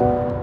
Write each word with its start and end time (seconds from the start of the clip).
Ви 0.00 0.35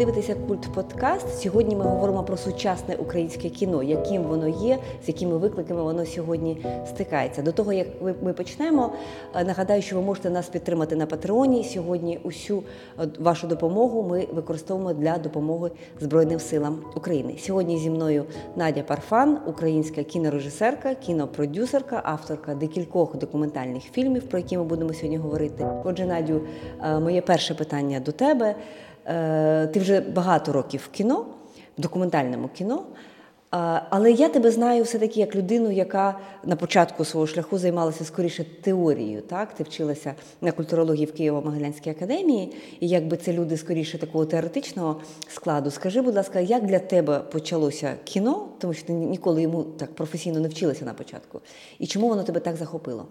дивитеся 0.00 0.34
культ 0.34 0.72
подкаст. 0.74 1.42
Сьогодні 1.42 1.76
ми 1.76 1.84
говоримо 1.84 2.22
про 2.22 2.36
сучасне 2.36 2.96
українське 2.96 3.48
кіно, 3.48 3.82
яким 3.82 4.22
воно 4.22 4.48
є, 4.48 4.78
з 5.04 5.08
якими 5.08 5.38
викликами 5.38 5.82
воно 5.82 6.06
сьогодні 6.06 6.66
стикається. 6.86 7.42
До 7.42 7.52
того 7.52 7.72
як 7.72 7.86
ми 8.22 8.32
почнемо, 8.32 8.92
е, 9.34 9.44
нагадаю, 9.44 9.82
що 9.82 9.96
ви 9.96 10.02
можете 10.02 10.30
нас 10.30 10.48
підтримати 10.48 10.96
на 10.96 11.06
Патреоні. 11.06 11.64
Сьогодні 11.64 12.20
усю 12.22 12.62
е, 13.00 13.08
вашу 13.18 13.46
допомогу 13.46 14.02
ми 14.02 14.26
використовуємо 14.32 14.92
для 14.92 15.18
допомоги 15.18 15.70
Збройним 16.00 16.40
силам 16.40 16.78
України. 16.96 17.34
Сьогодні 17.38 17.78
зі 17.78 17.90
мною 17.90 18.24
Надя 18.56 18.82
Парфан, 18.82 19.38
українська 19.46 20.02
кінорежисерка, 20.02 20.94
кінопродюсерка, 20.94 22.00
авторка 22.04 22.54
декількох 22.54 23.16
документальних 23.16 23.82
фільмів, 23.82 24.22
про 24.22 24.38
які 24.38 24.58
ми 24.58 24.64
будемо 24.64 24.94
сьогодні 24.94 25.16
говорити. 25.18 25.66
Отже, 25.84 26.06
Надю, 26.06 26.40
е, 26.82 26.98
моє 27.00 27.20
перше 27.20 27.54
питання 27.54 28.00
до 28.00 28.12
тебе. 28.12 28.54
Е, 29.06 29.66
ти 29.66 29.80
вже 29.80 30.00
багато 30.00 30.52
років 30.52 30.80
в 30.84 30.96
кіно, 30.96 31.26
в 31.78 31.80
документальному 31.80 32.48
кіно. 32.48 32.82
Але 33.90 34.12
я 34.12 34.28
тебе 34.28 34.50
знаю 34.50 34.82
все-таки 34.82 35.20
як 35.20 35.36
людину, 35.36 35.70
яка 35.70 36.18
на 36.44 36.56
початку 36.56 37.04
свого 37.04 37.26
шляху 37.26 37.58
займалася 37.58 38.04
скоріше 38.04 38.44
теорією. 38.62 39.22
Так? 39.22 39.54
Ти 39.54 39.62
вчилася 39.64 40.14
на 40.40 40.52
культурології 40.52 41.06
в 41.06 41.10
Києво-Могилянській 41.10 41.90
академії, 41.90 42.52
і 42.80 42.88
якби 42.88 43.16
це 43.16 43.32
люди 43.32 43.56
скоріше 43.56 43.98
такого 43.98 44.26
теоретичного 44.26 45.00
складу. 45.28 45.70
Скажи, 45.70 46.02
будь 46.02 46.14
ласка, 46.14 46.40
як 46.40 46.66
для 46.66 46.78
тебе 46.78 47.18
почалося 47.18 47.94
кіно, 48.04 48.48
тому 48.58 48.74
що 48.74 48.86
ти 48.86 48.92
ніколи 48.92 49.42
йому 49.42 49.62
так 49.62 49.94
професійно 49.94 50.40
не 50.40 50.48
вчилася 50.48 50.84
на 50.84 50.94
початку, 50.94 51.40
і 51.78 51.86
чому 51.86 52.08
воно 52.08 52.22
тебе 52.22 52.40
так 52.40 52.56
захопило? 52.56 53.06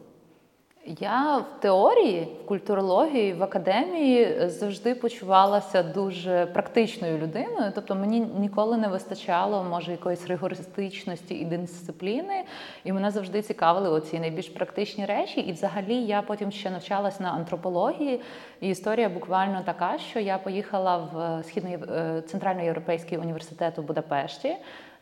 Я 0.85 1.37
в 1.37 1.61
теорії, 1.61 2.27
в 2.43 2.45
культурології, 2.45 3.33
в 3.33 3.43
академії 3.43 4.49
завжди 4.49 4.95
почувалася 4.95 5.83
дуже 5.83 6.45
практичною 6.45 7.17
людиною. 7.17 7.71
Тобто 7.75 7.95
мені 7.95 8.19
ніколи 8.19 8.77
не 8.77 8.87
вистачало, 8.87 9.63
може, 9.63 9.91
якоїсь 9.91 10.27
ригористичності 10.27 11.35
і 11.35 11.45
дисципліни. 11.45 12.43
І 12.83 12.91
мене 12.93 13.11
завжди 13.11 13.41
цікавили 13.41 13.89
оці 13.89 14.19
найбільш 14.19 14.49
практичні 14.49 15.05
речі. 15.05 15.39
І 15.39 15.51
взагалі 15.51 15.95
я 15.95 16.21
потім 16.21 16.51
ще 16.51 16.69
навчалась 16.69 17.19
на 17.19 17.31
антропології. 17.31 18.21
І 18.61 18.69
історія 18.69 19.09
буквально 19.09 19.61
така, 19.65 19.97
що 19.97 20.19
я 20.19 20.37
поїхала 20.37 20.97
в 20.97 21.43
східний 21.43 21.73
е, 21.73 22.23
центральноєвропейський 22.27 23.17
університет 23.17 23.79
у 23.79 23.81
Будапешті. 23.81 24.55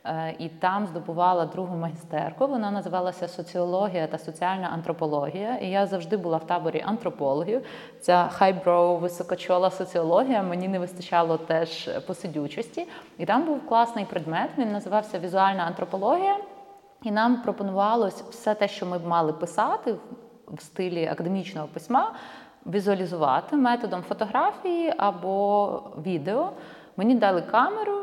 Е, 0.08 0.34
і 0.38 0.48
там 0.48 0.86
здобувала 0.86 1.46
другу 1.46 1.76
магістерку. 1.76 2.46
Вона 2.46 2.70
називалася 2.70 3.28
Соціологія 3.28 4.06
та 4.06 4.18
соціальна 4.18 4.68
антропологія. 4.68 5.56
І 5.56 5.70
я 5.70 5.86
завжди 5.86 6.16
була 6.16 6.36
в 6.36 6.46
таборі 6.46 6.84
антропологів. 6.86 7.62
Ця 8.00 8.28
хайброу, 8.28 8.96
високочола 8.96 9.70
соціологія 9.70 10.42
мені 10.42 10.68
не 10.68 10.78
вистачало 10.78 11.36
теж 11.36 11.90
посидючості. 12.06 12.86
І 13.18 13.26
там 13.26 13.46
був 13.46 13.66
класний 13.66 14.04
предмет. 14.04 14.50
Він 14.58 14.72
називався 14.72 15.18
Візуальна 15.18 15.62
антропологія. 15.62 16.36
І 17.02 17.10
нам 17.10 17.42
пропонувалось 17.42 18.22
все 18.22 18.54
те, 18.54 18.68
що 18.68 18.86
ми 18.86 18.98
б 18.98 19.06
мали 19.06 19.32
писати 19.32 19.94
в 20.46 20.62
стилі 20.62 21.06
академічного 21.06 21.68
письма, 21.68 22.12
візуалізувати 22.66 23.56
методом 23.56 24.02
фотографії 24.02 24.94
або 24.96 25.82
відео. 26.06 26.50
Мені 26.96 27.14
дали 27.14 27.42
камеру. 27.42 27.98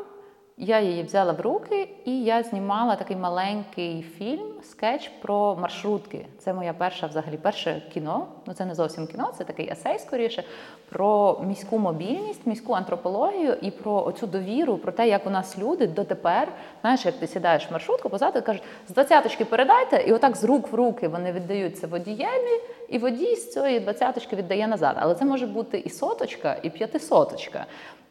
Я 0.58 0.80
її 0.80 1.04
взяла 1.04 1.34
в 1.34 1.42
руки, 1.42 1.90
і 2.06 2.24
я 2.24 2.44
знімала 2.44 2.96
такий 2.96 3.18
маленький 3.18 4.06
фільм, 4.18 4.48
скетч 4.64 5.12
про 5.22 5.56
маршрутки. 5.56 6.26
Це 6.40 6.54
моя 6.54 6.74
перша, 6.74 7.08
взагалі, 7.08 7.38
перше 7.38 7.82
кіно. 7.94 8.28
Ну 8.46 8.54
це 8.54 8.66
не 8.66 8.76
зовсім 8.76 9.08
кіно, 9.08 9.34
це 9.38 9.44
такий 9.44 9.72
есей 9.72 10.00
скоріше 10.00 10.44
про 10.90 11.42
міську 11.48 11.80
мобільність, 11.80 12.48
міську 12.48 12.74
антропологію 12.74 13.58
і 13.62 13.72
про 13.72 14.06
оцю 14.06 14.28
довіру, 14.28 14.78
про 14.78 14.92
те, 14.92 15.08
як 15.08 15.28
у 15.28 15.30
нас 15.30 15.58
люди 15.58 15.88
дотепер, 15.88 16.52
знаєш, 16.82 17.06
як 17.06 17.16
ти 17.16 17.28
сідаєш 17.28 17.70
в 17.70 17.72
маршрутку, 17.72 18.10
позаду 18.10 18.42
кажуть, 18.42 18.64
з 18.88 18.94
двадцяточки 18.94 19.46
передайте, 19.46 20.04
і 20.08 20.14
отак 20.14 20.36
з 20.36 20.44
рук 20.44 20.72
в 20.72 20.76
руки 20.76 21.08
вони 21.08 21.32
віддаються 21.32 21.88
водієві, 21.88 22.62
і 22.90 22.98
водій 22.98 23.36
з 23.36 23.52
цієї 23.52 23.80
двадцяточки 23.80 24.36
віддає 24.36 24.68
назад. 24.68 24.96
Але 25.00 25.16
це 25.16 25.26
може 25.26 25.48
бути 25.48 25.78
і 25.78 25.90
соточка, 25.90 26.58
і 26.64 26.70
п'ятисоточка. 26.70 27.66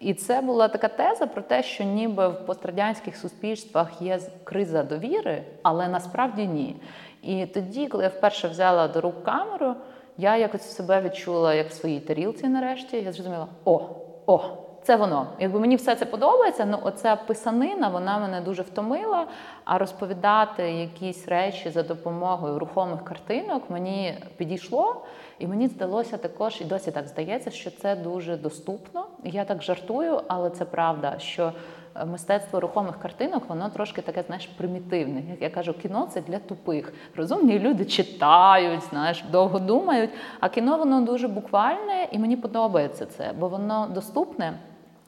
І 0.05 0.15
це 0.15 0.41
була 0.41 0.69
така 0.69 0.89
теза 0.89 1.27
про 1.27 1.43
те, 1.43 1.63
що 1.63 1.85
ніби 1.85 2.29
в 2.29 2.47
пострадянських 2.47 3.17
суспільствах 3.17 4.03
є 4.03 4.21
криза 4.45 4.83
довіри, 4.83 5.43
але 5.63 5.89
насправді 5.89 6.47
ні. 6.47 6.77
І 7.23 7.47
тоді, 7.47 7.87
коли 7.87 8.05
я 8.05 8.11
вперше 8.11 8.49
взяла 8.49 8.89
до 8.89 9.01
рук 9.01 9.25
камеру, 9.25 9.75
я 10.19 10.37
якось 10.37 10.77
себе 10.77 11.03
відчула 11.03 11.55
як 11.55 11.69
в 11.69 11.73
своїй 11.73 12.01
тарілці 12.01 12.49
нарешті. 12.49 12.97
Я 12.97 13.13
зрозуміла, 13.13 13.47
о, 13.65 13.81
о, 14.27 14.41
це 14.85 14.97
воно. 14.97 15.27
Якби 15.39 15.61
мені 15.61 15.77
все 15.77 15.95
це 15.95 16.05
подобається, 16.05 16.65
ну 16.65 16.79
оця 16.83 17.17
писанина 17.17 17.89
вона 17.89 18.19
мене 18.19 18.41
дуже 18.41 18.63
втомила. 18.63 19.27
А 19.65 19.79
розповідати 19.79 20.63
якісь 20.73 21.29
речі 21.29 21.71
за 21.71 21.83
допомогою 21.83 22.59
рухомих 22.59 23.05
картинок 23.05 23.71
мені 23.71 24.15
підійшло. 24.37 25.03
І 25.39 25.47
мені 25.47 25.69
здалося 25.69 26.17
також, 26.17 26.61
і 26.61 26.65
досі 26.65 26.91
так 26.91 27.07
здається, 27.07 27.51
що 27.51 27.71
це 27.71 27.97
дуже 27.97 28.37
доступно. 28.37 29.07
Я 29.25 29.45
так 29.45 29.63
жартую, 29.63 30.21
але 30.29 30.51
це 30.51 30.65
правда, 30.65 31.15
що 31.19 31.53
е, 31.97 32.05
мистецтво 32.05 32.61
рухомих 32.61 32.99
картинок, 33.01 33.49
воно 33.49 33.69
трошки 33.69 34.03
таке, 34.03 34.23
знаєш, 34.23 34.47
примітивне. 34.47 35.23
Як 35.31 35.43
я 35.43 35.51
кажу, 35.51 35.73
кіно 35.73 36.09
це 36.11 36.21
для 36.21 36.39
тупих. 36.39 36.93
Розумні 37.17 37.59
люди 37.59 37.85
читають, 37.85 38.83
знаєш, 38.91 39.25
довго 39.33 39.59
думають. 39.59 40.11
А 40.41 40.49
кіно 40.49 40.79
воно 40.79 41.01
дуже 41.01 41.29
буквальне, 41.29 42.09
і 42.13 42.19
мені 42.19 42.37
подобається 42.37 43.07
це, 43.07 43.33
бо 43.39 43.49
воно 43.49 43.89
доступне. 43.95 44.55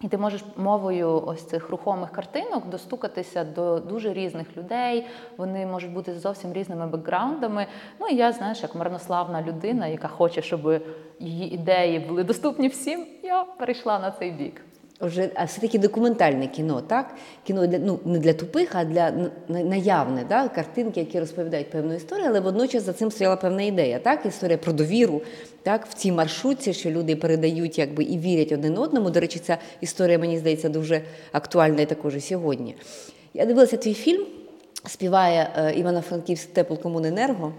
І 0.00 0.08
ти 0.08 0.18
можеш 0.18 0.44
мовою 0.56 1.22
ось 1.26 1.46
цих 1.46 1.70
рухомих 1.70 2.10
картинок 2.10 2.68
достукатися 2.68 3.44
до 3.44 3.80
дуже 3.80 4.12
різних 4.12 4.56
людей. 4.56 5.06
Вони 5.36 5.66
можуть 5.66 5.92
бути 5.92 6.14
з 6.14 6.20
зовсім 6.20 6.52
різними 6.52 6.86
бекграундами. 6.86 7.66
Ну 8.00 8.06
і 8.06 8.16
я, 8.16 8.32
знаєш, 8.32 8.62
як 8.62 8.74
марнославна 8.74 9.42
людина, 9.42 9.86
яка 9.86 10.08
хоче, 10.08 10.42
щоб 10.42 10.82
її 11.18 11.54
ідеї 11.54 11.98
були 11.98 12.24
доступні 12.24 12.68
всім. 12.68 13.06
Я 13.22 13.44
перейшла 13.44 13.98
на 13.98 14.10
цей 14.10 14.30
бік. 14.30 14.62
Отже, 15.00 15.30
а 15.34 15.44
все-таки 15.44 15.78
документальне 15.78 16.46
кіно, 16.46 16.80
так? 16.80 17.14
Кіно 17.46 17.66
для 17.66 17.78
ну 17.78 18.00
не 18.04 18.18
для 18.18 18.32
тупих, 18.32 18.68
а 18.72 18.84
для 18.84 19.30
наявне, 19.48 20.24
да? 20.28 20.48
картинки, 20.48 21.00
які 21.00 21.20
розповідають 21.20 21.70
певну 21.70 21.94
історію, 21.94 22.26
але 22.28 22.40
водночас 22.40 22.82
за 22.82 22.92
цим 22.92 23.10
стояла 23.10 23.36
певна 23.36 23.62
ідея. 23.62 23.98
Так, 23.98 24.26
історія 24.26 24.58
про 24.58 24.72
довіру, 24.72 25.22
так, 25.62 25.86
в 25.86 25.94
цій 25.94 26.12
маршрутці, 26.12 26.72
що 26.72 26.90
люди 26.90 27.16
передають, 27.16 27.78
якби 27.78 28.04
і 28.04 28.18
вірять 28.18 28.52
один 28.52 28.78
одному. 28.78 29.10
До 29.10 29.20
речі, 29.20 29.38
ця 29.38 29.58
історія 29.80 30.18
мені 30.18 30.38
здається 30.38 30.68
дуже 30.68 31.02
актуальна 31.32 31.82
і 31.82 31.86
також 31.86 32.16
і 32.16 32.20
сьогодні. 32.20 32.74
Я 33.34 33.46
дивилася 33.46 33.76
твій 33.76 33.94
фільм, 33.94 34.26
співає 34.86 35.50
е, 35.56 35.74
Івано-Франківськ 35.74 36.52
теплокомуненерго. 36.52 37.52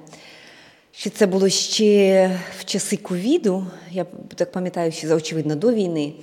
Що 0.92 1.09
це 1.09 1.28
було 1.28 1.50
ще 1.50 2.31
в 2.59 2.66
часи 2.66 2.97
ковіду, 2.97 3.66
я 3.92 4.06
так 4.36 4.52
пам'ятаю, 4.52 4.92
що 4.92 5.16
очевидно 5.16 5.56
до 5.56 5.74
війни. 5.74 6.14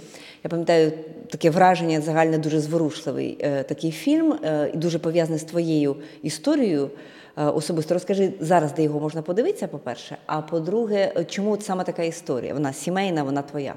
Я 0.45 0.51
пам'ятаю 0.51 0.93
таке 1.31 1.51
враження 1.51 2.01
загальне 2.01 2.39
дуже 2.39 2.61
зворушливий 2.61 3.39
е, 3.41 3.63
такий 3.63 3.91
фільм, 3.91 4.33
е, 4.33 4.71
і 4.75 4.77
дуже 4.77 4.99
пов'язаний 4.99 5.39
з 5.39 5.45
твоєю 5.45 5.97
історією. 6.23 6.91
Е, 7.37 7.45
особисто 7.45 7.95
розкажи 7.95 8.33
зараз, 8.41 8.73
де 8.73 8.83
його 8.83 9.01
можна 9.01 9.23
подивитися, 9.23 9.69
по-перше. 9.69 10.17
А 10.27 10.43
по-друге, 10.43 11.25
чому 11.29 11.61
саме 11.61 11.85
така 11.85 12.03
історія? 12.03 12.55
Вона 12.55 12.73
сімейна, 12.73 13.23
вона 13.23 13.43
твоя. 13.43 13.75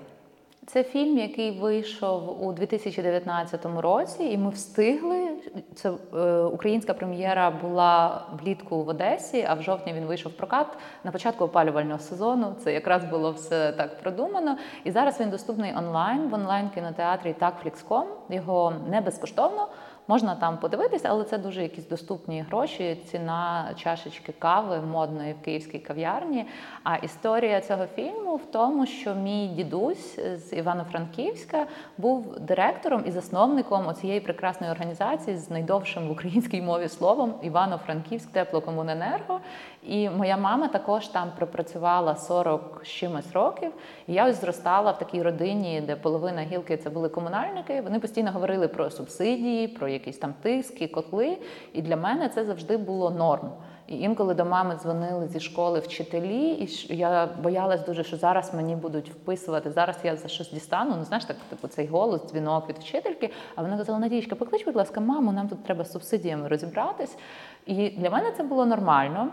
Це 0.70 0.84
фільм, 0.84 1.18
який 1.18 1.60
вийшов 1.60 2.46
у 2.46 2.54
2019 2.54 3.66
році, 3.66 4.24
і 4.24 4.38
ми 4.38 4.50
встигли. 4.50 5.30
Це 5.76 5.92
е, 6.14 6.42
українська 6.42 6.94
прем'єра 6.94 7.52
була 7.52 8.26
влітку 8.44 8.84
в 8.84 8.90
Одесі, 8.90 9.46
а 9.50 9.54
в 9.54 9.62
жовтні 9.62 9.94
він 9.94 10.06
вийшов 10.06 10.32
в 10.32 10.36
прокат 10.36 10.68
на 11.04 11.12
початку 11.12 11.46
опалювального 11.46 12.00
сезону. 12.00 12.56
Це 12.64 12.74
якраз 12.74 13.04
було 13.04 13.32
все 13.32 13.72
так 13.72 14.02
продумано. 14.02 14.58
І 14.84 14.92
зараз 14.92 15.20
він 15.20 15.30
доступний 15.30 15.76
онлайн 15.76 16.30
в 16.30 16.34
онлайн 16.34 16.70
кінотеатрі 16.70 17.34
Такфлікском. 17.34 18.08
Його 18.30 18.74
не 18.90 19.02
безкоштовно. 19.02 19.68
Можна 20.10 20.36
там 20.36 20.58
подивитися, 20.58 21.08
але 21.12 21.24
це 21.24 21.38
дуже 21.38 21.62
якісь 21.62 21.88
доступні 21.88 22.42
гроші. 22.42 22.98
Ціна 23.06 23.74
чашечки 23.76 24.34
кави 24.40 24.82
модної 24.82 25.34
в 25.34 25.46
київській 25.46 25.80
кав'ярні. 25.80 26.46
А 26.84 26.96
історія 26.96 27.62
цього 27.62 27.86
фільму 27.86 28.36
в 28.36 28.46
тому, 28.52 28.86
що 28.86 29.16
мій 29.16 29.48
дідусь 29.48 30.20
з 30.20 30.54
Івано-Франківська 30.54 31.66
був 31.98 32.40
директором 32.40 33.04
і 33.08 33.12
засновником 33.12 33.88
оцієї 33.88 34.20
прекрасної 34.20 34.72
організації 34.72 35.38
з 35.38 35.50
найдовшим 35.50 36.08
в 36.08 36.12
українській 36.12 36.62
мові 36.62 36.88
словом 36.88 37.34
Івано-Франківськ 37.42 38.30
теплокомуненерго. 38.32 39.40
І 39.88 40.10
моя 40.10 40.38
мама 40.38 40.68
також 40.68 41.08
там 41.08 41.32
пропрацювала 41.38 42.16
40 42.16 42.82
з 42.84 42.88
чимось 42.88 43.32
років. 43.34 43.72
І 44.08 44.14
я 44.14 44.30
ось 44.30 44.42
зростала 44.42 44.92
в 44.92 45.00
такій 45.00 45.22
родині, 45.22 45.82
де 45.82 45.96
половина 45.96 46.42
гілки 46.42 46.78
це 46.78 46.90
були 46.90 47.10
комунальники. 47.10 47.82
Вони 47.82 48.00
постійно 48.00 48.32
говорили 48.32 48.68
про 48.68 48.90
субсидії, 48.90 49.68
про 49.68 49.88
якісь 49.88 50.18
там 50.18 50.34
тиски, 50.42 50.88
котли. 50.88 51.38
І 51.74 51.82
для 51.82 51.98
мене 51.98 52.30
це 52.30 52.46
завжди 52.46 52.78
було 52.78 53.12
норм. 53.12 53.50
І 53.88 54.00
інколи 54.00 54.34
до 54.34 54.46
мами 54.46 54.76
дзвонили 54.76 55.28
зі 55.28 55.40
школи 55.40 55.80
вчителі, 55.80 56.50
і 56.50 56.96
я 56.96 57.30
боялась 57.44 57.86
дуже, 57.86 58.04
що 58.04 58.18
зараз 58.18 58.54
мені 58.54 58.76
будуть 58.76 59.10
вписувати. 59.10 59.72
Зараз 59.72 59.98
я 60.04 60.16
за 60.16 60.28
щось 60.28 60.52
дістану. 60.52 60.96
Ну 60.98 61.04
знаєш, 61.04 61.26
так 61.26 61.38
типу 61.50 61.68
цей 61.68 61.88
голос, 61.88 62.22
дзвінок 62.26 62.70
від 62.70 62.78
вчительки. 62.78 63.30
А 63.56 63.62
вона 63.62 63.78
казала: 63.78 64.00
Надієчка, 64.00 64.36
поклич, 64.36 64.66
будь 64.66 64.76
ласка, 64.76 65.00
маму, 65.00 65.32
нам 65.32 65.48
тут 65.48 65.64
треба 65.64 65.84
з 65.84 65.92
субсидіями 65.92 66.48
розібратись. 66.48 67.18
І 67.66 67.90
для 67.90 68.10
мене 68.10 68.32
це 68.38 68.44
було 68.44 68.66
нормально. 68.66 69.30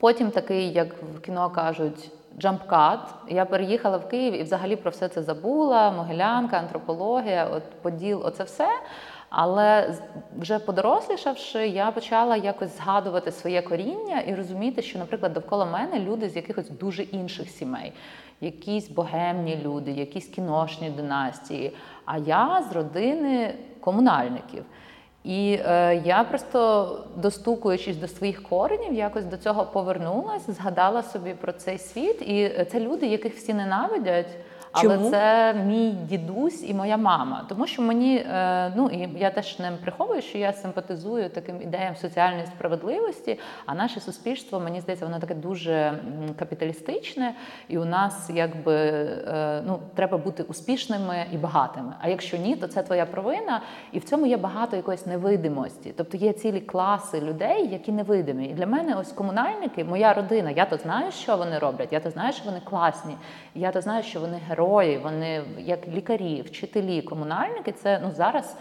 Потім 0.00 0.30
такий, 0.30 0.72
як 0.72 0.94
в 1.16 1.20
кіно 1.20 1.50
кажуть, 1.50 2.10
jump 2.38 2.69
cut. 2.69 3.00
Я 3.28 3.44
переїхала 3.44 3.96
в 3.96 4.08
Київ 4.08 4.34
і 4.34 4.42
взагалі 4.42 4.76
про 4.76 4.90
все 4.90 5.08
це 5.08 5.22
забула. 5.22 5.90
Могилянка, 5.90 6.56
антропологія, 6.56 7.48
от 7.52 7.62
поділ, 7.82 8.22
оце 8.24 8.44
все. 8.44 8.68
Але 9.30 9.94
вже 10.38 10.58
подорослішавши, 10.58 11.68
я 11.68 11.90
почала 11.90 12.36
якось 12.36 12.76
згадувати 12.76 13.32
своє 13.32 13.62
коріння 13.62 14.20
і 14.20 14.34
розуміти, 14.34 14.82
що, 14.82 14.98
наприклад, 14.98 15.32
довкола 15.32 15.64
мене 15.64 16.00
люди 16.00 16.28
з 16.28 16.36
якихось 16.36 16.70
дуже 16.70 17.02
інших 17.02 17.48
сімей, 17.48 17.92
якісь 18.40 18.88
богемні 18.88 19.60
люди, 19.64 19.90
якісь 19.90 20.28
кіношні 20.28 20.90
династії. 20.90 21.76
А 22.04 22.18
я 22.18 22.64
з 22.70 22.72
родини 22.72 23.54
комунальників. 23.80 24.64
І 25.24 25.58
е, 25.66 26.02
я 26.04 26.24
просто 26.24 26.98
достукуючись 27.16 27.96
до 27.96 28.08
своїх 28.08 28.42
коренів, 28.42 28.94
якось 28.94 29.24
до 29.24 29.36
цього 29.36 29.66
повернулася, 29.66 30.52
згадала 30.52 31.02
собі 31.02 31.34
про 31.34 31.52
цей 31.52 31.78
світ, 31.78 32.22
і 32.22 32.66
це 32.72 32.80
люди, 32.80 33.06
яких 33.06 33.34
всі 33.34 33.54
ненавидять. 33.54 34.28
Але 34.72 34.96
Чому? 34.96 35.10
це 35.10 35.54
мій 35.54 35.90
дідусь 35.90 36.64
і 36.68 36.74
моя 36.74 36.96
мама. 36.96 37.44
Тому 37.48 37.66
що 37.66 37.82
мені, 37.82 38.16
е, 38.16 38.72
ну 38.76 38.88
і 38.88 39.08
я 39.18 39.30
теж 39.30 39.58
не 39.58 39.72
приховую, 39.72 40.22
що 40.22 40.38
я 40.38 40.52
симпатизую 40.52 41.30
таким 41.30 41.62
ідеям 41.62 41.96
соціальної 41.96 42.46
справедливості. 42.46 43.38
А 43.66 43.74
наше 43.74 44.00
суспільство, 44.00 44.60
мені 44.60 44.80
здається, 44.80 45.06
воно 45.06 45.18
таке 45.18 45.34
дуже 45.34 45.98
капіталістичне, 46.38 47.34
і 47.68 47.78
у 47.78 47.84
нас 47.84 48.30
якби 48.34 48.76
е, 48.76 49.62
ну, 49.66 49.78
треба 49.94 50.18
бути 50.18 50.42
успішними 50.42 51.26
і 51.32 51.36
багатими. 51.36 51.92
А 52.00 52.08
якщо 52.08 52.36
ні, 52.36 52.56
то 52.56 52.66
це 52.66 52.82
твоя 52.82 53.06
провина. 53.06 53.60
І 53.92 53.98
в 53.98 54.04
цьому 54.04 54.26
є 54.26 54.36
багато 54.36 54.76
якоїсь 54.76 55.06
невидимості. 55.06 55.94
Тобто 55.96 56.16
є 56.16 56.32
цілі 56.32 56.60
класи 56.60 57.20
людей, 57.20 57.68
які 57.68 57.92
невидимі. 57.92 58.46
І 58.46 58.52
для 58.52 58.66
мене 58.66 58.96
ось 59.00 59.12
комунальники, 59.12 59.84
моя 59.84 60.14
родина. 60.14 60.50
Я 60.50 60.64
то 60.64 60.76
знаю, 60.76 61.12
що 61.12 61.36
вони 61.36 61.58
роблять. 61.58 61.92
Я 61.92 62.00
то 62.00 62.10
знаю, 62.10 62.32
що 62.32 62.44
вони 62.44 62.60
класні. 62.64 63.16
Я 63.54 63.70
то 63.70 63.80
знаю, 63.80 64.02
що 64.02 64.20
вони 64.20 64.40
герої, 64.48 64.59
вони 64.98 65.42
як 65.58 65.88
лікарі, 65.88 66.42
вчителі, 66.42 67.02
комунальники. 67.02 67.72
Це 67.72 68.00
ну 68.02 68.10
зараз 68.10 68.56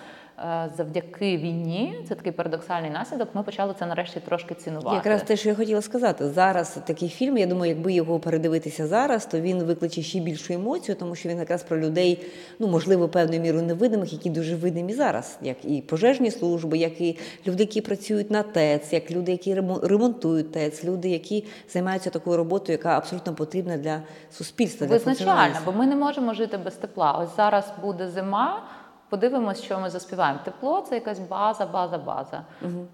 завдяки 0.78 1.38
війні. 1.38 1.96
Це 2.10 2.16
такий 2.16 2.32
парадоксальний 2.32 2.90
наслідок. 2.92 3.30
Ми 3.34 3.44
почали 3.44 3.74
це 3.80 3.86
нарешті 3.86 4.20
трошки 4.20 4.56
цінувати. 4.56 4.96
Якраз 4.96 5.24
те, 5.24 5.36
що 5.38 5.50
я 5.50 5.56
хотіла 5.56 5.82
сказати. 5.82 6.30
Зараз 6.30 6.78
такий 6.88 7.10
фільм, 7.10 7.38
я 7.38 7.46
думаю, 7.46 7.72
якби 7.74 7.94
його 7.94 8.20
передивитися 8.20 8.88
зараз, 8.88 9.26
то 9.26 9.40
він 9.40 9.64
викличе 9.64 10.02
ще 10.02 10.20
більшу 10.20 10.54
емоцію, 10.54 10.96
тому 10.96 11.16
що 11.16 11.30
він 11.30 11.38
якраз 11.40 11.64
про 11.64 11.80
людей, 11.80 12.26
ну 12.60 12.68
можливо, 12.68 13.08
певною 13.10 13.42
мірою 13.42 13.64
невидимих, 13.64 14.14
які 14.14 14.30
дуже 14.30 14.56
видимі 14.56 14.94
зараз, 14.94 15.38
як 15.42 15.66
і 15.66 15.82
пожежні 15.82 16.32
служби, 16.32 16.78
як 16.78 17.02
і 17.02 17.18
люди, 17.48 17.64
які 17.64 17.82
працюють 17.82 18.32
на 18.32 18.44
ТЕЦ, 18.44 18.94
як 18.94 19.12
люди, 19.12 19.32
які 19.32 19.56
ремо- 19.56 19.88
ремонтують 19.88 20.52
ТЕЦ, 20.52 20.84
люди, 20.84 21.10
які 21.10 21.46
займаються 21.70 22.10
такою 22.10 22.38
роботою, 22.38 22.78
яка 22.78 22.98
абсолютно 22.98 23.34
потрібна 23.36 23.78
для 23.78 24.02
суспільства. 24.32 24.88
Визначально, 24.88 25.56
бо 25.66 25.72
ми 25.72 25.86
не 25.86 25.96
можемо 25.96 26.34
жити 26.34 26.58
без 26.58 26.74
тепла. 26.74 27.12
Ось 27.12 27.36
зараз 27.38 27.66
буде 27.82 28.08
зима. 28.08 28.64
Подивимось, 29.10 29.62
що 29.64 29.80
ми 29.80 29.90
заспіваємо. 29.90 30.40
Тепло 30.46 30.86
це 30.90 30.96
якась 30.96 31.20
база, 31.20 31.66
база, 31.66 31.98
база. 31.98 32.42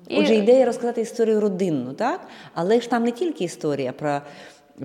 І- 0.07 0.19
Отже, 0.19 0.35
ідея 0.35 0.65
розказати 0.65 1.01
історію 1.01 1.41
родинну, 1.41 1.93
так? 1.93 2.19
Але 2.53 2.81
ж 2.81 2.89
там 2.89 3.03
не 3.03 3.11
тільки 3.11 3.43
історія 3.43 3.91
про, 3.91 4.21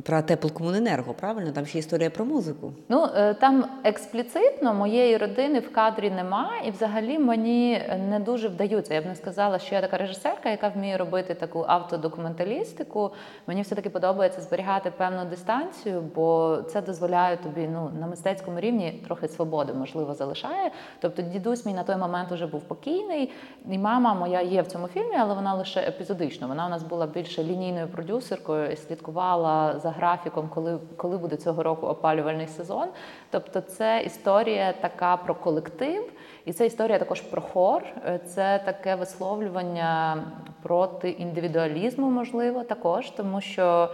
про 0.04 0.22
теплокомуненерго, 0.22 1.14
правильно? 1.14 1.52
Там 1.52 1.66
ще 1.66 1.78
історія 1.78 2.10
про 2.10 2.24
музику. 2.24 2.72
Ну 2.88 3.08
е, 3.16 3.34
там 3.34 3.64
експліцитно 3.84 4.74
моєї 4.74 5.16
родини 5.16 5.60
в 5.60 5.72
кадрі 5.72 6.10
немає, 6.10 6.68
і 6.68 6.70
взагалі 6.70 7.18
мені 7.18 7.82
не 8.08 8.20
дуже 8.20 8.48
вдаються. 8.48 8.94
Я 8.94 9.02
б 9.02 9.06
не 9.06 9.14
сказала, 9.14 9.58
що 9.58 9.74
я 9.74 9.80
така 9.80 9.98
режисерка, 9.98 10.50
яка 10.50 10.68
вміє 10.68 10.96
робити 10.96 11.34
таку 11.34 11.64
автодокументалістику. 11.68 13.10
Мені 13.46 13.62
все 13.62 13.74
таки 13.74 13.90
подобається 13.90 14.40
зберігати 14.40 14.92
певну 14.96 15.24
дистанцію, 15.24 16.02
бо 16.14 16.58
це 16.68 16.82
дозволяє 16.82 17.36
тобі 17.36 17.68
ну 17.72 17.90
на 18.00 18.06
мистецькому 18.06 18.60
рівні 18.60 19.02
трохи 19.06 19.28
свободи, 19.28 19.72
можливо, 19.72 20.14
залишає. 20.14 20.70
Тобто, 21.00 21.22
дідусь 21.22 21.66
мій 21.66 21.74
на 21.74 21.82
той 21.82 21.96
момент 21.96 22.32
вже 22.32 22.46
був 22.46 22.60
покійний, 22.60 23.32
і 23.70 23.78
мама 23.78 24.14
моя 24.14 24.40
є 24.40 24.62
в 24.62 24.66
цьому 24.66 24.88
фільмі, 24.88 25.16
але 25.18 25.34
вона 25.34 25.54
лише 25.54 25.80
епізодично. 25.80 26.48
Вона 26.48 26.66
у 26.66 26.68
нас 26.68 26.82
була 26.82 27.06
більше 27.06 27.44
лінійною 27.44 27.88
продюсеркою 27.88 28.70
і 28.72 28.76
слідкувала 28.76 29.79
за 29.80 29.90
графіком, 29.90 30.48
коли, 30.54 30.78
коли 30.96 31.18
буде 31.18 31.36
цього 31.36 31.62
року 31.62 31.86
опалювальний 31.86 32.46
сезон. 32.46 32.88
Тобто, 33.30 33.60
це 33.60 34.02
історія 34.06 34.72
така 34.72 35.16
про 35.16 35.34
колектив, 35.34 36.12
і 36.44 36.52
це 36.52 36.66
історія 36.66 36.98
також 36.98 37.20
про 37.20 37.42
хор. 37.42 37.82
Е, 38.06 38.18
Це 38.18 38.62
таке 38.64 38.94
висловлювання 38.94 40.24
проти 40.62 41.10
індивідуалізму, 41.10 42.10
можливо, 42.10 42.62
також, 42.64 43.10
тому 43.10 43.40
що, 43.40 43.88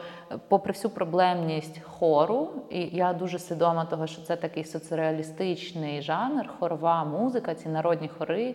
попри 0.49 0.73
всю 0.73 0.93
проблемність 0.93 1.81
хору, 1.82 2.50
і 2.70 2.81
я 2.81 3.12
дуже 3.12 3.38
свідома 3.38 3.84
того, 3.84 4.06
що 4.06 4.23
це 4.23 4.37
такий 4.37 4.64
соцреалістичний 4.64 6.02
жанр, 6.02 6.50
хорова 6.58 7.05
музика, 7.05 7.55
ці 7.55 7.69
народні 7.69 8.08
хори. 8.08 8.55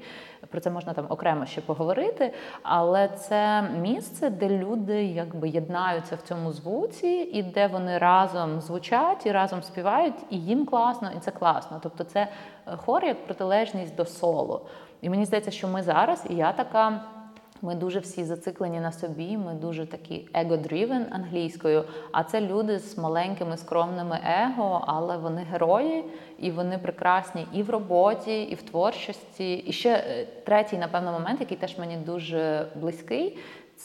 Про 0.50 0.62
це 0.62 0.70
можна 0.70 0.94
там 0.94 1.06
окремо 1.10 1.46
ще 1.46 1.62
поговорити. 1.62 2.34
Але 2.64 3.08
це 3.08 3.62
місце, 3.62 4.30
де 4.30 4.50
люди 4.50 5.04
якби 5.04 5.50
єднаються 5.50 6.16
в 6.16 6.22
цьому 6.22 6.52
звуці, 6.52 7.08
і 7.08 7.44
де 7.44 7.68
вони 7.68 7.98
разом 7.98 8.62
звучать 8.62 9.26
і 9.26 9.32
разом 9.32 9.64
співають, 9.64 10.16
і 10.30 10.38
їм 10.38 10.66
класно, 10.66 11.12
і 11.18 11.20
це 11.20 11.32
класно. 11.32 11.80
Тобто, 11.84 12.04
це 12.04 12.20
е, 12.68 12.76
хор 12.78 13.06
як 13.06 13.26
протилежність 13.26 13.96
до 13.96 14.06
соло. 14.06 14.66
І 15.02 15.10
мені 15.10 15.26
здається, 15.26 15.52
що 15.52 15.68
ми 15.68 15.84
зараз, 15.84 16.26
і 16.30 16.36
я 16.36 16.52
така. 16.52 17.02
Ми 17.64 17.76
дуже 17.76 18.00
всі 18.00 18.24
зациклені 18.24 18.80
на 18.80 18.92
собі, 18.92 19.38
ми 19.38 19.54
дуже 19.54 19.86
такі 19.86 20.28
ego-driven 20.34 21.04
англійською. 21.12 21.84
А 22.12 22.24
це 22.24 22.42
люди 22.42 22.80
з 22.80 22.98
маленькими 22.98 23.58
скромними 23.58 24.20
его, 24.44 24.84
але 24.88 25.18
вони 25.18 25.42
герої, 25.52 26.04
і 26.40 26.52
вони 26.52 26.78
прекрасні 26.78 27.46
і 27.54 27.64
в 27.64 27.70
роботі, 27.70 28.44
і 28.44 28.56
в 28.56 28.62
творчості. 28.62 29.54
І 29.54 29.72
ще 29.72 29.90
е, 29.90 30.28
третій, 30.44 30.78
напевно, 30.78 31.12
момент, 31.12 31.40
який 31.40 31.58
теж 31.58 31.78
мені 31.78 31.98
дуже 31.98 32.68
близький. 32.76 33.38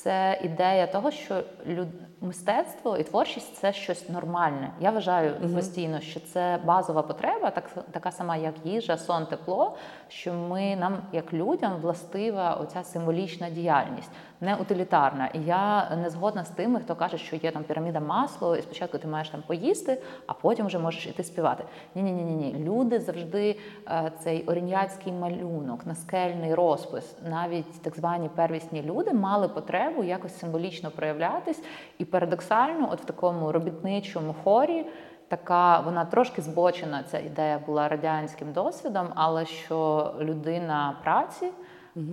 Це 0.03 0.41
ідея 0.43 0.87
того, 0.87 1.11
що 1.11 1.43
люд... 1.67 1.89
мистецтво 2.21 2.97
і 2.97 3.03
творчість 3.03 3.57
це 3.57 3.73
щось 3.73 4.09
нормальне. 4.09 4.71
Я 4.81 4.91
вважаю 4.91 5.55
постійно, 5.55 6.01
що 6.01 6.21
це 6.21 6.59
базова 6.65 7.03
потреба, 7.03 7.51
так 7.51 7.71
така 7.91 8.11
сама, 8.13 8.37
як 8.37 8.55
їжа, 8.65 8.97
сон, 8.97 9.27
тепло. 9.27 9.77
Що 10.09 10.33
ми 10.33 10.77
нам, 10.77 11.03
як 11.13 11.33
людям, 11.33 11.77
властива 11.81 12.55
оця 12.55 12.83
символічна 12.85 13.51
діяльність, 13.51 14.11
не 14.41 14.57
утилітарна. 14.57 15.27
І 15.27 15.41
я 15.41 15.97
не 15.97 16.11
згодна 16.11 16.45
з 16.45 16.51
тими, 16.51 16.81
хто 16.81 16.97
каже, 16.97 17.19
що 17.19 17.37
є 17.37 17.51
там 17.51 17.65
піраміда 17.65 18.01
масло, 18.01 18.57
і 18.57 18.63
спочатку 18.63 18.99
ти 18.99 19.09
маєш 19.09 19.29
там 19.29 19.43
поїсти, 19.47 20.03
а 20.27 20.33
потім 20.33 20.67
вже 20.67 20.79
можеш 20.79 21.07
іти 21.07 21.25
співати. 21.25 21.65
Ні, 21.95 22.03
ні, 22.03 22.13
ні, 22.13 22.37
ні. 22.37 22.65
Люди 22.65 23.01
завжди 23.01 23.59
е, 23.89 24.13
цей 24.19 24.45
орієнтський 24.45 25.13
малюнок, 25.13 25.87
наскельний 25.87 26.55
розпис, 26.55 27.17
навіть 27.29 27.83
так 27.83 27.97
звані 27.97 28.29
первісні 28.29 28.83
люди 28.83 29.13
мали 29.13 29.49
потребу 29.49 30.05
якось 30.05 30.39
символічно 30.39 30.91
проявлятись. 30.91 31.63
І 31.99 32.05
парадоксально, 32.05 32.89
от 32.93 33.01
в 33.01 33.05
такому 33.05 33.53
робітничому 33.53 34.35
хорі. 34.45 34.87
Така 35.29 35.81
вона 35.81 36.05
трошки 36.05 36.43
збочена. 36.43 37.03
Ця 37.03 37.19
ідея 37.19 37.61
була 37.67 37.89
радянським 37.89 38.53
досвідом, 38.53 39.09
але 39.15 39.47
що 39.47 40.13
людина 40.21 40.97
праці 41.05 41.47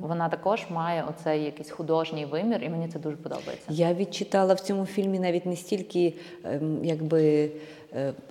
вона 0.02 0.30
також 0.30 0.66
має 0.70 1.04
оцей 1.04 1.44
якийсь 1.44 1.70
художній 1.70 2.26
вимір, 2.26 2.64
і 2.64 2.70
мені 2.70 2.88
це 2.88 3.00
дуже 3.00 3.18
подобається. 3.18 3.68
Я 3.70 3.94
відчитала 3.94 4.54
в 4.54 4.60
цьому 4.60 4.86
фільмі 4.86 5.20
навіть 5.20 5.46
не 5.46 5.56
стільки 5.56 6.14
ем, 6.44 6.86
якби 6.86 7.52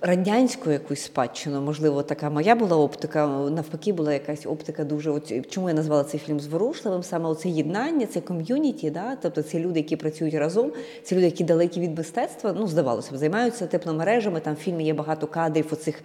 радянську 0.01 0.71
якусь 0.71 1.01
спадщину, 1.01 1.61
можливо, 1.61 2.03
така 2.03 2.29
моя 2.29 2.55
була 2.55 2.77
оптика, 2.77 3.27
навпаки, 3.27 3.93
була 3.93 4.13
якась 4.13 4.45
оптика 4.45 4.83
дуже. 4.83 5.11
От, 5.11 5.49
чому 5.49 5.69
я 5.69 5.75
назвала 5.75 6.03
цей 6.03 6.19
фільм 6.19 6.39
зворушливим? 6.39 7.03
Саме 7.03 7.29
оце 7.29 7.49
єднання, 7.49 8.05
це 8.05 8.21
ком'юніті, 8.21 8.89
да? 8.89 9.17
тобто 9.21 9.41
це 9.41 9.59
люди, 9.59 9.79
які 9.79 9.95
працюють 9.95 10.33
разом, 10.33 10.71
це 11.03 11.15
люди, 11.15 11.25
які 11.25 11.43
далекі 11.43 11.79
від 11.79 11.97
мистецтва, 11.97 12.55
ну 12.57 12.67
здавалося 12.67 13.11
б, 13.13 13.17
займаються 13.17 13.67
тепломережами. 13.67 14.39
Там 14.39 14.53
в 14.53 14.57
фільмі 14.57 14.85
є 14.85 14.93
багато 14.93 15.27
кадрів 15.27 15.65
оцих 15.71 16.03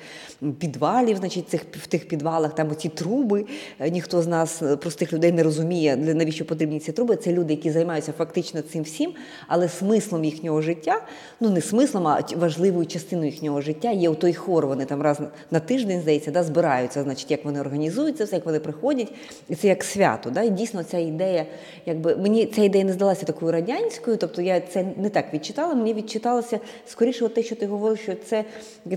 підвалів, 0.58 1.16
значить, 1.16 1.48
цих 1.48 1.62
в 1.62 1.86
тих 1.86 2.08
підвалах, 2.08 2.54
там 2.54 2.70
оці 2.70 2.88
труби. 2.88 3.46
Е, 3.78 3.90
Ніхто 3.90 4.22
з 4.22 4.26
нас, 4.26 4.62
е, 4.62 4.76
простих 4.76 5.12
людей, 5.12 5.32
не 5.32 5.42
розуміє, 5.42 5.96
навіщо 5.96 6.44
потрібні 6.44 6.80
ці 6.80 6.92
труби. 6.92 7.16
Це 7.16 7.32
люди, 7.32 7.52
які 7.54 7.70
займаються 7.70 8.12
фактично 8.12 8.62
цим 8.62 8.82
всім, 8.82 9.12
але 9.46 9.68
смислом 9.68 10.24
їхнього 10.24 10.62
життя, 10.62 11.02
ну 11.40 11.50
не 11.50 11.60
смислом, 11.60 12.06
а 12.06 12.20
важливою 12.36 12.86
частиною 12.86 13.30
їхнього 13.30 13.48
їхнього 13.49 13.61
життя. 13.61 13.90
Є 13.90 14.09
у 14.09 14.14
той 14.14 14.35
хор, 14.35 14.67
вони 14.67 14.85
там 14.85 15.02
раз 15.02 15.21
на 15.50 15.61
тиждень, 15.61 16.00
здається, 16.00 16.31
да, 16.31 16.43
збираються, 16.43 17.02
значить, 17.02 17.31
як 17.31 17.45
вони 17.45 17.61
організуються, 17.61 18.25
все, 18.25 18.37
як 18.37 18.47
вони 18.47 18.61
приходять. 18.61 19.12
І 19.49 19.55
це 19.55 19.69
як 19.69 19.85
свято. 19.85 20.31
Да? 20.31 20.43
І 20.43 20.50
дійсно 20.50 20.83
ця 20.83 20.99
ідея, 20.99 21.47
якби 21.87 22.17
мені 22.17 22.47
ця 22.47 22.62
ідея 22.62 22.85
не 22.85 22.93
здалася 22.93 23.26
такою 23.26 23.52
радянською, 23.52 24.17
тобто 24.17 24.43
я 24.43 24.61
це 24.61 24.85
не 24.97 25.09
так 25.09 25.35
відчитала. 25.35 25.75
Мені 25.75 25.95
відчиталося 25.95 26.61
скоріше, 26.87 27.25
от 27.25 27.35
те, 27.35 27.43
що 27.43 27.57
ти 27.57 27.67
говорив, 27.67 27.99
що 27.99 28.14
це 28.25 28.45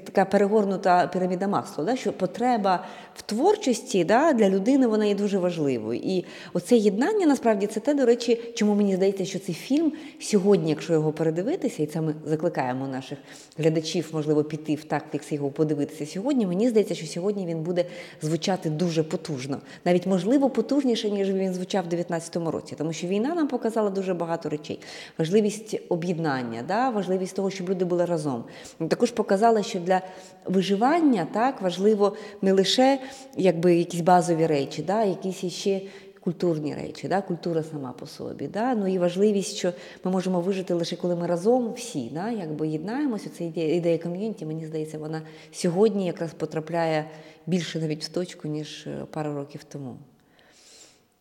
така 0.04 0.26
перегорнута 0.26 1.08
піраміда 1.08 1.48
Масло, 1.48 1.84
да? 1.84 1.96
що 1.96 2.14
потреба 2.14 2.86
в 3.16 3.22
творчості 3.22 4.04
да, 4.04 4.34
для 4.34 4.50
людини 4.50 4.88
вона 4.88 5.06
є 5.06 5.16
дуже 5.16 5.38
важливою. 5.38 6.00
І 6.04 6.26
оце 6.54 6.76
єднання 6.76 7.26
насправді 7.26 7.68
це 7.68 7.80
те, 7.80 7.94
до 7.94 8.06
речі, 8.06 8.42
чому 8.56 8.76
мені 8.76 8.96
здається, 8.96 9.26
що 9.26 9.40
цей 9.40 9.56
фільм 9.56 9.94
сьогодні, 10.20 10.70
якщо 10.70 10.94
його 10.94 11.12
передивитися, 11.12 11.84
і 11.84 11.86
це 11.86 12.02
ми 12.02 12.16
закликаємо 12.26 12.88
наших 12.88 13.18
глядачів, 13.58 14.10
можливо, 14.14 14.41
піти 14.44 14.76
в 14.76 14.84
тактикс 14.84 15.32
його 15.32 15.50
подивитися 15.50 16.06
сьогодні. 16.06 16.48
Мені 16.48 16.70
здається, 16.70 16.96
що 16.96 17.08
сьогодні 17.08 17.46
він 17.46 17.64
буде 17.64 17.86
звучати 18.22 18.70
дуже 18.70 19.04
потужно, 19.04 19.58
навіть 19.86 20.06
можливо 20.06 20.50
потужніше, 20.50 21.10
ніж 21.10 21.30
він 21.32 21.54
звучав 21.54 21.86
в 21.86 21.94
19-му 21.94 22.52
році, 22.52 22.76
тому 22.78 22.94
що 22.94 23.08
війна 23.08 23.36
нам 23.36 23.48
показала 23.48 23.90
дуже 23.90 24.14
багато 24.14 24.50
речей. 24.50 24.80
Важливість 25.18 25.80
об'єднання, 25.90 26.64
да? 26.68 26.90
важливість 26.90 27.36
того, 27.36 27.50
щоб 27.50 27.70
люди 27.70 27.86
були 27.86 28.06
разом. 28.06 28.44
Також 28.88 29.12
показала, 29.12 29.64
що 29.64 29.80
для 29.80 30.02
виживання 30.46 31.28
так 31.34 31.62
важливо 31.62 32.16
не 32.42 32.54
лише 32.54 33.00
якби 33.38 33.76
якісь 33.76 34.02
базові 34.02 34.46
речі, 34.48 34.82
да? 34.82 35.04
якісь 35.04 35.44
іще 35.44 35.82
культурні 36.22 36.76
речі, 36.76 37.08
да? 37.08 37.22
культура 37.22 37.64
сама 37.64 37.92
по 37.92 38.06
собі. 38.06 38.48
Да? 38.48 38.76
Ну 38.76 38.88
і 38.88 38.98
важливість, 38.98 39.56
що 39.56 39.74
ми 40.04 40.12
можемо 40.12 40.42
вижити 40.42 40.74
лише 40.74 40.96
коли 40.96 41.16
ми 41.16 41.28
разом 41.28 41.74
всі, 41.74 42.10
да? 42.10 42.30
якби 42.30 42.68
єднаємося. 42.68 43.30
Це 43.30 43.44
ідея, 43.44 43.76
ідея 43.76 43.98
ком'юніті, 43.98 44.46
мені 44.46 44.66
здається, 44.66 44.98
вона 44.98 45.22
сьогодні 45.52 46.06
якраз 46.06 46.34
потрапляє 46.34 47.10
більше 47.46 47.80
навіть 47.80 48.04
в 48.04 48.10
точку, 48.10 48.48
ніж 48.48 48.88
е, 48.88 49.06
пару 49.12 49.36
років 49.36 49.64
тому. 49.64 49.98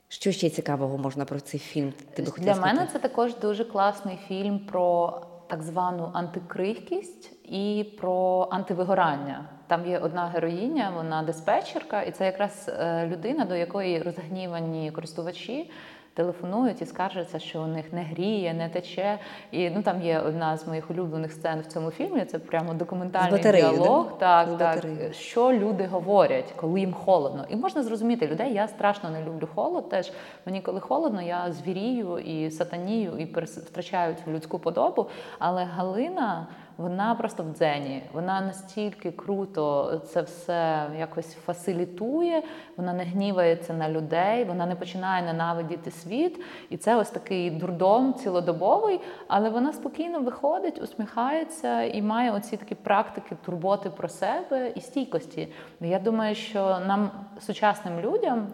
Що 0.09 0.33
ще 0.33 0.51
цікавого 0.51 0.99
можна 0.99 1.25
про 1.25 1.41
цей 1.41 1.61
фільм? 1.61 1.93
Ти 2.15 2.23
би 2.23 2.33
Для 2.39 2.55
мене 2.55 2.89
це 2.93 2.99
також 2.99 3.37
дуже 3.37 3.65
класний 3.65 4.19
фільм 4.29 4.59
про 4.59 5.21
так 5.47 5.63
звану 5.63 6.11
антикрихкість 6.13 7.33
і 7.45 7.87
про 8.01 8.49
антивигорання. 8.51 9.49
Там 9.71 9.87
є 9.87 9.99
одна 9.99 10.27
героїня, 10.27 10.93
вона 10.97 11.23
диспетчерка, 11.23 12.03
і 12.03 12.11
це 12.11 12.25
якраз 12.25 12.71
е, 12.81 13.07
людина, 13.07 13.45
до 13.45 13.55
якої 13.57 14.03
розгнівані 14.03 14.91
користувачі 14.91 15.71
телефонують 16.15 16.83
і 16.83 16.87
скаржаться, 16.87 17.39
що 17.39 17.63
у 17.63 17.67
них 17.67 17.93
не 17.93 18.03
гріє, 18.03 18.55
не 18.55 18.69
тече. 18.69 19.19
І 19.51 19.71
ну 19.71 19.83
там 19.83 20.03
є 20.03 20.19
одна 20.19 20.57
з 20.57 20.67
моїх 20.67 20.91
улюблених 20.91 21.33
сцен 21.33 21.61
в 21.61 21.67
цьому 21.67 21.91
фільмі. 21.91 22.25
Це 22.25 22.39
прямо 22.39 22.75
документальний 22.75 23.33
батареєю, 23.33 23.73
діалог. 23.73 24.07
да? 24.09 24.45
Так, 24.45 24.49
З 24.49 24.57
так 24.59 24.87
що 25.15 25.53
люди 25.53 25.87
говорять, 25.87 26.53
коли 26.57 26.81
їм 26.81 26.93
холодно. 26.93 27.47
І 27.49 27.57
можна 27.57 27.83
зрозуміти 27.83 28.27
людей. 28.27 28.55
Я 28.55 28.69
страшно 28.69 29.11
не 29.11 29.25
люблю 29.25 29.49
холод. 29.55 29.89
Теж 29.89 30.13
мені, 30.47 30.61
коли 30.61 30.81
холодно, 30.81 31.23
я 31.23 31.53
звірію 31.53 32.19
і 32.19 32.51
сатанію, 32.51 33.19
і 33.19 33.25
втрачаю 33.45 34.17
цю 34.25 34.31
людську 34.31 34.59
подобу. 34.59 35.07
Але 35.39 35.65
Галина. 35.65 36.47
Вона 36.81 37.15
просто 37.15 37.43
в 37.43 37.53
дзені. 37.53 38.03
Вона 38.13 38.41
настільки 38.41 39.11
круто 39.11 39.97
це 40.07 40.23
все 40.23 40.87
якось 40.99 41.35
фасилітує. 41.35 42.43
Вона 42.77 42.93
не 42.93 43.05
гнівається 43.05 43.73
на 43.73 43.91
людей, 43.91 44.45
вона 44.45 44.67
не 44.67 44.75
починає 44.75 45.23
ненавидіти 45.23 45.91
світ. 45.91 46.41
І 46.71 46.77
це 46.77 46.97
ось 46.97 47.11
такий 47.11 47.51
дурдом 47.51 48.15
цілодобовий. 48.15 49.01
Але 49.29 49.51
вона 49.51 49.73
спокійно 49.73 50.21
виходить, 50.21 50.83
усміхається 50.83 51.83
і 51.83 52.03
має 52.03 52.33
оці 52.33 52.57
такі 52.57 52.75
практики 52.75 53.37
турботи 53.45 53.91
про 53.91 54.09
себе 54.09 54.73
і 54.75 54.81
стійкості. 54.81 55.49
Я 55.81 55.99
думаю, 55.99 56.35
що 56.35 56.79
нам, 56.87 57.11
сучасним 57.41 58.01
людям, 58.01 58.47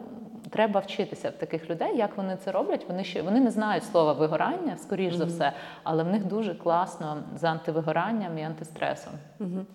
треба 0.51 0.81
вчитися 0.81 1.31
в 1.31 1.33
таких 1.33 1.71
людей, 1.71 1.97
як 1.97 2.17
вони 2.17 2.37
це 2.45 2.53
роблять. 2.53 2.87
Вони 2.89 3.05
ще 3.05 3.23
вони 3.23 3.41
не 3.41 3.51
знають 3.51 3.85
слова 3.85 4.13
вигорання, 4.13 4.77
скоріш 4.83 5.15
за 5.15 5.25
все, 5.25 5.53
але 5.83 6.03
в 6.03 6.07
них 6.07 6.25
дуже 6.25 6.55
класно 6.55 7.23
з 7.41 7.45
антивигоранням 7.45 8.39
і 8.39 8.43
антистресом. 8.43 9.13
Угу. 9.41 9.67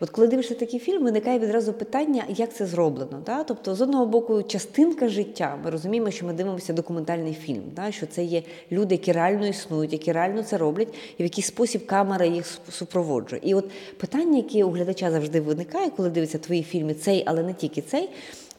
От 0.00 0.10
коли 0.10 0.26
дивишся 0.26 0.54
такий 0.54 0.80
фільм, 0.80 1.04
виникає 1.04 1.38
відразу 1.38 1.72
питання, 1.72 2.24
як 2.28 2.54
це 2.54 2.66
зроблено. 2.66 3.22
Да? 3.26 3.44
Тобто, 3.44 3.74
з 3.74 3.80
одного 3.80 4.06
боку, 4.06 4.42
частинка 4.42 5.08
життя. 5.08 5.58
Ми 5.64 5.70
розуміємо, 5.70 6.10
що 6.10 6.26
ми 6.26 6.32
дивимося 6.32 6.72
документальний 6.72 7.34
фільм, 7.34 7.62
да? 7.76 7.92
що 7.92 8.06
це 8.06 8.24
є 8.24 8.42
люди, 8.72 8.94
які 8.94 9.12
реально 9.12 9.46
існують, 9.46 9.92
які 9.92 10.12
реально 10.12 10.42
це 10.42 10.58
роблять, 10.58 10.94
і 11.18 11.22
в 11.22 11.26
який 11.26 11.44
спосіб 11.44 11.86
камера 11.86 12.26
їх 12.26 12.46
супроводжує. 12.68 13.42
І 13.44 13.54
от 13.54 13.70
питання, 13.98 14.36
яке 14.36 14.64
у 14.64 14.70
глядача 14.70 15.10
завжди 15.10 15.40
виникає, 15.40 15.90
коли 15.90 16.10
дивиться 16.10 16.38
твої 16.38 16.62
фільми, 16.62 16.94
цей, 16.94 17.24
але 17.26 17.42
не 17.42 17.54
тільки 17.54 17.82
цей, 17.82 18.10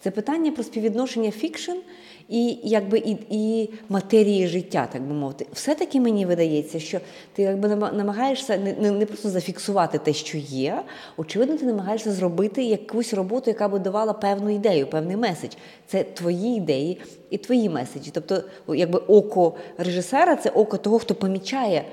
це 0.04 0.12
питання 0.12 0.52
про 0.52 0.64
співвідношення 0.64 1.32
фікшн 1.32 1.72
і 2.30 2.58
якби 2.64 2.98
і, 2.98 3.18
і 3.30 3.70
матерії 3.90 4.48
життя, 4.48 4.88
так 4.94 5.02
би 5.02 5.14
мовити. 5.14 5.46
Все-таки 5.54 6.02
мені 6.02 6.26
видається, 6.26 6.80
що 6.80 7.00
ти 7.34 7.42
якби 7.42 7.70
нама- 7.70 7.94
намагаєшся 7.94 8.58
не, 8.58 8.92
не 8.92 9.06
просто 9.06 9.30
зафіксувати 9.30 9.98
те, 9.98 10.14
що 10.14 10.38
є. 10.38 10.82
Очевидно, 11.18 11.58
ти 11.58 11.66
намагаєшся 11.66 12.12
зробити 12.12 12.64
якусь 12.64 13.14
роботу, 13.14 13.50
яка 13.50 13.68
би 13.68 13.80
давала 13.80 14.14
певну 14.14 14.50
ідею, 14.50 14.88
певний 14.88 15.16
меседж. 15.16 15.52
Це 15.88 16.04
твої 16.04 16.58
ідеї 16.58 16.98
і 17.30 17.38
твої 17.38 17.70
меседжі. 17.70 18.12
Тобто, 18.14 18.44
якби 18.68 19.00
око 19.00 19.54
режисера 19.78 20.36
це 20.36 20.50
око 20.50 20.78
того, 20.78 21.00
хто 21.00 21.16
помічає. 21.16 21.84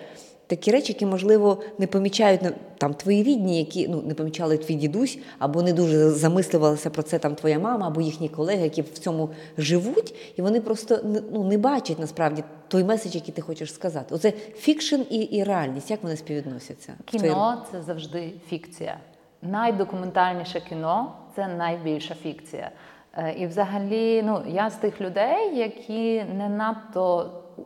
Такі 0.49 0.71
речі, 0.71 0.93
які, 0.93 1.07
можливо, 1.07 1.62
не 1.78 1.87
помічають 1.87 2.40
там 2.78 2.95
твої 2.95 3.23
рідні, 3.23 3.59
які 3.59 3.88
ну 3.88 4.02
не 4.02 4.14
помічали 4.14 4.59
твій 4.59 4.75
дідусь, 4.75 5.19
або 5.38 5.62
не 5.62 5.73
дуже 5.73 6.11
замислювалися 6.11 6.90
про 6.90 7.02
це 7.02 7.19
там 7.19 7.35
твоя 7.35 7.59
мама, 7.59 7.87
або 7.87 8.00
їхні 8.00 8.28
колеги, 8.28 8.62
які 8.62 8.83
в 8.83 8.99
цьому 8.99 9.31
живуть, 9.59 10.14
і 10.37 10.43
вони 10.43 10.61
просто 10.61 10.99
ну, 11.33 11.45
не 11.45 11.59
бачать 11.59 11.99
насправді 11.99 12.45
той 12.69 12.85
меседж, 12.85 13.14
який 13.14 13.35
ти 13.35 13.43
хочеш 13.43 13.75
сказати. 13.75 14.14
Оце 14.14 14.31
fiction 14.57 15.00
і, 15.11 15.17
і 15.17 15.45
реальність. 15.45 15.90
Як 15.90 16.02
вони 16.02 16.17
співвідносяться? 16.17 16.95
Кіно 17.05 17.64
це 17.73 17.83
завжди 17.83 18.33
фікція. 18.49 18.97
Найдокументальніше 19.43 20.61
кіно 20.69 21.12
це 21.37 21.49
найбільша 21.49 22.14
фікція. 22.14 22.71
Е, 23.17 23.35
І 23.38 23.47
взагалі, 23.47 24.23
ну 24.23 24.43
я 24.47 24.71
з 24.71 24.75
тих 24.75 25.00
людей, 25.00 25.59
які 25.59 26.25
не 26.35 26.49
надто 26.49 27.31
е, 27.59 27.62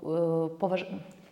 поваж... 0.59 0.85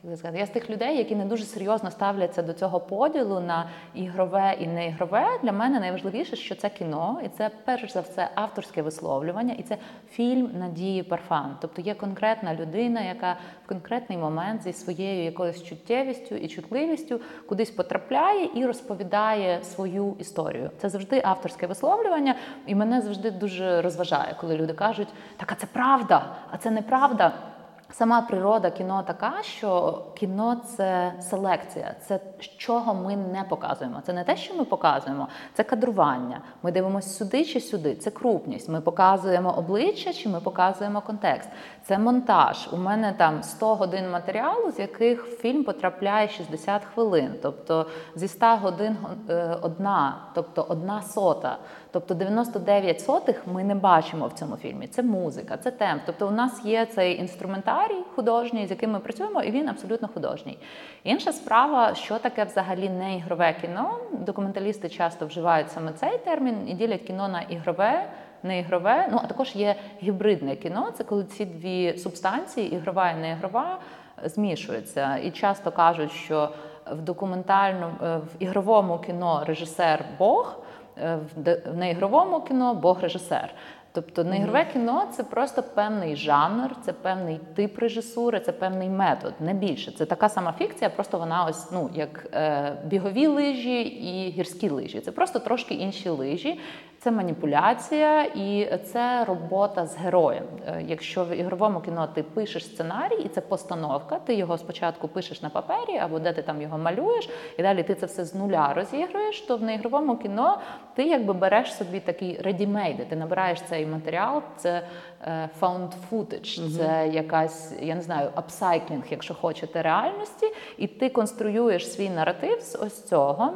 сказати, 0.03 0.39
Я 0.39 0.47
з 0.47 0.51
тих 0.51 0.71
людей, 0.71 0.99
які 0.99 1.17
не 1.17 1.25
дуже 1.25 1.45
серйозно 1.45 1.91
ставляться 1.91 2.43
до 2.43 2.53
цього 2.53 2.81
поділу 2.81 3.41
на 3.41 3.69
ігрове 3.95 4.57
і 4.61 4.67
неігрове. 4.67 5.27
Для 5.43 5.53
мене 5.53 5.81
найважливіше, 5.81 6.37
що 6.37 6.55
це 6.55 6.69
кіно, 6.69 7.21
і 7.25 7.29
це 7.29 7.51
перш 7.65 7.93
за 7.93 8.01
все 8.01 8.31
авторське 8.35 8.83
висловлювання, 8.83 9.55
і 9.59 9.63
це 9.63 9.77
фільм 10.11 10.51
Надії 10.59 11.03
Парфан. 11.03 11.57
Тобто 11.61 11.83
є 11.83 11.95
конкретна 11.95 12.55
людина, 12.55 13.01
яка 13.01 13.37
в 13.65 13.69
конкретний 13.69 14.19
момент 14.19 14.63
зі 14.63 14.73
своєю 14.73 15.25
якоюсь 15.25 15.63
чуттєвістю 15.63 16.35
і 16.35 16.49
чутливістю 16.49 17.21
кудись 17.49 17.71
потрапляє 17.71 18.51
і 18.55 18.67
розповідає 18.67 19.65
свою 19.65 20.17
історію. 20.19 20.71
Це 20.79 20.89
завжди 20.89 21.21
авторське 21.25 21.67
висловлювання, 21.67 22.35
і 22.67 22.75
мене 22.75 23.01
завжди 23.01 23.31
дуже 23.31 23.83
розважає, 23.83 24.37
коли 24.41 24.57
люди 24.57 24.73
кажуть, 24.73 25.09
так 25.37 25.53
а 25.53 25.55
це 25.55 25.67
правда, 25.73 26.37
а 26.51 26.57
це 26.57 26.71
неправда. 26.71 27.50
Сама 27.93 28.21
природа 28.21 28.71
кіно 28.71 29.05
така, 29.07 29.33
що 29.43 30.03
кіно 30.15 30.57
це 30.77 31.13
селекція, 31.21 31.95
це 32.01 32.21
чого 32.57 32.95
ми 32.95 33.17
не 33.17 33.45
показуємо. 33.49 34.01
Це 34.07 34.13
не 34.13 34.25
те, 34.25 34.37
що 34.37 34.55
ми 34.55 34.65
показуємо, 34.65 35.29
це 35.55 35.63
кадрування. 35.63 36.41
Ми 36.63 36.73
дивимося 36.73 37.09
сюди 37.09 37.45
чи 37.45 37.61
сюди. 37.61 37.95
Це 37.95 38.11
крупність. 38.11 38.69
Ми 38.69 38.81
показуємо 38.81 39.55
обличчя 39.59 40.13
чи 40.13 40.29
ми 40.29 40.41
показуємо 40.41 41.01
контекст. 41.01 41.49
Це 41.83 41.99
монтаж. 41.99 42.69
У 42.73 42.77
мене 42.77 43.13
там 43.13 43.43
100 43.43 43.75
годин 43.75 44.11
матеріалу, 44.11 44.71
з 44.71 44.79
яких 44.79 45.25
фільм 45.25 45.65
потрапляє 45.65 46.29
60 46.29 46.85
хвилин. 46.85 47.35
Тобто 47.43 47.87
зі 48.15 48.29
100 48.29 48.47
годин 48.47 48.97
е, 49.29 49.57
одна, 49.63 50.17
тобто 50.35 50.67
одна 50.69 51.03
сота. 51.03 51.59
Тобто 51.93 52.15
99 52.15 53.01
сотих 53.01 53.47
ми 53.47 53.65
не 53.65 53.75
бачимо 53.75 54.27
в 54.27 54.33
цьому 54.33 54.57
фільмі. 54.57 54.87
Це 54.87 55.03
музика, 55.03 55.57
це 55.57 55.71
темп. 55.71 56.03
Тобто 56.07 56.29
у 56.29 56.31
нас 56.31 56.65
є 56.65 56.87
цей 56.87 57.21
інструментарій 57.21 58.03
художній, 58.15 58.67
з 58.67 58.71
яким 58.71 58.91
ми 58.91 58.99
працюємо, 58.99 59.43
і 59.43 59.51
він 59.51 59.69
абсолютно 59.69 60.09
художній. 60.09 60.59
Інша 61.05 61.33
справа, 61.33 61.95
що 61.95 62.19
таке 62.19 62.45
взагалі 62.45 62.89
не 62.89 63.17
ігрове 63.17 63.57
кіно. 63.61 63.99
Документалісти 64.13 64.89
часто 64.89 65.27
вживають 65.27 65.71
саме 65.71 65.93
цей 65.93 66.19
термін 66.19 66.69
і 66.69 66.75
ділять 66.75 67.03
кіно 67.03 67.29
на 67.29 67.41
ігрове. 67.41 68.11
Не 68.43 68.59
ігрове, 68.59 69.09
ну 69.13 69.21
а 69.25 69.27
також 69.27 69.57
є 69.57 69.77
гібридне 70.03 70.57
кіно. 70.57 70.91
Це 70.95 71.05
коли 71.05 71.25
ці 71.25 71.45
дві 71.45 71.99
субстанції, 71.99 72.75
ігрова 72.75 73.11
і 73.11 73.17
неігрова, 73.17 73.79
змішуються. 74.25 75.17
І 75.17 75.31
часто 75.31 75.71
кажуть, 75.71 76.13
що 76.13 76.49
в 76.93 77.03
документальному 77.03 77.95
е, 78.03 78.17
в 78.17 78.43
ігровому 78.43 78.99
кіно 78.99 79.45
режисер 79.47 80.05
Бог, 80.19 80.57
в 81.01 81.41
де- 81.41 81.63
неігровому 81.75 82.41
кіно 82.41 82.75
Бог 82.75 83.01
режисер. 83.01 83.55
Тобто 83.93 84.25
неігрове 84.25 84.65
кіно 84.73 85.05
це 85.13 85.23
просто 85.23 85.63
певний 85.63 86.17
жанр, 86.17 86.71
це 86.85 86.93
певний 86.93 87.41
тип 87.55 87.79
режисури, 87.79 88.41
це 88.41 88.53
певний 88.53 88.89
метод, 88.89 89.33
не 89.41 89.55
більше. 89.55 89.93
Це 89.93 90.07
така 90.07 90.29
сама 90.29 90.53
фікція, 90.59 90.91
просто 90.91 91.19
вона 91.19 91.45
ось 91.45 91.73
ну 91.73 91.91
як 91.95 92.27
е, 92.35 92.73
бігові 92.87 93.27
лижі 93.27 93.81
і 93.83 94.31
гірські 94.31 94.69
лижі. 94.69 95.01
Це 95.01 95.13
просто 95.13 95.39
трошки 95.39 95.75
інші 95.75 96.09
лижі. 96.09 96.61
Це 97.03 97.11
маніпуляція 97.11 98.23
і 98.23 98.79
це 98.85 99.25
робота 99.25 99.87
з 99.87 99.97
героєм. 99.97 100.45
Е, 100.67 100.85
Якщо 100.87 101.25
в 101.25 101.37
ігровому 101.37 101.81
кіно 101.81 102.09
ти 102.15 102.23
пишеш 102.23 102.65
сценарій, 102.65 103.23
і 103.25 103.29
це 103.29 103.41
постановка, 103.41 104.19
ти 104.19 104.35
його 104.35 104.59
спочатку 104.59 105.09
пишеш 105.09 105.43
на 105.43 105.51
папері 105.51 105.99
або 105.99 106.19
де 106.19 106.33
ти 106.33 106.43
там 106.43 106.63
його 106.63 106.79
малюєш, 106.79 107.29
і 107.59 107.63
далі 107.63 107.83
ти 107.83 107.95
це 107.95 108.07
все 108.07 108.25
з 108.25 108.35
нуля 108.35 108.73
розігруєш, 108.75 109.41
то 109.41 109.57
в 109.57 109.63
неігровому 109.63 110.17
кіно 110.17 110.59
ти 110.95 111.05
якби 111.05 111.33
береш 111.33 111.75
собі 111.75 112.01
такий 112.01 112.41
ready-made, 112.43 113.09
ти 113.09 113.17
набираєш 113.17 113.63
цей 113.63 113.87
матеріал, 113.87 114.43
це 114.57 114.83
е, 115.23 115.49
found 115.61 115.89
footage, 116.11 116.77
це 116.77 117.09
якась, 117.09 117.73
я 117.83 117.95
не 117.95 118.03
знаю, 118.03 118.31
апсайклінг, 118.35 119.05
якщо 119.11 119.35
хочете, 119.35 119.83
реальності, 119.83 120.47
і 120.79 120.87
ти 120.87 121.09
конструюєш 121.09 121.93
свій 121.93 122.11
наратив 122.11 122.61
з 122.61 122.77
ось 122.77 123.05
цього. 123.05 123.53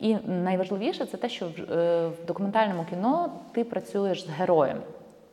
І 0.00 0.16
найважливіше 0.26 1.06
це 1.06 1.16
те, 1.16 1.28
що 1.28 1.46
в, 1.46 1.72
е, 1.72 2.08
в 2.08 2.26
документальному 2.26 2.86
кіно 2.90 3.32
ти 3.52 3.64
працюєш 3.64 4.26
з 4.26 4.28
героєм. 4.28 4.78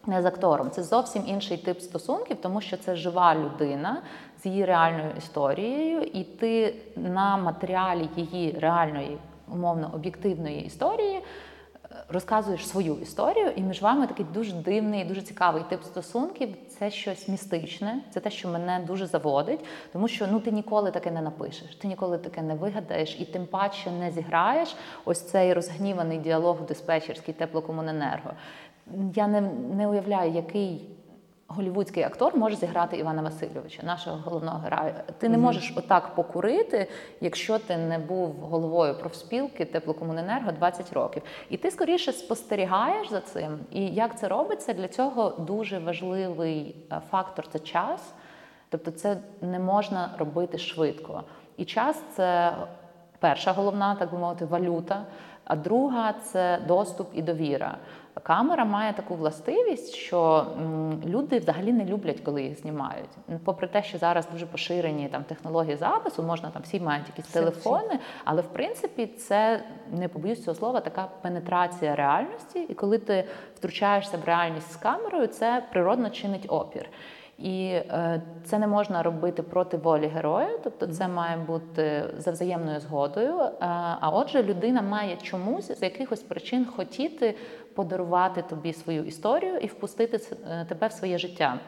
Не 0.05 0.22
з 0.22 0.25
актором, 0.25 0.72
це 0.72 0.84
зовсім 0.84 1.24
інший 1.27 1.58
тип 1.58 1.82
стосунків, 1.82 2.38
тому 2.41 2.62
що 2.62 2.77
це 2.77 2.96
жива 2.96 3.36
людина 3.36 4.01
з 4.43 4.46
її 4.46 4.65
реальною 4.65 5.12
історією, 5.17 6.01
і 6.01 6.24
ти 6.24 6.75
на 6.96 7.38
матеріалі 7.38 8.10
її 8.15 8.51
реальної, 8.60 9.17
умовно 9.53 9.91
об'єктивної 9.93 10.65
історії 10.65 11.22
розказуєш 12.13 12.67
свою 12.67 12.96
історію, 13.01 13.51
і 13.55 13.62
між 13.62 13.82
вами 13.82 14.08
такий 14.08 14.25
дуже 14.34 14.53
дивний, 14.53 15.05
дуже 15.05 15.22
цікавий 15.22 15.63
тип 15.70 15.84
стосунків. 15.84 16.55
Це 16.79 16.91
щось 16.91 17.27
містичне, 17.27 18.01
це 18.13 18.20
те, 18.20 18.32
що 18.32 18.48
мене 18.48 18.84
дуже 18.88 19.05
заводить, 19.05 19.60
тому 19.93 20.08
що 20.08 20.27
ну 20.27 20.39
ти 20.39 20.51
ніколи 20.51 20.91
таке 20.91 21.12
не 21.12 21.22
напишеш, 21.22 21.75
ти 21.75 21.88
ніколи 21.88 22.17
таке 22.17 22.41
не 22.41 22.55
вигадаєш, 22.55 23.17
і 23.20 23.25
тим 23.25 23.46
паче 23.46 23.91
не 23.91 24.12
зіграєш 24.12 24.75
ось 25.05 25.22
цей 25.22 25.53
розгніваний 25.53 26.17
діалог 26.17 26.62
диспетчерський 26.62 27.34
теплокомуненерго. 27.34 28.34
Я 29.15 29.27
не, 29.27 29.41
не 29.75 29.88
уявляю, 29.88 30.32
який 30.32 30.92
голівудський 31.55 32.03
актор 32.03 32.38
може 32.38 32.55
зіграти 32.55 32.98
Івана 32.98 33.22
Васильовича, 33.22 33.83
нашого 33.86 34.17
головного 34.17 34.60
героя. 34.60 35.03
Ти 35.17 35.29
не 35.29 35.38
можеш 35.38 35.74
отак 35.75 36.15
покурити, 36.15 36.88
якщо 37.22 37.60
ти 37.60 37.77
не 37.77 38.00
був 38.00 38.31
головою 38.31 39.00
профспілки 39.00 39.65
теплокомуненерго 39.65 40.51
20 40.51 40.93
років. 40.93 41.24
І 41.50 41.57
ти 41.57 41.72
скоріше 41.72 42.12
спостерігаєш 42.12 43.10
за 43.10 43.22
цим. 43.22 43.60
І 43.72 43.86
як 43.86 44.19
це 44.19 44.27
робиться, 44.27 44.74
для 44.74 44.88
цього 44.88 45.29
дуже 45.29 45.79
важливий 45.79 46.75
е, 46.91 47.01
фактор 47.12 47.48
це 47.48 47.60
час. 47.60 48.13
Тобто, 48.69 48.91
це 48.91 49.17
не 49.41 49.60
можна 49.60 50.10
робити 50.17 50.57
швидко. 50.57 51.24
І 51.57 51.65
час 51.65 52.01
це 52.15 52.53
перша 53.19 53.51
головна, 53.51 53.95
так 53.95 54.12
би 54.12 54.17
мовити, 54.17 54.45
валюта. 54.45 55.05
А 55.43 55.55
друга 55.55 56.13
це 56.13 56.60
доступ 56.67 57.10
і 57.13 57.22
довіра. 57.22 57.77
Камера 58.24 58.65
має 58.65 58.93
таку 58.93 59.15
властивість, 59.15 59.96
що 59.96 60.46
люди 61.05 61.39
взагалі 61.39 61.74
не 61.74 61.86
люблять, 61.86 62.20
коли 62.20 62.43
їх 62.43 62.60
знімають. 62.60 63.10
Попри 63.43 63.67
те, 63.67 63.84
що 63.84 63.98
зараз 63.98 64.27
дуже 64.32 64.46
поширені 64.46 65.08
там 65.08 65.24
технології 65.24 65.75
запису, 65.75 66.24
можна 66.24 66.50
там 66.50 66.62
всі 66.62 66.79
мають 66.79 67.08
якісь 67.08 67.32
Селфі. 67.32 67.51
телефони, 67.51 68.00
але 68.24 68.41
в 68.41 68.48
принципі 68.48 69.08
це 69.08 69.63
не 69.91 70.08
побоюсь 70.08 70.43
цього 70.43 70.55
слова, 70.55 70.79
така 70.79 71.08
пенетрація 71.22 71.96
реальності. 71.96 72.60
І 72.70 72.74
коли 72.74 72.98
ти 72.98 73.24
втручаєшся 73.55 74.17
в 74.17 74.25
реальність 74.25 74.72
з 74.72 74.75
камерою, 74.75 75.27
це 75.27 75.63
природно 75.72 76.10
чинить 76.10 76.46
опір. 76.48 76.89
І 77.38 77.65
е, 77.65 78.22
це 78.43 78.60
не 78.60 78.67
можна 78.67 79.03
робити 79.03 79.43
проти 79.43 79.77
волі 79.77 80.08
героя, 80.08 80.60
тобто 80.63 80.88
це 80.88 81.08
має 81.08 81.38
бути 81.38 82.03
за 82.17 82.32
взаємною 82.32 82.79
згодою. 82.79 83.39
Е, 83.39 83.51
а 84.00 84.10
отже, 84.13 84.43
людина 84.43 84.82
має 84.82 85.15
чомусь 85.15 85.79
з 85.79 85.82
якихось 85.82 86.22
причин 86.22 86.65
хотіти 86.65 87.36
подарувати 87.75 88.42
тобі 88.42 88.74
свою 88.74 89.03
історію 89.03 89.58
і 89.58 89.68
впустити 89.68 90.20
е, 90.48 90.65
тебе 90.65 90.88
в 90.88 90.92
своє 90.92 91.18
життя. 91.18 91.60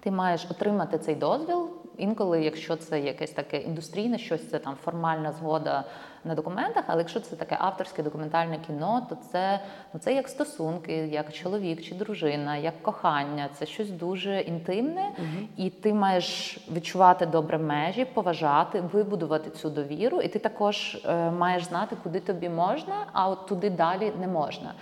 Ти 0.00 0.10
маєш 0.10 0.46
отримати 0.50 0.98
цей 0.98 1.14
дозвіл. 1.14 1.70
Інколи, 1.96 2.44
якщо 2.44 2.76
це 2.76 3.00
якесь 3.00 3.30
таке 3.30 3.58
індустрійне 3.58 4.18
щось, 4.18 4.50
це 4.50 4.58
там 4.58 4.74
формальна 4.84 5.32
згода 5.32 5.84
на 6.24 6.34
документах. 6.34 6.84
Але 6.86 6.98
якщо 6.98 7.20
це 7.20 7.36
таке 7.36 7.56
авторське 7.60 8.02
документальне 8.02 8.58
кіно, 8.66 9.06
то 9.08 9.16
це 9.32 9.60
ну 9.94 10.00
це 10.00 10.14
як 10.14 10.28
стосунки, 10.28 10.92
як 10.92 11.32
чоловік 11.32 11.82
чи 11.82 11.94
дружина, 11.94 12.56
як 12.56 12.82
кохання. 12.82 13.48
Це 13.54 13.66
щось 13.66 13.90
дуже 13.90 14.40
інтимне, 14.40 15.10
і 15.56 15.70
ти 15.70 15.94
маєш 15.94 16.58
відчувати 16.72 17.26
добре 17.26 17.58
межі, 17.58 18.04
поважати, 18.04 18.80
вибудувати 18.80 19.50
цю 19.50 19.70
довіру. 19.70 20.20
І 20.20 20.28
ти 20.28 20.38
також 20.38 20.94
е, 21.04 21.30
маєш 21.30 21.64
знати, 21.64 21.96
куди 22.02 22.20
тобі 22.20 22.48
можна, 22.48 22.94
а 23.12 23.28
от 23.28 23.46
туди 23.46 23.70
далі 23.70 24.12
не 24.20 24.26
можна. 24.26 24.74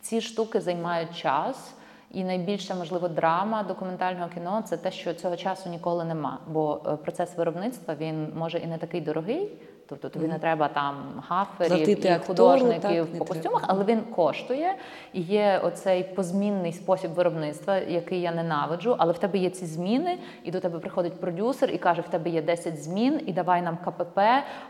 Ці 0.00 0.20
штуки 0.20 0.60
займають 0.60 1.16
час. 1.16 1.74
І 2.10 2.24
найбільша, 2.24 2.74
можливо, 2.74 3.08
драма 3.08 3.62
документального 3.62 4.28
кіно 4.28 4.62
це 4.66 4.76
те, 4.76 4.90
що 4.90 5.14
цього 5.14 5.36
часу 5.36 5.68
ніколи 5.68 6.04
нема. 6.04 6.38
Бо 6.46 6.80
е, 6.86 6.96
процес 6.96 7.36
виробництва 7.36 7.94
він 7.94 8.32
може 8.34 8.58
і 8.58 8.66
не 8.66 8.78
такий 8.78 9.00
дорогий, 9.00 9.52
тобто 9.88 10.08
тобі 10.08 10.26
не 10.26 10.38
треба 10.38 10.68
там 10.68 10.94
гаферів 11.28 11.76
Платити 11.76 12.08
і 12.08 12.10
актору, 12.10 12.26
художників 12.26 13.06
так, 13.06 13.18
по 13.18 13.24
костюмах, 13.24 13.64
але 13.66 13.84
він 13.84 14.00
коштує. 14.00 14.74
І 15.12 15.20
є 15.20 15.60
оцей 15.64 16.04
позмінний 16.04 16.72
спосіб 16.72 17.10
виробництва, 17.10 17.78
який 17.78 18.20
я 18.20 18.32
ненавиджу. 18.32 18.96
Але 18.98 19.12
в 19.12 19.18
тебе 19.18 19.38
є 19.38 19.50
ці 19.50 19.66
зміни, 19.66 20.18
і 20.44 20.50
до 20.50 20.60
тебе 20.60 20.78
приходить 20.78 21.20
продюсер 21.20 21.70
і 21.70 21.78
каже: 21.78 22.02
в 22.02 22.08
тебе 22.08 22.30
є 22.30 22.42
10 22.42 22.82
змін, 22.82 23.20
і 23.26 23.32
давай 23.32 23.62
нам 23.62 23.76
КПП. 23.76 24.20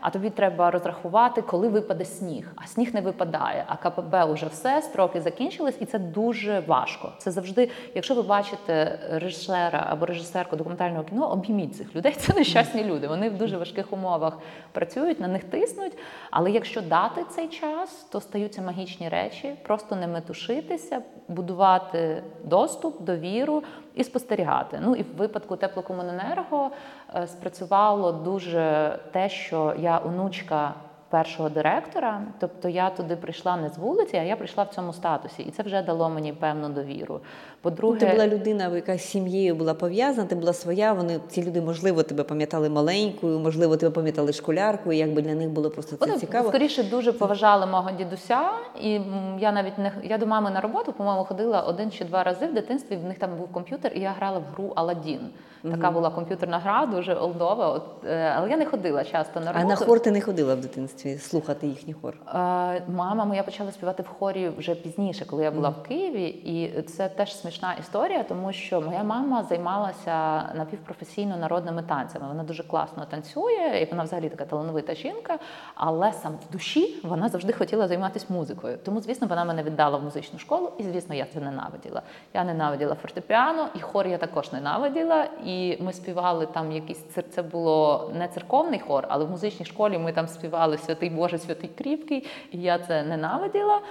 А 0.01 0.09
тобі 0.09 0.29
треба 0.29 0.71
розрахувати, 0.71 1.41
коли 1.41 1.67
випаде 1.67 2.05
сніг. 2.05 2.51
А 2.55 2.67
сніг 2.67 2.93
не 2.93 3.01
випадає. 3.01 3.65
А 3.67 3.75
КПП 3.75 4.31
уже 4.31 4.45
все, 4.45 4.81
строки 4.81 5.21
закінчились, 5.21 5.77
і 5.79 5.85
це 5.85 5.99
дуже 5.99 6.59
важко. 6.59 7.11
Це 7.17 7.31
завжди, 7.31 7.69
якщо 7.95 8.15
ви 8.15 8.21
бачите 8.21 8.99
режисера 9.11 9.87
або 9.89 10.05
режисерку 10.05 10.55
документального 10.55 11.03
кіно, 11.03 11.31
обійміть 11.31 11.75
цих 11.75 11.95
людей. 11.95 12.13
Це 12.17 12.33
нещасні 12.33 12.83
люди. 12.83 13.07
Вони 13.07 13.29
в 13.29 13.37
дуже 13.37 13.57
важких 13.57 13.93
умовах 13.93 14.37
працюють, 14.71 15.08
на 15.17 15.27
них 15.27 15.43
тиснуть. 15.43 15.97
Але 16.31 16.51
якщо 16.51 16.81
дати 16.81 17.23
цей 17.29 17.47
час, 17.47 18.07
то 18.11 18.21
стаються 18.21 18.61
магічні 18.61 19.09
речі, 19.09 19.55
просто 19.63 19.95
не 19.95 20.07
метушитися, 20.07 21.01
будувати 21.27 22.23
доступ, 22.43 23.01
довіру 23.01 23.63
і 23.95 24.03
спостерігати. 24.03 24.79
Ну 24.83 24.95
і 24.95 25.03
в 25.03 25.15
випадку 25.17 25.55
теплокомуненерго 25.55 26.71
е, 27.15 27.27
спрацювало 27.27 28.11
дуже 28.11 28.99
те, 29.11 29.29
що 29.29 29.75
я 29.79 30.01
онучка. 30.05 30.73
Першого 31.09 31.49
директора, 31.49 32.21
тобто 32.39 32.69
я 32.69 32.89
туди 32.89 33.15
прийшла 33.15 33.57
не 33.57 33.69
з 33.69 33.77
вулиці, 33.77 34.17
а 34.17 34.23
я 34.23 34.35
прийшла 34.35 34.63
в 34.63 34.75
цьому 34.75 34.93
статусі, 34.93 35.41
і 35.43 35.51
це 35.51 35.63
вже 35.63 35.81
дало 35.81 36.09
мені 36.09 36.33
певну 36.33 36.69
довіру. 36.69 37.19
По-друге, 37.61 37.99
Ти 37.99 38.05
була 38.05 38.27
людина, 38.27 38.75
яка 38.75 38.97
з 38.97 39.01
сім'єю 39.01 39.55
була 39.55 39.73
пов'язана, 39.73 40.27
ти 40.27 40.35
була 40.35 40.53
своя. 40.53 40.93
Вони 40.93 41.19
ці 41.29 41.43
люди, 41.43 41.61
можливо, 41.61 42.03
тебе 42.03 42.23
пам'ятали 42.23 42.69
маленькою, 42.69 43.39
можливо, 43.39 43.77
тебе 43.77 43.91
пам'ятали 43.91 44.33
школяркою. 44.33 44.97
Якби 44.97 45.21
для 45.21 45.35
них 45.35 45.49
було 45.49 45.69
просто 45.69 45.95
це 45.95 46.05
Вони 46.05 46.19
цікаво. 46.19 46.49
скоріше 46.49 46.83
дуже 46.83 47.13
поважали 47.13 47.65
мого 47.65 47.91
дідуся, 47.91 48.39
і 48.81 49.01
я 49.39 49.51
навіть 49.51 49.77
не 49.77 49.91
я 50.03 50.17
до 50.17 50.25
мами 50.27 50.51
на 50.51 50.61
роботу, 50.61 50.93
по-моєму, 50.93 51.23
ходила 51.23 51.61
один 51.61 51.91
чи 51.91 52.05
два 52.05 52.23
рази 52.23 52.45
в 52.45 52.53
дитинстві. 52.53 52.95
В 52.95 53.03
них 53.03 53.19
там 53.19 53.37
був 53.37 53.51
комп'ютер, 53.51 53.91
і 53.95 53.99
я 53.99 54.11
грала 54.11 54.39
в 54.39 54.43
гру 54.53 54.73
Аладдін. 54.75 55.19
Така 55.63 55.91
була 55.91 56.09
комп'ютерна 56.09 56.59
гра, 56.59 56.85
дуже 56.85 57.13
олдова. 57.13 57.69
От, 57.69 57.83
е, 58.05 58.33
але 58.37 58.49
я 58.49 58.57
не 58.57 58.65
ходила 58.65 59.03
часто 59.03 59.39
на 59.39 59.51
А 59.55 59.63
на 59.63 59.75
хор 59.75 59.99
ти 59.99 60.11
не 60.11 60.21
ходила 60.21 60.55
в 60.55 60.59
дитинстві 60.59 61.17
слухати 61.17 61.67
їхній 61.67 61.93
хор. 61.93 62.13
Е, 62.27 62.81
Мама 62.87 63.25
моя 63.25 63.43
почала 63.43 63.71
співати 63.71 64.03
в 64.03 64.07
хорі 64.07 64.49
вже 64.57 64.75
пізніше, 64.75 65.25
коли 65.25 65.43
я 65.43 65.51
була 65.51 65.69
в 65.69 65.83
Києві, 65.83 66.25
і 66.25 66.81
це 66.81 67.09
теж 67.09 67.35
смішна 67.35 67.73
історія, 67.79 68.23
тому 68.23 68.53
що 68.53 68.81
моя 68.81 69.03
мама 69.03 69.43
займалася 69.43 70.43
напівпрофесійно 70.55 71.37
народними 71.37 71.83
танцями. 71.83 72.27
Вона 72.27 72.43
дуже 72.43 72.63
класно 72.63 73.05
танцює, 73.05 73.79
і 73.81 73.91
вона 73.91 74.03
взагалі 74.03 74.29
така 74.29 74.45
талановита 74.45 74.95
жінка. 74.95 75.39
Але 75.75 76.13
сам 76.13 76.33
в 76.49 76.51
душі 76.53 76.99
вона 77.03 77.29
завжди 77.29 77.53
хотіла 77.53 77.87
займатися 77.87 78.25
музикою. 78.29 78.77
Тому, 78.85 79.01
звісно, 79.01 79.27
вона 79.27 79.45
мене 79.45 79.63
віддала 79.63 79.97
в 79.97 80.03
музичну 80.03 80.39
школу, 80.39 80.71
і 80.77 80.83
звісно, 80.83 81.15
я 81.15 81.25
це 81.33 81.39
ненавиділа. 81.39 82.01
Я 82.33 82.43
ненавиділа 82.43 82.95
фортепіано, 82.95 83.67
і 83.75 83.79
хор 83.79 84.07
я 84.07 84.17
також 84.17 84.51
ненавиділа. 84.51 85.27
І 85.49 85.77
ми 85.83 85.93
співали 85.93 86.45
там 86.45 86.71
якийсь 86.71 87.05
це 87.29 87.41
було 87.41 88.11
не 88.15 88.27
церковний 88.27 88.79
хор, 88.79 89.05
але 89.09 89.25
в 89.25 89.29
музичній 89.29 89.65
школі 89.65 89.97
ми 89.97 90.11
там 90.11 90.27
співали 90.27 90.77
Святий 90.77 91.09
Боже, 91.09 91.37
святий 91.37 91.69
кріпкий, 91.77 92.25
і 92.51 92.61
я 92.61 92.79
це 92.79 93.03
ненавиділа. 93.03 93.81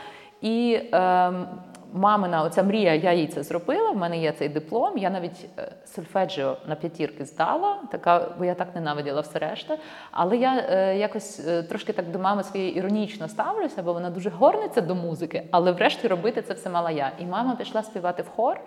І 0.41 0.81
ем, 0.93 1.47
мамина 1.93 2.43
оця 2.43 2.63
мрія, 2.63 2.95
я 2.95 3.13
їй 3.13 3.27
це 3.27 3.43
зробила. 3.43 3.91
В 3.91 3.97
мене 3.97 4.19
є 4.19 4.33
цей 4.33 4.49
диплом. 4.49 4.99
Я 4.99 5.11
навіть 5.11 5.47
е, 5.59 5.73
сольфеджіо 5.85 6.57
на 6.67 6.75
п'ятірки 6.75 7.25
здала, 7.25 7.77
така, 7.91 8.35
бо 8.39 8.45
я 8.45 8.55
так 8.55 8.75
ненавиділа 8.75 9.21
все 9.21 9.39
решта. 9.39 9.79
Але 10.11 10.37
я 10.37 10.65
е, 10.69 10.97
якось 10.97 11.47
е, 11.49 11.63
трошки 11.63 11.93
так 11.93 12.11
до 12.11 12.19
мами 12.19 12.43
своєї 12.43 12.77
іронічно 12.77 13.29
ставлюся, 13.29 13.83
бо 13.83 13.93
вона 13.93 14.11
дуже 14.11 14.31
горниться 14.31 14.81
до 14.81 14.95
музики, 14.95 15.43
але 15.51 15.73
врешті 15.73 16.09
робити 16.09 16.43
це 16.43 16.55
все 16.55 16.71
мала 16.71 16.91
я. 16.91 17.13
І 17.19 17.27
мама 17.27 17.57
пішла 17.57 17.83
співати 17.83 18.23
в 18.23 18.29
хор. 18.29 18.61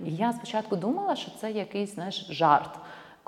І 0.00 0.14
я 0.14 0.32
спочатку 0.32 0.76
думала, 0.76 1.16
що 1.16 1.30
це 1.30 1.50
якийсь 1.50 1.94
знаєш, 1.94 2.26
жарт. 2.30 2.70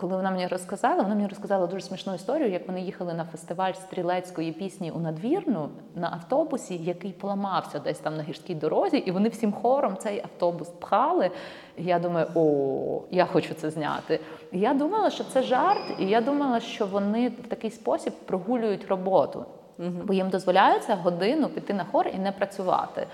Коли 0.01 0.17
вона 0.17 0.31
мені 0.31 0.47
розказала, 0.47 1.03
вона 1.03 1.15
мені 1.15 1.29
розказала 1.29 1.67
дуже 1.67 1.85
смішну 1.85 2.15
історію, 2.15 2.51
як 2.51 2.69
вони 2.69 2.81
їхали 2.81 3.15
на 3.15 3.25
фестиваль 3.25 3.73
стрілецької 3.73 4.53
пісні 4.53 4.91
у 4.91 4.99
надвірну 4.99 5.69
на 5.95 6.11
автобусі, 6.13 6.77
який 6.77 7.13
поламався 7.13 7.79
десь 7.79 7.99
там 7.99 8.17
на 8.17 8.23
гірській 8.23 8.55
дорозі, 8.55 8.97
і 8.97 9.11
вони 9.11 9.29
всім 9.29 9.53
хором 9.53 9.97
цей 9.97 10.21
автобус 10.21 10.69
пхали. 10.69 11.31
І 11.77 11.85
я 11.85 11.99
думаю, 11.99 12.27
о, 12.35 13.03
я 13.11 13.27
хочу 13.27 13.55
це 13.55 13.71
зняти. 13.71 14.21
І 14.53 14.59
я 14.59 14.75
думала, 14.75 15.11
що 15.11 15.25
це 15.25 15.43
жарт, 15.43 15.83
і 15.99 16.07
я 16.07 16.21
думала, 16.21 16.61
що 16.61 16.87
вони 16.87 17.29
в 17.29 17.49
такий 17.49 17.71
спосіб 17.71 18.13
прогулюють 18.13 18.89
роботу, 18.89 19.45
бо 19.79 20.15
їм 20.15 20.31
дозволяється 20.31 20.95
годину 20.95 21.49
піти 21.49 21.75
на 21.75 21.85
хор 21.85 22.09
і 22.15 22.19
не 22.19 22.33
працювати. 22.33 23.07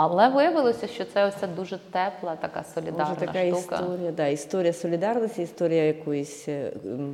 Але 0.00 0.28
виявилося, 0.28 0.86
що 0.86 1.04
це 1.04 1.26
ось 1.26 1.48
дуже 1.56 1.78
тепла, 1.90 2.36
така 2.36 2.64
солідарна 2.74 3.04
Може, 3.04 3.20
така 3.20 3.56
штука. 3.58 3.76
історія, 3.76 4.12
да, 4.12 4.26
історія 4.26 4.72
солідарності, 4.72 5.42
історія 5.42 5.84
якоїсь 5.84 6.48
е, 6.48 6.72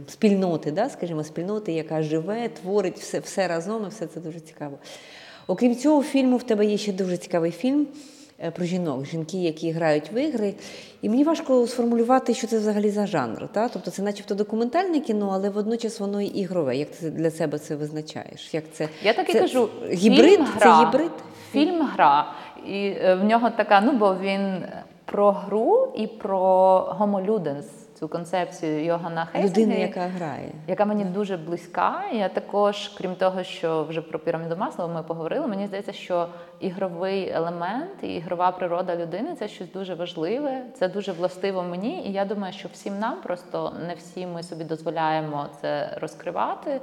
спільноти, 0.08 0.70
да, 0.70 0.88
скажімо, 0.88 1.24
спільноти, 1.24 1.72
яка 1.72 2.02
живе, 2.02 2.48
творить 2.48 2.98
все, 2.98 3.18
все 3.18 3.48
разом, 3.48 3.84
і 3.84 3.88
все 3.88 4.06
це 4.06 4.20
дуже 4.20 4.40
цікаво. 4.40 4.78
Окрім 5.46 5.76
цього 5.76 6.02
фільму, 6.02 6.36
в 6.36 6.42
тебе 6.42 6.66
є 6.66 6.78
ще 6.78 6.92
дуже 6.92 7.16
цікавий 7.16 7.50
фільм 7.50 7.86
е, 8.44 8.50
про 8.50 8.64
жінок, 8.64 9.06
жінки, 9.06 9.38
які 9.38 9.70
грають 9.70 10.12
в 10.12 10.14
ігри. 10.22 10.54
І 11.02 11.08
мені 11.08 11.24
важко 11.24 11.66
сформулювати, 11.66 12.34
що 12.34 12.46
це 12.46 12.58
взагалі 12.58 12.90
за 12.90 13.06
жанр. 13.06 13.48
Та? 13.52 13.68
Тобто 13.68 13.90
це 13.90 14.02
начебто 14.02 14.34
документальне 14.34 15.00
кіно, 15.00 15.30
але 15.34 15.50
водночас 15.50 16.00
воно 16.00 16.20
і 16.20 16.26
ігрове. 16.26 16.76
Як 16.76 16.90
ти 16.90 17.10
для 17.10 17.30
себе 17.30 17.58
це 17.58 17.76
визначаєш? 17.76 18.54
Як 18.54 18.64
це, 18.72 18.88
Я 19.02 19.12
так 19.12 19.30
і 19.30 19.32
це 19.32 19.40
кажу, 19.40 19.68
гібрид? 19.92 20.30
фільм 20.30 20.46
Це 20.58 20.84
гібрид? 20.86 21.10
Фільм 21.52 21.82
гра. 21.82 22.32
І 22.66 22.96
е, 23.02 23.14
в 23.14 23.24
нього 23.24 23.50
така, 23.50 23.80
ну 23.80 23.92
бо 23.92 24.14
він 24.14 24.64
про 25.04 25.32
гру 25.32 25.92
і 25.96 26.06
про 26.06 26.78
homo 26.98 27.23
ludens, 27.23 27.66
цю 27.94 28.08
концепцію 28.08 28.84
Йогана 28.84 29.24
Хейзінга. 29.24 29.60
Людина, 29.60 29.74
яка 29.74 30.00
грає. 30.00 30.48
яка 30.68 30.84
мені 30.84 31.04
дуже 31.04 31.36
близька. 31.36 32.02
Я 32.12 32.28
також, 32.28 32.88
крім 32.88 33.14
того, 33.14 33.42
що 33.42 33.84
вже 33.84 34.02
про 34.02 34.18
піраміду 34.18 34.56
Маслоу 34.56 34.86
ми 34.86 35.02
поговорили. 35.02 35.46
Мені 35.46 35.66
здається, 35.66 35.92
що 35.92 36.28
ігровий 36.60 37.30
елемент 37.30 37.90
і 38.02 38.14
ігрова 38.14 38.52
природа 38.52 38.96
людини 38.96 39.34
це 39.38 39.48
щось 39.48 39.72
дуже 39.72 39.94
важливе. 39.94 40.62
Це 40.74 40.88
дуже 40.88 41.12
властиво 41.12 41.62
мені. 41.62 42.02
І 42.06 42.12
я 42.12 42.24
думаю, 42.24 42.52
що 42.52 42.68
всім 42.72 42.98
нам 42.98 43.16
просто 43.22 43.72
не 43.86 43.94
всі 43.94 44.26
ми 44.26 44.42
собі 44.42 44.64
дозволяємо 44.64 45.46
це 45.60 45.98
розкривати. 46.00 46.80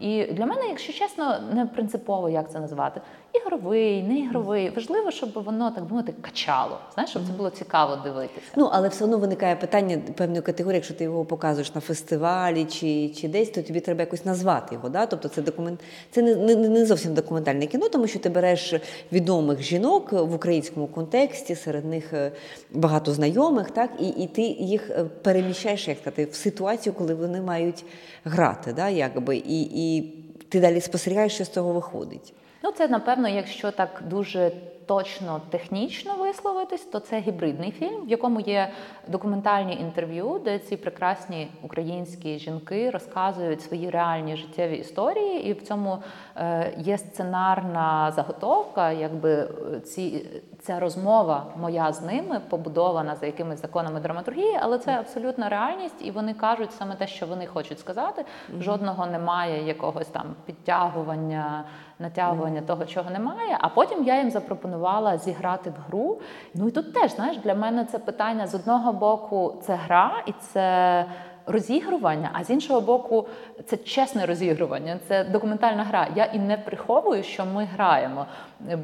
І 0.00 0.24
для 0.24 0.46
мене, 0.46 0.68
якщо 0.68 0.92
чесно, 0.92 1.38
не 1.52 1.66
принципово, 1.66 2.28
як 2.28 2.50
це 2.50 2.60
назвати. 2.60 3.00
Ігровий, 3.32 4.02
не 4.02 4.18
ігровий. 4.18 4.70
Важливо, 4.70 5.10
щоб 5.10 5.32
воно 5.32 5.70
так 5.70 5.90
мовити 5.90 6.14
качало. 6.20 6.78
Знаєш, 6.94 7.10
щоб 7.10 7.22
це 7.26 7.32
було 7.32 7.50
цікаво 7.50 7.96
дивитися. 8.04 8.46
Ну, 8.56 8.68
але 8.72 8.88
все 8.88 9.04
одно 9.04 9.18
виникає 9.18 9.56
питання 9.56 9.98
певної 10.16 10.42
категорії, 10.42 10.76
якщо 10.76 10.94
ти 10.94 11.04
його 11.04 11.24
показуєш 11.24 11.74
на 11.74 11.80
фестивалі 11.80 12.64
чи, 12.64 13.08
чи 13.08 13.28
десь, 13.28 13.50
то 13.50 13.62
тобі 13.62 13.80
треба 13.80 14.00
якось 14.00 14.24
назвати 14.24 14.74
його. 14.74 14.88
Да? 14.88 15.06
Тобто 15.06 15.28
це 15.28 15.42
документ, 15.42 15.80
це 16.10 16.22
не, 16.22 16.34
не, 16.34 16.68
не 16.68 16.86
зовсім 16.86 17.14
документальне 17.14 17.66
кіно, 17.66 17.88
тому 17.88 18.06
що 18.06 18.18
ти 18.18 18.28
береш 18.28 18.74
відомих 19.12 19.62
жінок 19.62 20.12
в 20.12 20.34
українському 20.34 20.86
контексті, 20.86 21.54
серед 21.54 21.84
них 21.84 22.12
е, 22.12 22.32
багато 22.72 23.12
знайомих, 23.12 23.70
так, 23.70 23.90
і, 24.00 24.08
і 24.08 24.26
ти 24.26 24.42
їх 24.42 24.90
е, 24.90 25.04
переміщаєш, 25.04 25.88
як 25.88 25.98
сказати, 25.98 26.24
в 26.24 26.34
ситуацію, 26.34 26.92
коли 26.92 27.14
вони 27.14 27.40
мають 27.40 27.84
грати, 28.24 28.72
да, 28.72 28.88
якби, 28.88 29.36
і, 29.36 29.62
і 29.62 30.14
ти 30.48 30.60
далі 30.60 30.80
спостерігаєш, 30.80 31.34
що 31.34 31.44
з 31.44 31.48
цього 31.48 31.72
виходить. 31.72 32.34
Ну, 32.68 32.74
це 32.74 32.88
напевно, 32.88 33.28
якщо 33.28 33.70
так 33.70 34.02
дуже 34.06 34.52
точно 34.88 35.40
технічно 35.50 36.14
висловитись, 36.14 36.84
то 36.84 37.00
це 37.00 37.20
гібридний 37.20 37.70
фільм, 37.70 38.06
в 38.06 38.08
якому 38.08 38.40
є 38.40 38.70
документальні 39.08 39.76
інтерв'ю, 39.80 40.40
де 40.44 40.58
ці 40.58 40.76
прекрасні 40.76 41.48
українські 41.62 42.38
жінки 42.38 42.90
розказують 42.90 43.62
свої 43.62 43.90
реальні 43.90 44.36
життєві 44.36 44.76
історії, 44.76 45.46
і 45.46 45.52
в 45.52 45.62
цьому 45.62 45.98
е, 46.36 46.74
є 46.78 46.98
сценарна 46.98 48.12
заготовка, 48.16 48.92
якби 48.92 49.30
е, 49.74 49.80
ці. 49.80 50.26
Ця 50.60 50.80
розмова 50.80 51.46
моя 51.60 51.92
з 51.92 52.02
ними 52.02 52.40
побудована 52.48 53.16
за 53.16 53.26
якимись 53.26 53.62
законами 53.62 54.00
драматургії, 54.00 54.58
але 54.62 54.78
це 54.78 54.92
абсолютна 54.92 55.48
реальність, 55.48 56.06
і 56.06 56.10
вони 56.10 56.34
кажуть 56.34 56.72
саме 56.72 56.94
те, 56.94 57.06
що 57.06 57.26
вони 57.26 57.46
хочуть 57.46 57.80
сказати. 57.80 58.24
Жодного 58.60 59.06
немає 59.06 59.66
якогось 59.66 60.06
там 60.06 60.34
підтягування, 60.46 61.64
натягування 61.98 62.60
того, 62.60 62.86
чого 62.86 63.10
немає. 63.10 63.56
А 63.60 63.68
потім 63.68 64.04
я 64.04 64.18
їм 64.18 64.30
запропонувала 64.30 65.18
зіграти 65.18 65.70
в 65.70 65.74
гру. 65.88 66.18
Ну 66.54 66.68
і 66.68 66.70
тут 66.70 66.94
теж 66.94 67.14
знаєш, 67.14 67.38
для 67.38 67.54
мене 67.54 67.84
це 67.84 67.98
питання 67.98 68.46
з 68.46 68.54
одного 68.54 68.92
боку, 68.92 69.54
це 69.62 69.74
гра 69.74 70.22
і 70.26 70.32
це. 70.32 71.04
Розігрування, 71.48 72.30
а 72.32 72.44
з 72.44 72.50
іншого 72.50 72.80
боку, 72.80 73.26
це 73.66 73.76
чесне 73.76 74.26
розігрування, 74.26 74.98
це 75.08 75.24
документальна 75.24 75.84
гра. 75.84 76.08
Я 76.14 76.24
і 76.24 76.38
не 76.38 76.56
приховую, 76.56 77.22
що 77.22 77.44
ми 77.44 77.64
граємо. 77.64 78.26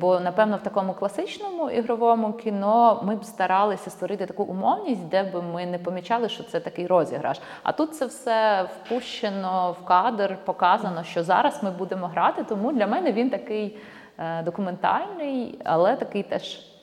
Бо, 0.01 0.21
напевно, 0.21 0.57
в 0.57 0.61
такому 0.61 0.93
класичному 0.93 1.71
ігровому 1.71 2.33
кіно 2.33 3.03
ми 3.05 3.17
б 3.17 3.25
старалися 3.25 3.91
створити 3.91 4.27
таку 4.27 4.43
умовність, 4.43 5.09
де 5.09 5.23
б 5.23 5.43
ми 5.53 5.67
не 5.67 5.79
помічали, 5.79 6.29
що 6.29 6.45
це 6.45 6.61
такий 6.61 6.87
розіграш. 6.87 7.41
А 7.63 7.73
тут 7.73 7.95
це 7.95 8.07
все 8.07 8.63
впущено 8.63 9.77
в 9.81 9.85
кадр, 9.85 10.37
показано, 10.45 11.05
що 11.05 11.23
зараз 11.23 11.63
ми 11.63 11.71
будемо 11.71 12.07
грати. 12.07 12.45
Тому 12.45 12.73
для 12.73 12.87
мене 12.87 13.13
він 13.13 13.31
такий 13.31 13.77
е, 14.19 14.43
документальний, 14.43 15.59
але 15.65 15.97
такий 15.97 16.23
теж 16.23 16.74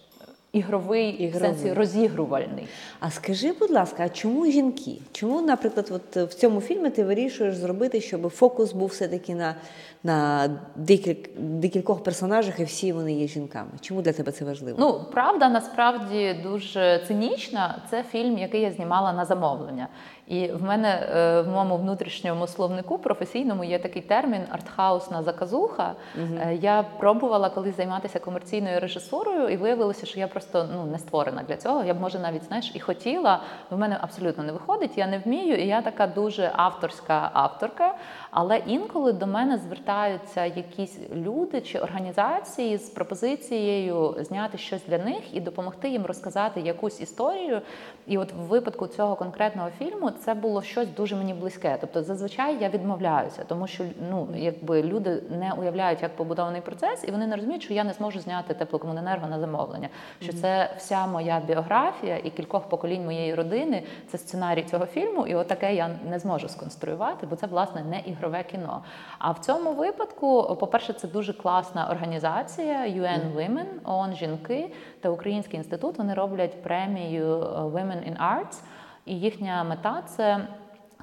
ігровий, 0.54 1.10
Ігровий. 1.10 1.52
в 1.52 1.56
сенсі 1.56 1.74
розігрувальний. 1.74 2.68
А 3.00 3.10
скажи, 3.12 3.52
будь 3.60 3.72
ласка, 3.72 4.04
а 4.06 4.10
чому 4.10 4.46
жінки? 4.46 4.98
Чому, 5.12 5.42
наприклад, 5.42 5.92
от 5.92 6.32
в 6.32 6.34
цьому 6.34 6.62
фільмі 6.62 6.90
ти 6.90 7.04
вирішуєш 7.04 7.56
зробити, 7.56 8.02
щоб 8.02 8.30
фокус 8.30 8.74
був 8.74 8.88
все-таки 8.90 9.36
на, 9.36 9.56
на 10.04 10.50
декіль, 10.76 11.16
декількох 11.38 12.04
персонажах, 12.04 12.60
і 12.60 12.64
всі 12.64 12.94
вони 12.94 13.14
є 13.14 13.28
жінками? 13.28 13.70
Чому 13.82 14.02
для 14.02 14.14
тебе 14.14 14.32
це 14.32 14.46
важливо? 14.46 14.78
Ну, 14.80 15.02
правда, 15.12 15.50
насправді 15.50 16.36
дуже 16.44 17.04
цинічна. 17.08 17.82
Це 17.92 18.04
фільм, 18.04 18.38
який 18.38 18.62
я 18.62 18.72
знімала 18.72 19.14
на 19.14 19.26
замовлення. 19.26 19.88
І 20.32 20.48
в 20.48 20.63
мене 20.63 20.89
е, 20.89 21.41
в 21.41 21.48
моєму 21.48 21.78
внутрішньому 21.78 22.48
словнику 22.48 22.98
професійному 22.98 23.63
є 23.63 23.80
такий 23.80 24.02
термін 24.02 24.41
артхаусна 24.52 25.24
заказуха. 25.24 25.94
Угу. 26.15 26.52
Я 26.52 26.84
пробувала 26.98 27.50
колись 27.50 27.78
займатися 27.78 28.20
комерційною 28.20 28.80
режисурою, 28.80 29.50
і 29.50 29.58
виявилося, 29.58 30.06
що 30.06 30.20
я 30.20 30.28
просто 30.28 30.67
ну 30.74 30.86
не 30.86 31.00
створена 31.00 31.44
для 31.48 31.58
цього. 31.58 31.84
Я 31.84 31.94
б 31.94 32.02
може 32.02 32.20
навіть 32.20 32.44
знаєш 32.44 32.72
і 32.76 32.80
хотіла. 32.80 33.41
В 33.70 33.78
мене 33.78 33.98
абсолютно 34.02 34.44
не 34.44 34.52
виходить. 34.52 34.98
Я 34.98 35.08
не 35.08 35.20
вмію, 35.20 35.56
і 35.56 35.67
я 35.67 35.82
така 35.82 36.08
дуже 36.08 36.52
авторська 36.56 37.30
авторка. 37.34 37.96
Але 38.32 38.58
інколи 38.58 39.13
до 39.13 39.28
мене 39.28 39.58
звертаються 39.58 40.46
якісь 40.46 41.00
люди 41.13 41.62
чи 41.62 41.80
організації 41.80 42.78
з 42.78 42.89
пропозицією 42.89 44.15
зняти 44.20 44.58
щось 44.58 44.86
для 44.88 44.98
них 44.98 45.36
і 45.36 45.41
допомогти 45.41 45.89
їм 45.89 46.06
розказати 46.06 46.62
якусь 46.62 47.02
історію. 47.02 47.62
І 48.08 48.17
от 48.17 48.34
в 48.34 48.36
випадку 48.36 48.88
цього 48.88 49.15
конкретного 49.15 49.70
фільму 49.70 50.12
це 50.12 50.34
було 50.34 50.62
щось 50.62 50.88
дуже 50.98 51.15
мені 51.15 51.34
близьке. 51.34 51.78
Тобто, 51.82 52.04
зазвичай 52.04 52.58
я 52.62 52.70
відмовляюся, 52.70 53.44
тому 53.48 53.67
що 53.67 53.84
ну 54.10 54.28
якби 54.36 54.84
люди 54.84 55.24
не 55.30 55.54
уявляють, 55.54 56.02
як 56.02 56.15
побудований 56.15 56.62
процес, 56.62 57.04
і 57.08 57.12
вони 57.12 57.28
не 57.28 57.36
розуміють, 57.36 57.63
що 57.63 57.74
я 57.74 57.84
не 57.84 57.94
зможу 57.94 58.20
зняти 58.20 58.54
теплокомуненерго 58.54 59.28
на 59.28 59.39
замовлення. 59.39 59.89
Що 60.22 60.34
це 60.34 60.74
вся 60.78 61.08
моя 61.08 61.41
біографія 61.48 62.17
і 62.17 62.30
кількох 62.30 62.70
поколінь 62.70 63.06
моєї 63.06 63.36
родини. 63.36 63.84
Це 64.08 64.17
сценарій 64.17 64.63
цього 64.63 64.86
фільму, 64.86 65.28
і 65.28 65.36
отаке 65.36 65.76
я 65.76 65.89
не 66.10 66.20
зможу 66.20 66.50
сконструювати, 66.50 67.28
бо 67.28 67.36
це 67.36 67.48
власне 67.48 67.84
не 67.84 68.00
ігрове 68.22 68.44
кіно. 68.44 68.84
А 69.20 69.32
в 69.32 69.40
цьому 69.40 69.74
випадку, 69.74 70.58
по-перше, 70.60 70.94
це 70.94 71.08
дуже 71.08 71.34
класна 71.34 71.90
організація 71.92 72.88
UN 72.88 73.36
Women, 73.36 73.66
ООН 73.84 74.16
жінки 74.16 74.74
та 75.00 75.10
Український 75.10 75.58
інститут. 75.58 75.98
Вони 75.98 76.14
роблять 76.14 76.64
премію 76.64 77.28
Women 77.46 78.12
in 78.12 78.18
Arts, 78.18 78.62
і 79.06 79.20
їхня 79.20 79.64
мета 79.64 80.02
це. 80.08 80.48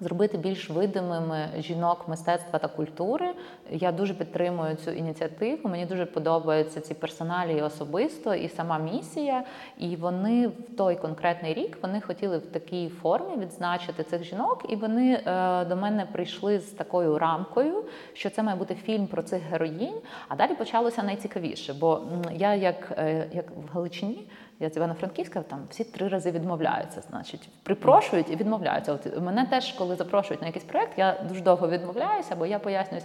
Зробити 0.00 0.38
більш 0.38 0.70
видимими 0.70 1.48
жінок 1.58 2.08
мистецтва 2.08 2.58
та 2.58 2.68
культури. 2.68 3.26
Я 3.70 3.92
дуже 3.92 4.14
підтримую 4.14 4.76
цю 4.76 4.90
ініціативу. 4.90 5.68
Мені 5.68 5.86
дуже 5.86 6.06
подобаються 6.06 6.80
ці 6.80 6.94
персоналі 6.94 7.62
особисто 7.62 8.34
і 8.34 8.48
сама 8.48 8.78
місія. 8.78 9.44
І 9.78 9.96
вони 9.96 10.48
в 10.48 10.76
той 10.76 10.96
конкретний 10.96 11.54
рік 11.54 11.78
вони 11.82 12.00
хотіли 12.00 12.38
в 12.38 12.46
такій 12.46 12.88
формі 12.88 13.36
відзначити 13.36 14.02
цих 14.02 14.24
жінок. 14.24 14.64
І 14.68 14.76
вони 14.76 15.12
е, 15.26 15.64
до 15.64 15.76
мене 15.76 16.06
прийшли 16.12 16.58
з 16.58 16.70
такою 16.70 17.18
рамкою, 17.18 17.84
що 18.12 18.30
це 18.30 18.42
має 18.42 18.58
бути 18.58 18.74
фільм 18.74 19.06
про 19.06 19.22
цих 19.22 19.42
героїнь. 19.42 20.00
А 20.28 20.36
далі 20.36 20.54
почалося 20.54 21.02
найцікавіше, 21.02 21.74
бо 21.74 22.00
я, 22.32 22.54
як, 22.54 22.92
е, 22.98 23.26
як 23.32 23.50
в 23.50 23.74
Галичині, 23.74 24.28
Я 24.60 24.70
з 24.70 24.76
Івано-Франківська, 24.76 25.42
там 25.42 25.66
всі 25.70 25.84
три 25.84 26.08
рази 26.08 26.30
відмовляються. 26.30 27.02
Значить, 27.10 27.48
припрошують 27.62 28.30
і 28.30 28.36
відмовляються. 28.36 28.92
От 28.92 29.22
мене 29.22 29.46
теж, 29.46 29.72
коли 29.72 29.96
запрошують 29.96 30.40
на 30.40 30.46
якийсь 30.46 30.64
проект, 30.64 30.98
я 30.98 31.24
дуже 31.28 31.40
довго 31.40 31.68
відмовляюся, 31.68 32.36
бо 32.36 32.46
я 32.46 32.58
пояснююсь. 32.58 33.04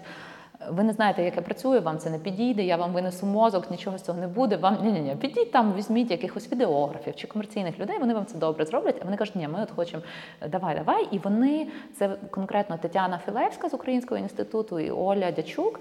Ви 0.69 0.83
не 0.83 0.93
знаєте, 0.93 1.23
як 1.23 1.35
я 1.35 1.41
працюю, 1.41 1.81
вам 1.81 1.97
це 1.97 2.09
не 2.09 2.19
підійде, 2.19 2.63
я 2.63 2.77
вам 2.77 2.93
винесу 2.93 3.25
мозок, 3.25 3.71
нічого 3.71 3.97
з 3.97 4.01
цього 4.01 4.19
не 4.19 4.27
буде. 4.27 4.55
Вам 4.55 4.77
ні, 4.83 4.91
ні, 4.91 4.99
ні, 4.99 5.15
підіть 5.15 5.51
там, 5.51 5.73
візьміть 5.73 6.11
якихось 6.11 6.51
відеографів 6.51 7.15
чи 7.15 7.27
комерційних 7.27 7.79
людей, 7.79 7.99
вони 7.99 8.13
вам 8.13 8.25
це 8.25 8.37
добре 8.37 8.65
зроблять. 8.65 8.95
А 9.01 9.05
вони 9.05 9.17
кажуть, 9.17 9.35
ні, 9.35 9.47
ми 9.47 9.63
от 9.63 9.71
хочемо 9.75 10.03
давай, 10.47 10.75
давай. 10.75 11.07
І 11.11 11.17
вони 11.17 11.67
це 11.97 12.09
конкретно 12.29 12.77
Тетяна 12.77 13.17
Філевська 13.25 13.69
з 13.69 13.73
Українського 13.73 14.21
інституту 14.21 14.79
і 14.79 14.91
Оля 14.91 15.31
Дячук. 15.31 15.79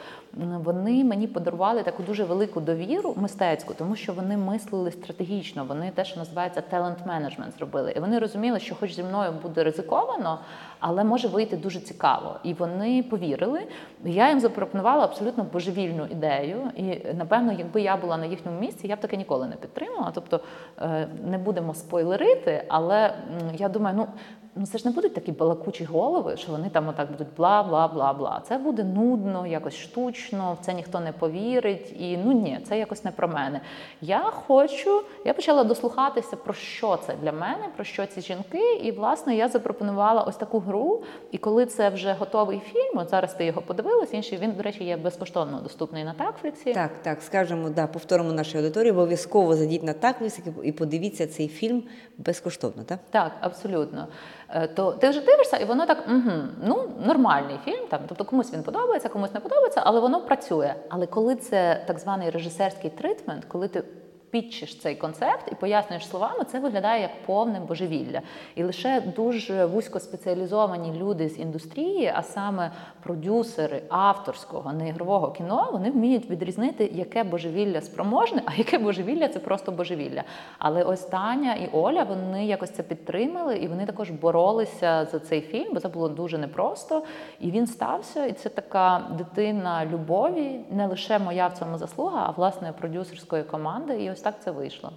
Вони 0.64 1.05
мені 1.05 1.27
подарували 1.27 1.83
таку 1.83 2.03
дуже 2.03 2.25
велику 2.25 2.61
довіру 2.61 3.14
мистецьку, 3.16 3.75
тому 3.75 3.97
що 3.97 4.12
вони 4.12 4.37
мислили 4.37 4.90
стратегічно. 4.90 5.64
Вони 5.64 5.90
те, 5.95 6.05
що 6.05 6.18
називається 6.18 6.62
talent 6.73 7.07
management 7.07 7.59
зробили. 7.59 7.92
І 7.97 8.01
вони 8.01 8.18
розуміли, 8.18 8.61
що, 8.61 8.75
хоч 8.75 8.95
зі 8.95 9.03
мною 9.03 9.33
буде 9.42 9.64
ризиковано, 9.64 10.38
але 10.83 11.05
може 11.05 11.29
вийти 11.29 11.57
дуже 11.57 11.81
цікаво. 11.81 12.37
І 12.42 12.55
вони 12.55 13.03
повірили. 13.03 13.61
Я 14.05 14.29
їм 14.29 14.40
запропонувала 14.40 15.05
абсолютно 15.05 15.45
божевільну 15.53 16.07
ідею. 16.07 16.71
І 16.77 17.14
напевно, 17.14 17.53
якби 17.53 17.83
я 17.83 17.97
була 17.97 18.16
на 18.16 18.27
їхньому 18.27 18.61
місці, 18.61 18.87
я 18.87 18.97
б 18.97 19.01
таке 19.01 19.16
ніколи 19.16 19.47
не 19.47 19.57
підтримала. 19.57 20.11
Тобто 20.14 20.40
е, 20.79 21.09
не 21.25 21.38
будемо 21.38 21.75
спойлерити, 21.75 22.64
але 22.68 23.14
я 23.59 23.68
думаю, 23.68 23.97
ну 23.97 24.07
ну 24.54 24.66
це 24.66 24.78
ж 24.78 24.88
не 24.88 24.94
будуть 24.94 25.14
такі 25.14 25.32
балакучі 25.32 25.84
голови, 25.84 26.36
що 26.36 26.52
вони 26.52 26.70
там 26.70 26.88
отак 26.88 27.10
будуть 27.10 27.34
бла, 27.36 27.62
бла, 27.62 27.88
бла, 27.88 28.12
бла. 28.12 28.42
Це 28.48 28.58
буде 28.58 28.84
нудно, 28.84 29.46
якось 29.46 29.76
штучно, 29.76 30.56
в 30.60 30.64
це 30.64 30.74
ніхто 30.74 31.00
не 31.00 31.12
повірить. 31.12 31.94
І 31.98 32.16
ну 32.16 32.32
ні, 32.32 32.60
це 32.68 32.78
якось 32.78 33.04
не 33.04 33.10
про 33.10 33.28
мене. 33.28 33.60
Я 34.00 34.18
хочу, 34.18 35.02
я 35.24 35.34
почала 35.34 35.64
дослухатися 35.64 36.36
про 36.36 36.54
що 36.54 36.96
це 36.96 37.14
для 37.22 37.32
мене, 37.32 37.68
про 37.76 37.84
що 37.84 38.06
ці 38.06 38.20
жінки. 38.20 38.74
І 38.74 38.90
власне 38.90 39.36
я 39.36 39.48
запропонувала 39.48 40.22
ось 40.22 40.36
таку 40.36 40.58
гру. 40.58 41.02
І 41.30 41.38
коли 41.38 41.66
це 41.66 41.88
вже 41.88 42.12
готовий 42.12 42.60
фільм, 42.72 42.98
от 42.98 43.10
зараз 43.10 43.34
ти 43.34 43.44
його 43.44 43.62
подивилась, 43.62 44.14
інший 44.14 44.38
він, 44.38 44.52
до 44.52 44.62
речі, 44.62 44.84
є 44.84 44.96
безкоштовно 44.96 45.60
доступний 45.60 46.04
на 46.04 46.12
Такфліксі. 46.12 46.72
Так, 46.72 46.90
так, 47.02 47.22
скажемо, 47.22 47.70
да, 47.70 47.86
повторимо 47.86 48.32
нашій 48.32 48.56
аудиторії, 48.56 48.92
обов'язково 48.92 49.54
зайдіть 49.54 49.82
на 49.82 49.92
Такфлікс 49.92 50.40
і 50.62 50.72
подивіться 50.72 51.26
цей 51.26 51.48
фільм 51.48 51.82
безкоштовно, 52.18 52.82
так? 52.82 52.98
Так, 53.10 53.32
абсолютно. 53.40 54.08
Е, 54.54 54.66
то 54.66 54.92
ти 54.92 55.08
вже 55.08 55.20
дивишся, 55.20 55.56
і 55.56 55.64
воно 55.64 55.86
так, 55.86 56.04
угу, 56.08 56.32
ну 56.62 56.90
нормальний 57.06 57.58
фільм. 57.64 57.86
Там, 57.90 58.00
тобто 58.08 58.24
комусь 58.24 58.52
він 58.52 58.62
подобається, 58.62 59.08
комусь 59.08 59.34
не 59.34 59.40
подобається, 59.40 59.82
але 59.84 60.00
воно 60.00 60.20
працює. 60.20 60.74
Але 60.88 61.06
коли 61.06 61.36
це 61.36 61.84
так 61.86 61.98
званий 61.98 62.30
режисерський 62.30 62.90
тритмент, 62.90 63.44
коли 63.44 63.68
ти 63.68 63.84
підчиш 64.33 64.79
цей 64.79 64.95
концепт 64.95 65.53
і 65.53 65.55
пояснюєш 65.55 66.09
словами, 66.09 66.45
це 66.45 66.61
виглядає 66.61 67.03
як 67.03 67.11
повне 67.27 67.61
божевілля. 67.61 68.21
І 68.55 68.64
лише 68.64 69.01
дуже 69.16 69.64
вузькоспеціалізовані 69.64 70.92
люди 71.01 71.29
з 71.29 71.38
індустрії, 71.38 72.12
а 72.14 72.23
саме 72.23 72.71
продюсери 73.03 73.83
авторського 73.88 74.73
неігрового 74.73 75.31
кіно, 75.31 75.68
вони 75.73 75.90
вміють 75.90 76.31
відрізнити, 76.31 76.90
яке 76.95 77.25
божевілля 77.25 77.81
спроможне, 77.81 78.42
а 78.47 78.55
яке 78.55 78.79
божевілля 78.79 79.29
це 79.29 79.38
просто 79.38 79.73
божевілля. 79.73 80.23
Але 80.59 80.83
ось 80.83 81.01
Таня 81.01 81.55
і 81.55 81.68
Оля 81.73 82.03
вони 82.03 82.47
якось 82.47 82.71
це 82.71 82.83
підтримали, 82.83 83.57
і 83.57 83.68
вони 83.68 83.87
також 83.87 84.11
боролися 84.11 85.05
за 85.12 85.18
цей 85.18 85.40
фільм, 85.40 85.75
бо 85.75 85.81
це 85.81 85.88
було 85.88 86.09
дуже 86.09 86.38
непросто. 86.38 87.03
І 87.40 87.51
він 87.51 87.66
стався. 87.66 88.27
І 88.27 88.33
це 88.33 88.49
така 88.49 89.03
дитина 89.18 89.87
любові, 89.87 90.61
не 90.71 90.87
лише 90.87 91.18
моя 91.18 91.47
в 91.47 91.59
цьому 91.59 91.79
заслуга, 91.79 92.25
а 92.27 92.31
власне 92.31 92.73
продюсерської 92.73 93.42
команди. 93.42 94.03
І 94.05 94.11
ось 94.11 94.21
так 94.22 94.35
це 94.44 94.50
вийшло. 94.50 94.92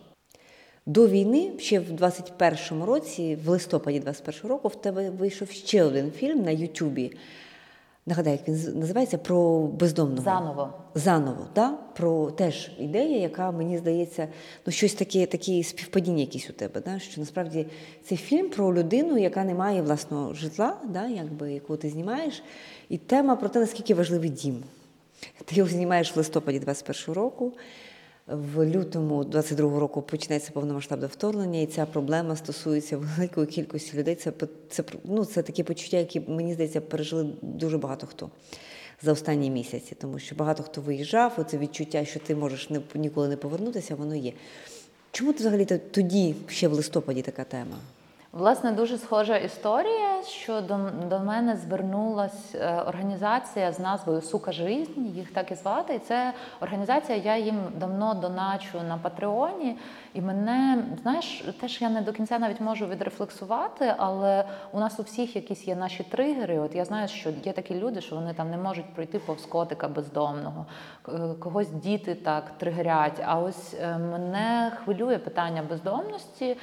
До 0.86 1.08
війни, 1.08 1.52
ще 1.58 1.80
в 1.80 1.92
21-му 1.92 2.86
році, 2.86 3.38
в 3.46 3.50
листопаді 3.50 4.00
21-го 4.00 4.50
року, 4.50 4.68
в 4.68 4.76
тебе 4.76 5.10
вийшов 5.10 5.50
ще 5.50 5.84
один 5.84 6.12
фільм 6.12 6.44
на 6.44 6.52
Ютубі. 6.52 7.12
Нагадаю, 8.08 8.38
як 8.38 8.48
він 8.48 8.80
називається 8.80 9.18
про 9.18 9.60
бездомного. 9.62 10.24
Заново. 10.24 10.74
Заново, 10.96 11.48
да? 11.56 11.70
про 11.70 12.32
теж 12.32 12.72
ідея, 12.80 13.20
яка 13.20 13.52
мені 13.52 13.78
здається, 13.78 14.28
ну 14.66 14.74
щось 14.74 14.94
таке, 14.94 15.26
такі 15.26 15.64
співпадіння 15.64 16.20
якісь 16.20 16.50
у 16.50 16.54
тебе. 16.54 16.82
Да? 16.82 17.00
Що 17.00 17.22
насправді 17.22 17.68
це 18.04 18.16
фільм 18.16 18.50
про 18.50 18.74
людину, 18.74 19.18
яка 19.18 19.44
не 19.44 19.54
має 19.54 19.82
власного 19.82 20.34
житла, 20.34 20.78
да? 20.90 21.08
якби, 21.08 21.54
яку 21.54 21.78
ти 21.78 21.90
знімаєш, 21.90 22.44
і 22.90 22.98
тема 22.98 23.36
про 23.36 23.50
те, 23.50 23.60
наскільки 23.60 23.94
важливий 23.94 24.30
дім. 24.30 24.64
Ти 25.46 25.56
його 25.56 25.70
знімаєш 25.70 26.16
в 26.16 26.18
листопаді 26.18 26.60
21-го 26.60 27.14
року. 27.14 27.54
В 28.28 28.66
лютому 28.66 29.24
22-го 29.24 29.80
року 29.80 30.02
почнеться 30.02 30.52
повномасштабне 30.52 31.08
вторгнення, 31.08 31.60
і 31.60 31.66
ця 31.66 31.86
проблема 31.86 32.36
стосується 32.36 32.98
великої 32.98 33.48
кількості 33.48 33.98
людей. 33.98 34.16
Це 34.16 34.32
це, 34.70 34.84
ну, 35.04 35.26
це 35.26 35.42
такі 35.42 35.64
почуття, 35.64 35.98
які 35.98 36.20
мені 36.20 36.54
здається 36.54 36.82
пережили 36.82 37.30
дуже 37.42 37.78
багато 37.78 38.08
хто 38.08 38.30
за 39.02 39.12
останні 39.12 39.50
місяці, 39.50 39.96
тому 40.02 40.20
що 40.20 40.36
багато 40.36 40.64
хто 40.64 40.82
виїжджав, 40.82 41.34
оце 41.38 41.58
відчуття, 41.58 42.06
що 42.06 42.20
ти 42.20 42.36
можеш 42.36 42.70
не, 42.70 42.82
ніколи 42.96 43.28
не 43.28 43.38
повернутися, 43.38 43.96
воно 43.96 44.16
є. 44.16 44.34
Чому 45.12 45.34
ти 45.34 45.40
взагалі 45.40 45.66
тоді, 45.66 46.36
ще 46.48 46.68
в 46.68 46.74
листопаді, 46.74 47.22
така 47.22 47.44
тема? 47.44 47.78
Власне, 48.36 48.72
дуже 48.72 48.98
схожа 48.98 49.38
історія, 49.38 50.24
що 50.24 50.62
до, 50.62 50.78
до 51.10 51.20
мене 51.20 51.56
звернулася 51.56 52.58
е, 52.58 52.82
організація 52.82 53.72
з 53.72 53.80
назвою 53.80 54.22
Сука 54.22 54.52
Жизнь, 54.52 55.02
їх 55.02 55.34
так 55.34 55.52
і 55.52 55.56
звати. 55.56 55.96
І 55.96 56.00
це 56.00 56.34
організація, 56.62 57.18
я 57.18 57.38
їм 57.38 57.60
давно 57.76 58.14
доначу 58.14 58.82
на 58.88 58.98
Патреоні. 58.98 59.78
І 60.14 60.22
мене, 60.22 60.84
знаєш, 61.02 61.44
теж 61.62 61.82
я 61.82 61.90
не 61.90 62.02
до 62.02 62.14
кінця 62.14 62.40
навіть 62.40 62.62
можу 62.62 62.88
відрефлексувати, 62.88 63.94
але 63.98 64.46
у 64.72 64.80
нас 64.80 65.00
у 65.00 65.04
всіх 65.04 65.36
якісь 65.36 65.68
є 65.68 65.76
наші 65.76 66.04
тригери. 66.04 66.60
От 66.60 66.76
я 66.76 66.86
знаю, 66.86 67.08
що 67.08 67.30
є 67.44 67.54
такі 67.54 67.76
люди, 67.76 68.02
що 68.02 68.16
вони 68.16 68.34
там 68.34 68.50
не 68.50 68.58
можуть 68.58 68.94
пройти 68.94 69.20
повз 69.20 69.46
котика 69.46 69.88
бездомного, 69.88 70.66
когось 71.40 71.70
діти 71.70 72.16
так 72.16 72.52
тригерять. 72.58 73.22
А 73.26 73.40
ось 73.40 73.74
е, 73.74 73.98
мене 73.98 74.72
хвилює 74.84 75.18
питання 75.18 75.64
бездомності. 75.70 76.58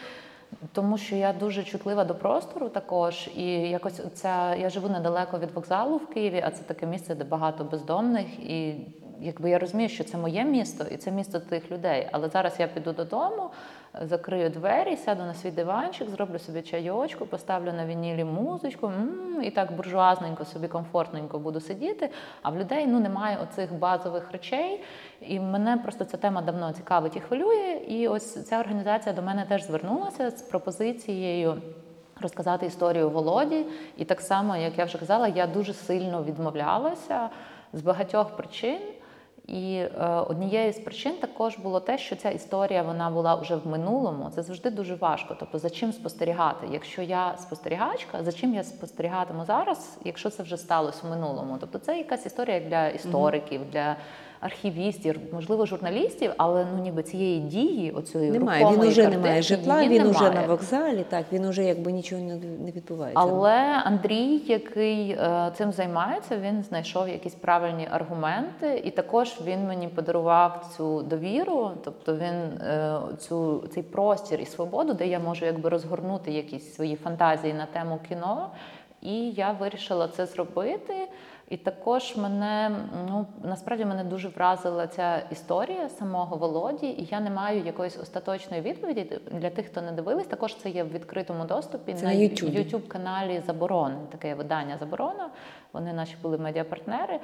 Тому 0.73 0.99
що 0.99 1.17
я 1.17 1.33
дуже 1.33 1.63
чутлива 1.63 2.05
до 2.05 2.15
простору 2.15 2.69
також, 2.69 3.31
і 3.37 3.45
якось 3.53 4.01
ця 4.15 4.55
я 4.55 4.71
живу 4.71 4.89
недалеко 4.89 5.39
від 5.39 5.51
вокзалу 5.51 5.97
в 5.97 6.07
Києві, 6.07 6.43
а 6.47 6.51
це 6.51 6.63
таке 6.63 6.87
місце, 6.87 7.15
де 7.15 7.25
багато 7.25 7.65
бездомних, 7.65 8.27
і 8.39 8.75
якби 9.23 9.51
я 9.51 9.59
розумію, 9.59 9.89
що 9.89 10.05
це 10.05 10.19
моє 10.19 10.45
місто, 10.45 10.85
і 10.91 10.97
це 10.97 11.11
місто 11.11 11.41
тих 11.41 11.71
людей. 11.71 12.09
Але 12.13 12.29
зараз 12.29 12.55
я 12.59 12.67
піду 12.67 12.93
додому, 12.93 13.51
закрию 14.01 14.51
двері, 14.51 14.97
сяду 14.97 15.23
на 15.23 15.35
свій 15.35 15.51
диванчик, 15.51 16.09
зроблю 16.09 16.39
собі 16.39 16.63
чайочку, 16.63 17.27
поставлю 17.27 17.73
на 17.73 17.87
вінілі 17.87 18.25
музичку, 18.25 18.93
і 19.43 19.51
так 19.51 19.73
буржуазненько 19.73 20.45
собі 20.45 20.69
комфортненько 20.69 21.39
буду 21.39 21.61
сидіти. 21.61 22.11
А 22.43 22.51
в 22.51 22.59
людей 22.59 22.87
ну 22.87 23.01
немає 23.01 23.39
оцих 23.43 23.75
базових 23.75 24.33
речей. 24.33 24.85
І 25.21 25.41
мене 25.41 25.77
просто 25.77 26.05
ця 26.05 26.17
тема 26.17 26.43
давно 26.43 26.73
цікавить 26.73 27.17
і 27.17 27.21
хвилює. 27.21 27.81
І 27.89 28.09
ось 28.09 28.45
ця 28.45 28.61
організація 28.61 29.15
до 29.15 29.23
мене 29.23 29.45
теж 29.49 29.65
звернулася 29.65 30.31
з 30.31 30.43
пропозицією. 30.43 31.63
Розказати 32.21 32.67
історію 32.67 33.11
Володі, 33.11 33.67
і 33.97 34.05
так 34.05 34.21
само, 34.21 34.57
як 34.57 34.79
я 34.79 34.85
вже 34.85 34.99
казала, 34.99 35.29
я 35.29 35.47
дуже 35.47 35.75
сильно 35.75 36.25
відмовлялася 36.25 37.31
з 37.73 37.83
багатьох 37.83 38.37
причин. 38.37 38.79
І 39.53 39.75
е, 39.75 39.89
однією 40.29 40.73
з 40.73 40.79
причин 40.79 41.13
також 41.21 41.59
було 41.59 41.81
те, 41.81 41.99
що 41.99 42.17
ця 42.17 42.31
історія 42.31 42.83
вона 42.83 43.11
була 43.11 43.35
вже 43.35 43.57
в 43.57 43.67
минулому. 43.67 44.31
Це 44.35 44.43
завжди 44.43 44.71
дуже 44.71 44.95
важко. 44.95 45.37
Тобто, 45.41 45.59
за 45.59 45.71
чим 45.71 45.93
спостерігати? 45.93 46.67
Якщо 46.73 47.03
я 47.03 47.37
спостерігачка, 47.39 48.23
за 48.23 48.33
чим 48.33 48.55
я 48.55 48.65
спостерігатиму 48.65 49.45
зараз, 49.45 49.99
якщо 50.05 50.31
це 50.31 50.43
вже 50.43 50.57
сталося 50.57 51.07
в 51.07 51.11
минулому? 51.11 51.57
Тобто, 51.61 51.79
це 51.79 51.99
якась 51.99 52.27
історія 52.27 52.61
для 52.61 52.89
істориків, 52.89 53.61
для 53.71 53.97
архівістів, 54.43 55.21
можливо, 55.33 55.67
журналістів, 55.67 56.33
але 56.37 56.67
ну 56.77 56.83
ніби 56.83 57.03
цієї 57.03 57.41
дії, 57.41 57.91
оцієї 57.91 58.31
немає. 58.31 58.67
Він 58.73 58.81
уже 58.81 59.09
не 59.09 59.19
має 59.19 59.43
житла, 59.43 59.87
він 59.87 60.07
уже 60.07 60.31
на 60.31 60.47
вокзалі. 60.47 61.05
Так 61.09 61.25
він 61.33 61.45
уже 61.45 61.65
якби 61.65 61.93
нічого 61.93 62.23
не 62.65 62.71
відбувається. 62.71 63.21
Але 63.23 63.83
Андрій, 63.85 64.43
який 64.47 65.11
е, 65.11 65.53
цим 65.55 65.73
займається, 65.73 66.39
він 66.39 66.63
знайшов 66.63 67.09
якісь 67.09 67.35
правильні 67.35 67.89
аргументи, 67.91 68.83
і 68.85 68.91
також 68.91 69.35
він 69.45 69.67
мені 69.67 69.89
подарував 69.89 70.73
цю 70.77 71.03
довіру, 71.03 71.71
тобто 71.85 72.17
він 72.17 72.35
е, 72.61 72.99
цю 73.19 73.65
цей 73.75 73.83
простір 73.83 74.41
і 74.41 74.47
свободу, 74.47 74.95
де 74.95 75.07
я 75.07 75.19
можу 75.19 75.47
якби 75.47 75.69
розгорнути 75.69 76.31
якісь 76.31 76.75
свої 76.75 76.97
фантазії 76.97 77.55
на 77.55 77.67
тему 77.67 77.99
кіно. 78.09 78.51
І 79.03 79.31
я 79.31 79.53
вирішила 79.53 80.09
це 80.09 80.27
зробити. 80.27 81.09
І 81.49 81.57
також 81.57 82.17
мене 82.17 82.71
ну 83.09 83.27
насправді 83.43 83.85
мене 83.85 84.05
дуже 84.05 84.29
вразила 84.29 84.87
ця 84.87 85.23
історія 85.31 85.89
самого 85.89 86.37
Володі, 86.37 86.87
і 86.87 87.09
я 87.11 87.21
не 87.21 87.31
маю 87.31 87.65
якоїсь 87.65 87.99
остаточної 87.99 88.63
відповіді 88.63 89.21
для 89.31 89.51
тих, 89.51 89.67
хто 89.67 89.83
не 89.83 89.93
дивились. 89.93 90.27
Також 90.27 90.57
це 90.57 90.71
є 90.71 90.85
в 90.85 90.93
відкритому 90.93 91.45
доступі 91.45 91.95
це 91.95 92.07
на 92.07 92.13
youtube 92.13 92.87
каналі 92.89 93.43
Заборони. 93.47 93.97
Таке 94.11 94.35
видання 94.35 94.79
Заборона. 94.79 95.31
Вони 95.73 95.93
наші 95.93 96.17
були 96.23 96.39
медіапартнери. 96.39 97.21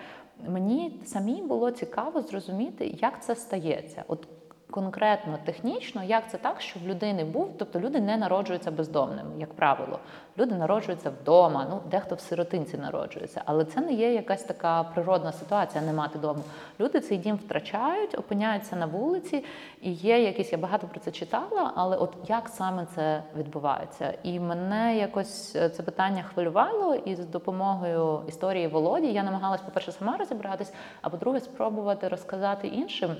Мені 0.48 1.00
самі 1.04 1.42
було 1.42 1.70
цікаво 1.70 2.20
зрозуміти, 2.22 2.96
як 3.00 3.24
це 3.24 3.36
стається. 3.36 4.04
От 4.08 4.28
конкретно 4.70 5.38
технічно, 5.44 6.04
як 6.04 6.30
це 6.30 6.38
так, 6.38 6.60
що 6.60 6.80
в 6.80 6.88
людини 6.88 7.24
був, 7.24 7.54
тобто 7.58 7.80
люди 7.80 8.00
не 8.00 8.16
народжуються 8.16 8.70
бездомними, 8.70 9.30
як 9.38 9.54
правило. 9.54 9.98
Люди 10.38 10.54
народжуються 10.54 11.10
вдома, 11.10 11.66
ну 11.70 11.80
дехто 11.90 12.14
в 12.14 12.20
сиротинці 12.20 12.78
народжується, 12.78 13.42
але 13.44 13.64
це 13.64 13.80
не 13.80 13.92
є 13.92 14.12
якась 14.12 14.42
така 14.42 14.82
природна 14.82 15.32
ситуація, 15.32 15.84
не 15.84 15.92
мати 15.92 16.18
дому. 16.18 16.42
Люди 16.80 17.00
цей 17.00 17.18
дім 17.18 17.36
втрачають, 17.36 18.18
опиняються 18.18 18.76
на 18.76 18.86
вулиці, 18.86 19.44
і 19.80 19.92
є 19.92 20.22
якісь, 20.22 20.52
я 20.52 20.58
багато 20.58 20.86
про 20.86 21.00
це 21.00 21.10
читала, 21.10 21.72
але 21.74 21.96
от 21.96 22.14
як 22.28 22.48
саме 22.48 22.86
це 22.94 23.22
відбувається? 23.36 24.14
І 24.22 24.40
мене 24.40 24.96
якось 24.96 25.56
е, 25.56 25.68
це 25.68 25.82
питання 25.82 26.22
хвилювало, 26.22 26.94
і 26.94 27.14
з 27.14 27.26
допомогою 27.26 28.22
історії 28.28 28.68
Володі 28.68 29.06
я 29.06 29.22
намагалась, 29.22 29.60
по-перше, 29.60 29.92
сама 29.92 30.16
розібратись, 30.16 30.72
а 31.02 31.10
по-друге, 31.10 31.40
спробувати 31.40 32.08
розказати 32.08 32.68
іншим. 32.68 33.16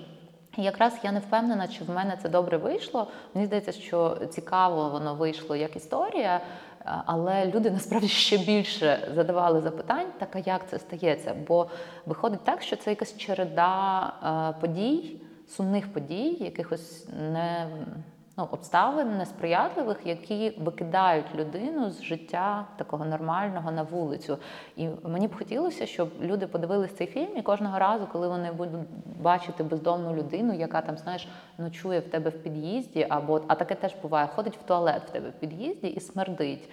І 0.57 0.63
якраз 0.63 0.99
я 1.03 1.13
не 1.13 1.21
впевнена, 1.21 1.69
чи 1.69 1.85
в 1.85 1.91
мене 1.91 2.19
це 2.23 2.29
добре 2.29 2.57
вийшло. 2.57 3.07
Мені 3.35 3.47
здається, 3.47 3.73
що 3.73 4.19
цікаво 4.31 4.91
воно 4.91 5.15
вийшло 5.15 5.57
як 5.57 5.77
історія, 5.77 6.41
але 6.85 7.47
люди 7.47 7.71
насправді 7.71 8.09
ще 8.09 8.39
більше 8.39 9.13
задавали 9.15 9.61
запитань, 9.61 10.07
так 10.19 10.37
а 10.37 10.39
як 10.39 10.69
це 10.69 10.79
стається? 10.79 11.37
Бо 11.49 11.71
виходить 12.07 12.45
так, 12.45 12.63
що 12.63 12.77
це 12.77 12.91
якась 12.91 13.17
череда 13.17 14.13
е, 14.23 14.61
подій, 14.61 15.21
сумних 15.49 15.93
подій, 15.93 16.37
якихось 16.41 17.07
не 17.33 17.67
ну, 18.39 18.49
обставин 18.51 19.19
несприятливих, 19.19 19.97
які 20.05 20.51
викидають 20.51 21.35
людину 21.35 21.91
з 21.91 22.03
життя 22.03 22.67
такого 22.77 23.05
нормального 23.05 23.71
на 23.71 23.83
вулицю. 23.83 24.39
І 24.77 24.89
мені 25.03 25.29
б 25.29 25.37
хотілося, 25.37 25.87
щоб 25.87 26.11
люди 26.21 26.47
подивилися 26.47 26.97
цей 26.97 27.07
фільм, 27.07 27.37
і 27.37 27.43
кожного 27.43 27.79
разу, 27.79 28.07
коли 28.13 28.29
вони 28.29 28.53
будуть 28.53 28.81
бачити 29.21 29.63
бездомну 29.63 30.15
людину, 30.15 30.55
яка 30.55 30.81
там, 30.81 30.99
знаєш, 30.99 31.29
ночує 31.59 32.01
в 32.01 32.09
тебе 32.09 32.31
в 32.31 32.43
під'їзді, 32.43 33.07
або 33.09 33.41
а 33.47 33.55
таке 33.55 33.75
теж 33.75 33.95
буває, 34.03 34.27
ходить 34.27 34.57
в 34.57 34.63
туалет 34.63 35.03
в 35.09 35.11
тебе 35.11 35.29
в 35.29 35.33
під'їзді 35.33 35.87
і 35.87 36.01
смердить. 36.01 36.69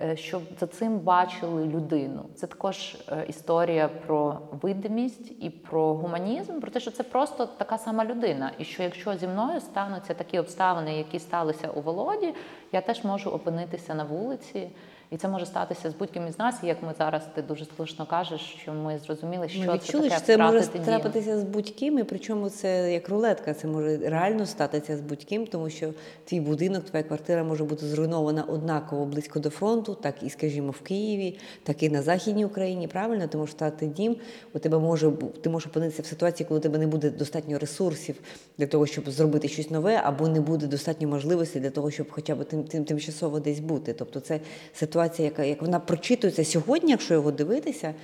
Е, 0.00 0.16
щоб 0.16 0.42
за 0.60 0.66
цим 0.66 0.98
бачили 0.98 1.66
людину. 1.66 2.24
Це 2.34 2.46
також 2.46 2.96
е, 3.08 3.24
історія 3.28 3.88
про 3.88 4.38
видимість 4.50 5.32
і 5.40 5.50
про 5.50 5.94
гуманізм, 5.94 6.60
про 6.60 6.70
те, 6.70 6.80
що 6.80 6.90
це 6.90 7.02
просто 7.02 7.46
така 7.46 7.78
сама 7.78 8.04
людина. 8.04 8.52
І 8.58 8.64
що 8.64 8.82
якщо 8.82 9.16
зі 9.16 9.26
мною 9.26 9.60
стануться 9.60 10.14
такі 10.14 10.38
обставини, 10.38 10.98
які 10.98 11.18
сталися 11.18 11.70
у 11.70 11.80
Володі, 11.80 12.34
я 12.72 12.80
теж 12.80 13.04
можу 13.04 13.30
опинитися 13.30 13.94
на 13.94 14.04
вулиці. 14.04 14.70
І 15.12 15.16
це 15.16 15.28
може 15.28 15.46
статися 15.46 15.90
з 15.90 15.94
будь-ким 15.94 16.26
із 16.28 16.38
нас, 16.38 16.54
і 16.62 16.66
як 16.66 16.82
ми 16.82 16.94
зараз 16.98 17.22
ти 17.34 17.42
дуже 17.42 17.64
слушно 17.76 18.06
кажеш, 18.06 18.40
що 18.62 18.72
ми 18.72 18.98
зрозуміли, 18.98 19.48
що 19.48 19.60
ми 19.60 19.74
відчули, 19.74 20.02
це 20.02 20.08
таке 20.08 20.16
що 20.16 20.26
це 20.26 20.38
може 20.38 20.66
дім. 20.72 20.82
трапитися 20.82 21.38
з 21.38 21.42
будь-ким, 21.42 21.98
і 21.98 22.04
причому 22.04 22.50
це 22.50 22.92
як 22.92 23.08
рулетка, 23.08 23.54
це 23.54 23.68
може 23.68 23.96
реально 23.96 24.46
статися 24.46 24.96
з 24.96 25.00
будь-ким, 25.00 25.46
тому 25.46 25.70
що 25.70 25.92
твій 26.24 26.40
будинок, 26.40 26.84
твоя 26.84 27.02
квартира 27.02 27.44
може 27.44 27.64
бути 27.64 27.86
зруйнована 27.86 28.42
однаково 28.42 29.06
близько 29.06 29.40
до 29.40 29.50
фронту, 29.50 29.94
так 29.94 30.14
і, 30.22 30.30
скажімо, 30.30 30.70
в 30.70 30.80
Києві, 30.80 31.38
так 31.62 31.82
і 31.82 31.90
на 31.90 32.02
Західній 32.02 32.44
Україні. 32.44 32.88
Правильно, 32.88 33.28
тому 33.28 33.46
що 33.46 33.52
стати 33.52 33.86
дім, 33.86 34.16
у 34.54 34.58
тебе 34.58 34.78
може 34.78 35.12
ти 35.42 35.50
можеш 35.50 35.66
опинитися 35.66 36.02
в 36.02 36.06
ситуації, 36.06 36.46
коли 36.48 36.60
у 36.60 36.62
тебе 36.62 36.78
не 36.78 36.86
буде 36.86 37.10
достатньо 37.10 37.58
ресурсів 37.58 38.20
для 38.58 38.66
того, 38.66 38.86
щоб 38.86 39.10
зробити 39.10 39.48
щось 39.48 39.70
нове, 39.70 40.00
або 40.04 40.28
не 40.28 40.40
буде 40.40 40.66
достатньо 40.66 41.08
можливостей 41.08 41.62
для 41.62 41.70
того, 41.70 41.90
щоб 41.90 42.06
хоча 42.10 42.34
б 42.34 42.44
тим, 42.44 42.64
тим 42.64 42.84
тимчасово 42.84 43.40
десь 43.40 43.60
бути. 43.60 43.92
Тобто, 43.92 44.20
це 44.20 44.40
ситуація 44.74 45.01
ситуація, 45.02 45.28
яка 45.28 45.42
як 45.42 45.62
вона 45.62 45.80
прочитується 45.80 46.44
сьогодні, 46.44 46.90
якщо 46.90 47.14
його 47.14 47.30
дивитися, 47.30 47.94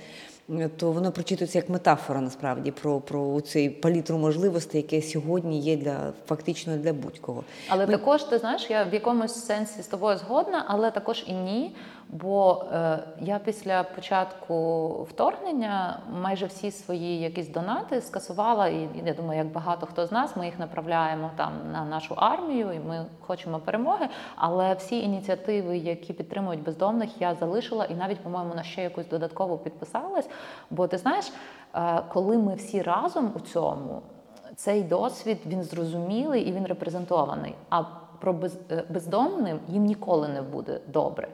то 0.77 0.91
воно 0.91 1.11
прочитується 1.11 1.57
як 1.57 1.69
метафора 1.69 2.21
насправді 2.21 2.71
про 2.71 3.01
про 3.01 3.41
цей 3.41 3.69
палітру 3.69 4.17
можливостей, 4.17 4.81
яке 4.81 5.07
сьогодні 5.07 5.59
є 5.59 5.77
для 5.77 6.13
фактично 6.27 6.77
для 6.77 6.93
будь-кого. 6.93 7.43
Але 7.67 7.85
Ми... 7.85 7.91
також 7.91 8.23
ти 8.23 8.37
знаєш, 8.37 8.69
я 8.69 8.83
в 8.83 8.93
якомусь 8.93 9.45
сенсі 9.45 9.81
з 9.81 9.87
тобою 9.87 10.17
згодна, 10.17 10.65
але 10.67 10.91
також 10.91 11.23
і 11.27 11.33
ні. 11.33 11.75
Бо 12.11 12.65
е, 12.73 12.99
я 13.19 13.39
після 13.39 13.83
початку 13.83 14.89
вторгнення 15.09 15.99
майже 16.21 16.45
всі 16.45 16.71
свої 16.71 17.19
якісь 17.19 17.49
донати 17.49 18.01
скасувала, 18.01 18.67
і 18.67 18.89
я 19.05 19.13
думаю, 19.13 19.37
як 19.37 19.51
багато 19.51 19.85
хто 19.85 20.07
з 20.07 20.11
нас, 20.11 20.35
ми 20.35 20.45
їх 20.45 20.59
направляємо 20.59 21.31
там 21.35 21.51
на 21.71 21.85
нашу 21.85 22.15
армію, 22.15 22.71
і 22.71 22.79
ми 22.79 23.05
хочемо 23.19 23.59
перемоги. 23.59 24.07
Але 24.35 24.73
всі 24.73 24.99
ініціативи, 24.99 25.77
які 25.77 26.13
підтримують 26.13 26.63
бездомних, 26.63 27.21
я 27.21 27.35
залишила 27.35 27.85
і 27.85 27.95
навіть, 27.95 28.19
по-моєму, 28.19 28.55
на 28.55 28.63
ще 28.63 28.83
якусь 28.83 29.07
додатково 29.07 29.57
підписалась. 29.57 30.29
Бо 30.69 30.87
ти 30.87 30.97
знаєш, 30.97 31.31
е, 31.75 32.01
коли 32.13 32.37
ми 32.37 32.55
всі 32.55 32.81
разом 32.81 33.31
у 33.35 33.39
цьому, 33.39 34.01
цей 34.55 34.83
досвід 34.83 35.37
він 35.45 35.63
зрозумілий 35.63 36.43
і 36.43 36.51
він 36.51 36.65
репрезентований. 36.65 37.55
А 37.69 37.83
про 38.19 38.35
е, 38.71 38.83
бездомним 38.89 39.59
їм 39.67 39.83
ніколи 39.83 40.27
не 40.27 40.41
буде 40.41 40.79
добре. 40.87 41.27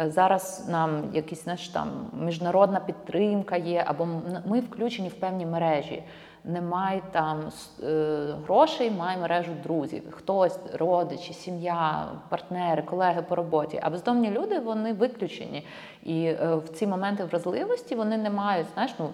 Е, 0.00 0.10
зараз 0.10 0.68
нам 0.68 1.04
якісь 1.12 1.44
знаєш, 1.44 1.68
там 1.68 1.88
міжнародна 2.12 2.80
підтримка 2.80 3.56
є, 3.56 3.84
або 3.86 4.08
ми 4.46 4.60
включені 4.60 5.08
в 5.08 5.14
певні 5.14 5.46
мережі. 5.46 6.02
Немає 6.44 7.02
там 7.12 7.40
е, 7.82 8.34
грошей, 8.44 8.90
має 8.90 9.18
мережу 9.18 9.52
друзів, 9.62 10.02
хтось, 10.10 10.58
родичі, 10.74 11.32
сім'я, 11.32 12.08
партнери, 12.28 12.82
колеги 12.82 13.24
по 13.28 13.34
роботі. 13.34 13.80
А 13.82 13.90
бездомні 13.90 14.30
люди 14.30 14.58
вони 14.58 14.92
виключені. 14.92 15.66
І 16.02 16.24
е, 16.24 16.54
в 16.54 16.68
ці 16.68 16.86
моменти 16.86 17.24
вразливості 17.24 17.94
вони 17.94 18.18
не 18.18 18.30
мають, 18.30 18.66
знаєш, 18.74 18.94
ну 18.98 19.10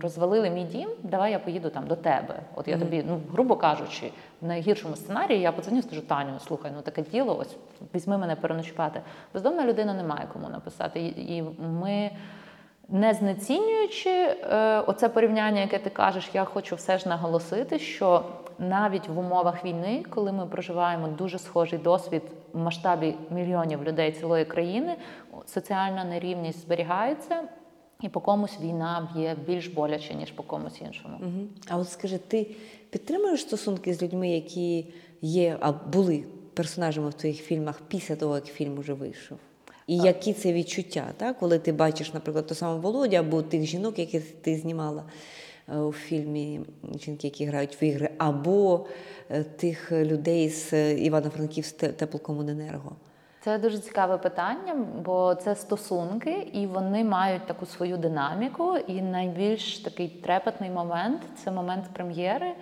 розвалили 0.00 0.50
мій 0.50 0.64
дім, 0.64 0.90
давай 1.02 1.32
я 1.32 1.38
поїду 1.38 1.70
там 1.70 1.86
до 1.86 1.96
тебе. 1.96 2.40
От 2.54 2.68
я 2.68 2.76
mm-hmm. 2.76 2.78
тобі, 2.78 3.04
ну 3.08 3.20
грубо 3.32 3.56
кажучи, 3.56 4.10
в 4.40 4.46
найгіршому 4.46 4.96
сценарії 4.96 5.40
я 5.40 5.52
подзвоню, 5.52 5.82
скажу 5.82 6.02
Таню, 6.02 6.38
слухай, 6.46 6.72
ну 6.76 6.82
таке 6.82 7.02
діло, 7.02 7.38
ось 7.38 7.56
візьми 7.94 8.18
мене 8.18 8.36
переночувати. 8.36 9.00
Бездомна 9.34 9.66
людина 9.66 9.94
не 9.94 10.02
має 10.02 10.26
кому 10.32 10.48
написати. 10.48 11.00
І 11.00 11.44
ми. 11.80 12.10
Не 12.90 13.14
знецінюючи 13.14 14.10
е, 14.10 14.80
оце 14.86 15.08
порівняння, 15.08 15.60
яке 15.60 15.78
ти 15.78 15.90
кажеш, 15.90 16.30
я 16.32 16.44
хочу 16.44 16.76
все 16.76 16.98
ж 16.98 17.08
наголосити, 17.08 17.78
що 17.78 18.24
навіть 18.58 19.08
в 19.08 19.18
умовах 19.18 19.64
війни, 19.64 20.04
коли 20.10 20.32
ми 20.32 20.46
проживаємо 20.46 21.08
дуже 21.08 21.38
схожий 21.38 21.78
досвід 21.78 22.22
в 22.52 22.58
масштабі 22.58 23.14
мільйонів 23.30 23.84
людей 23.84 24.12
цілої 24.12 24.44
країни, 24.44 24.96
соціальна 25.46 26.04
нерівність 26.04 26.60
зберігається, 26.60 27.42
і 28.02 28.08
по 28.08 28.20
комусь 28.20 28.60
війна 28.60 29.10
б'є 29.14 29.36
більш 29.46 29.66
боляче, 29.66 30.14
ніж 30.14 30.30
по 30.30 30.42
комусь 30.42 30.80
іншому. 30.80 31.18
Угу. 31.20 31.46
А 31.68 31.76
от 31.76 31.90
скажи, 31.90 32.18
ти 32.18 32.46
підтримуєш 32.90 33.40
стосунки 33.40 33.94
з 33.94 34.02
людьми, 34.02 34.30
які 34.30 34.86
є, 35.22 35.56
а 35.60 35.72
були 35.72 36.24
персонажами 36.54 37.08
в 37.10 37.14
твоїх 37.14 37.36
фільмах 37.36 37.80
після 37.88 38.16
того, 38.16 38.34
як 38.34 38.44
фільм 38.44 38.78
уже 38.78 38.92
вийшов? 38.92 39.38
І 39.86 39.96
так. 39.96 40.06
які 40.06 40.32
це 40.32 40.52
відчуття, 40.52 41.06
так? 41.16 41.38
коли 41.38 41.58
ти 41.58 41.72
бачиш, 41.72 42.14
наприклад, 42.14 42.46
ту 42.46 42.54
саму 42.54 42.80
Володю 42.80 43.16
або 43.16 43.42
тих 43.42 43.64
жінок, 43.64 43.98
яких 43.98 44.30
ти 44.30 44.56
знімала 44.56 45.04
е, 45.68 45.78
у 45.78 45.92
фільмі 45.92 46.60
Жінки, 47.04 47.26
які 47.26 47.44
грають 47.44 47.82
в 47.82 47.84
ігри, 47.84 48.10
або 48.18 48.86
е, 49.30 49.42
тих 49.42 49.92
людей 49.92 50.48
з 50.48 50.72
е, 50.72 50.94
Івано-Франківськ 50.98 51.76
теплокомуненерго? 51.76 52.96
Це 53.48 53.58
дуже 53.58 53.78
цікаве 53.78 54.18
питання, 54.18 54.74
бо 55.04 55.34
це 55.34 55.54
стосунки, 55.54 56.50
і 56.52 56.66
вони 56.66 57.04
мають 57.04 57.46
таку 57.46 57.66
свою 57.66 57.96
динаміку. 57.96 58.76
І 58.76 59.02
найбільш 59.02 59.78
такий 59.78 60.08
трепетний 60.08 60.70
момент 60.70 61.22
це 61.36 61.50
момент 61.50 61.84
прем'єри. 61.92 62.52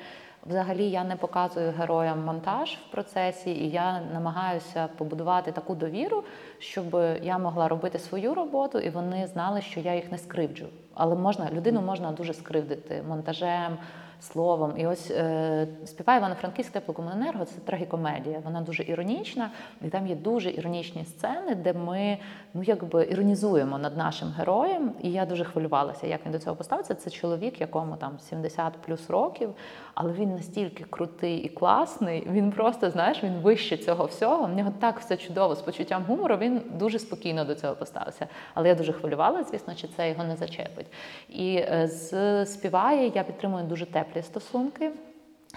Взагалі 0.47 0.91
я 0.91 1.05
не 1.05 1.17
показую 1.17 1.75
героям 1.79 2.25
монтаж 2.25 2.79
в 2.89 2.91
процесі, 2.91 3.51
і 3.51 3.71
я 3.71 4.01
намагаюся 4.13 4.89
побудувати 4.99 5.53
таку 5.53 5.75
довіру, 5.75 6.25
щоб 6.59 7.01
я 7.23 7.39
могла 7.39 7.69
робити 7.69 7.99
свою 7.99 8.35
роботу, 8.35 8.79
і 8.79 8.91
вони 8.91 9.27
знали, 9.27 9.61
що 9.61 9.81
я 9.81 9.95
їх 9.95 10.13
не 10.13 10.19
скривджу. 10.19 10.67
Але 10.95 11.15
можна 11.15 11.51
людину 11.51 11.83
можна 11.83 12.13
дуже 12.13 12.35
скривдити 12.35 13.05
монтажем 13.09 13.79
словом. 14.21 14.73
І 14.77 14.87
ось 14.87 15.11
е, 15.11 15.69
співає 15.85 16.19
Івано-Франківськ 16.19 16.73
теплокомуненерго 16.73 17.45
це 17.45 17.61
трагікомедія. 17.61 18.41
Вона 18.45 18.61
дуже 18.61 18.83
іронічна, 18.83 19.51
і 19.83 19.89
там 19.89 20.07
є 20.07 20.15
дуже 20.15 20.51
іронічні 20.51 21.05
сцени, 21.05 21.55
де 21.55 21.73
ми 21.73 22.19
ну 22.55 22.63
якби 22.63 23.07
іронізуємо 23.11 23.79
над 23.79 23.97
нашим 23.97 24.29
героєм. 24.29 24.93
І 25.03 25.13
я 25.13 25.27
дуже 25.27 25.45
хвилювалася, 25.45 26.07
як 26.07 26.21
він 26.27 26.33
до 26.33 26.39
цього 26.39 26.57
поставиться. 26.57 26.95
Це 26.95 27.11
чоловік, 27.11 27.61
якому 27.61 27.97
там 27.97 28.19
70 28.19 28.73
плюс 28.87 29.11
років, 29.11 29.55
але 29.95 30.13
він 30.13 30.35
настільки 30.35 30.85
крутий 30.85 31.39
і 31.39 31.49
класний. 31.49 32.29
Він 32.31 32.53
просто 32.53 32.91
знаєш, 32.91 33.25
він 33.25 33.33
вище 33.33 33.77
цього 33.77 34.05
всього. 34.05 34.47
В 34.47 34.55
нього 34.55 34.73
так 34.81 35.01
все 35.01 35.17
чудово 35.17 35.55
з 35.55 35.63
почуттям 35.63 36.05
гумору. 36.09 36.37
Він 36.37 36.63
дуже 36.75 36.99
спокійно 36.99 37.45
до 37.45 37.55
цього 37.55 37.75
поставився. 37.75 38.27
Але 38.55 38.69
я 38.69 38.75
дуже 38.75 38.93
хвилювалася, 38.93 39.51
звісно, 39.51 39.75
чи 39.75 39.89
це 39.97 40.09
його 40.09 40.25
не 40.25 40.37
зачепить. 40.37 40.87
І 41.29 41.57
е, 41.57 41.89
з 41.89 42.47
співає 42.47 43.13
я 43.15 43.23
підтримую 43.23 43.65
дуже 43.65 43.87
тепло 43.87 44.06
теплі 44.07 44.23
стосунки. 44.23 44.91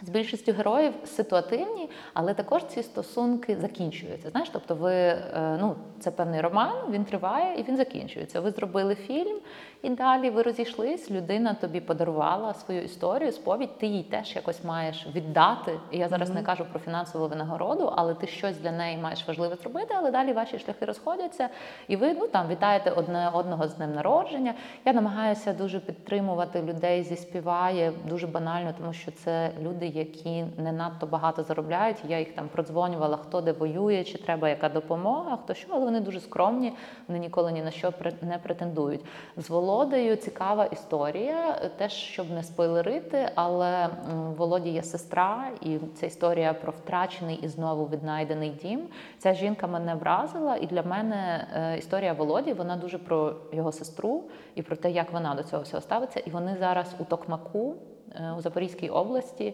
З 0.04 0.10
більшістю 0.10 0.54
героїв 0.54 0.94
ситуативні, 1.06 1.90
але 2.14 2.34
також 2.34 2.66
ці 2.66 2.84
стосунки 2.84 3.58
закінчуються. 3.62 4.30
Знаєш, 4.30 4.50
тобто, 4.54 4.76
ви 4.76 4.94
е, 4.94 5.58
ну 5.62 5.76
це 6.00 6.12
певний 6.12 6.42
роман, 6.42 6.92
він 6.92 7.06
триває 7.06 7.60
і 7.60 7.64
він 7.64 7.78
закінчується. 7.78 8.42
Ви 8.42 8.52
зробили 8.52 8.96
фільм, 8.96 9.38
і 9.82 9.90
далі 9.90 10.30
ви 10.30 10.42
розійшлись. 10.42 11.12
Людина 11.12 11.54
тобі 11.54 11.80
подарувала 11.80 12.54
свою 12.54 12.84
історію, 12.84 13.32
сповідь. 13.32 13.78
Ти 13.78 13.88
їй 13.88 14.04
теж 14.04 14.36
якось 14.36 14.64
маєш 14.64 15.08
віддати. 15.16 15.80
І 15.92 15.98
я 15.98 16.08
зараз 16.08 16.30
mm-hmm. 16.30 16.34
не 16.34 16.44
кажу 16.44 16.66
про 16.72 16.80
фінансову 16.80 17.28
винагороду, 17.28 17.94
але 17.96 18.14
ти 18.14 18.28
щось 18.28 18.58
для 18.58 18.72
неї 18.72 18.98
маєш 18.98 19.28
важливе 19.28 19.56
зробити. 19.56 19.96
Але 19.98 20.12
далі 20.12 20.34
ваші 20.34 20.60
шляхи 20.60 20.86
розходяться, 20.86 21.50
і 21.88 21.96
ви 21.96 22.14
ну 22.14 22.28
там 22.28 22.48
вітаєте 22.48 22.92
одне 22.92 23.30
одного 23.34 23.68
з 23.68 23.76
днем 23.76 23.94
народження. 23.94 24.54
Я 24.86 24.94
намагаюся 24.94 25.54
дуже 25.54 25.80
підтримувати 25.80 26.62
людей 26.62 27.04
зі 27.04 27.16
співає 27.16 27.94
дуже 28.10 28.28
банально, 28.28 28.74
тому 28.78 28.94
що 28.94 29.12
це 29.12 29.52
люди 29.62 29.88
які 29.88 30.46
не 30.58 30.72
надто 30.72 31.08
багато 31.08 31.44
заробляють. 31.44 31.98
Я 32.08 32.20
їх 32.20 32.36
там 32.36 32.48
продзвонювала, 32.48 33.18
хто 33.18 33.42
де 33.42 33.52
воює, 33.52 34.04
чи 34.04 34.18
треба 34.18 34.50
яка 34.50 34.70
допомога, 34.70 35.38
хто 35.44 35.54
що, 35.54 35.68
але 35.72 35.86
вони 35.86 36.00
дуже 36.00 36.20
скромні, 36.20 36.74
вони 37.08 37.20
ніколи 37.20 37.52
ні 37.52 37.62
на 37.62 37.72
що 37.72 37.94
не 38.22 38.38
претендують. 38.38 39.02
З 39.38 39.50
Володею 39.70 40.16
цікава 40.16 40.66
історія, 40.66 41.70
теж 41.78 41.92
щоб 41.92 42.32
не 42.32 42.44
спойлерити, 42.44 43.30
але 43.36 43.90
Володі 44.38 44.70
є 44.70 44.84
сестра, 44.84 45.52
і 45.62 45.78
ця 45.96 46.06
історія 46.06 46.54
про 46.54 46.72
втрачений 46.72 47.40
і 47.44 47.48
знову 47.48 47.86
віднайдений 47.86 48.50
дім. 48.50 48.82
Ця 49.18 49.34
жінка 49.34 49.68
мене 49.68 49.96
вразила, 49.96 50.56
і 50.56 50.66
для 50.66 50.84
мене 50.84 51.48
е, 51.54 51.78
історія 51.78 52.14
Володі 52.14 52.54
вона 52.54 52.76
дуже 52.76 52.98
про 52.98 53.36
його 53.52 53.72
сестру 53.72 54.24
і 54.56 54.62
про 54.62 54.76
те, 54.76 54.92
як 54.92 55.12
вона 55.12 55.36
до 55.36 55.44
цього 55.44 55.64
всього 55.64 55.82
ставиться. 55.82 56.20
І 56.20 56.30
вони 56.30 56.58
зараз 56.60 56.96
у 57.00 57.04
Токмаку. 57.04 57.76
Е, 58.16 58.34
у 58.38 58.42
Запорізькій 58.42 58.90
області. 58.90 59.54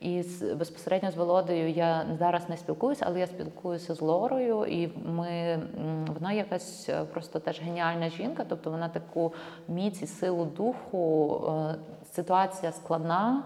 І 0.00 0.22
з, 0.22 0.54
безпосередньо 0.54 1.10
з 1.10 1.16
Володою 1.16 1.70
я 1.70 2.06
зараз 2.18 2.48
не 2.48 2.56
спілкуюся, 2.56 3.04
але 3.08 3.20
я 3.20 3.26
спілкуюся 3.26 3.94
з 3.94 4.00
Лорою, 4.00 4.64
і 4.64 4.88
ми 5.04 5.62
вона 6.14 6.32
якась 6.32 6.88
е, 6.88 7.04
просто 7.04 7.38
теж 7.38 7.60
геніальна 7.60 8.08
жінка. 8.08 8.44
Тобто 8.48 8.70
вона 8.70 8.88
таку 8.88 9.32
міць 9.68 10.02
і 10.02 10.06
силу 10.06 10.44
духу. 10.44 11.42
Е, 11.48 11.74
ситуація 12.12 12.72
складна. 12.72 13.42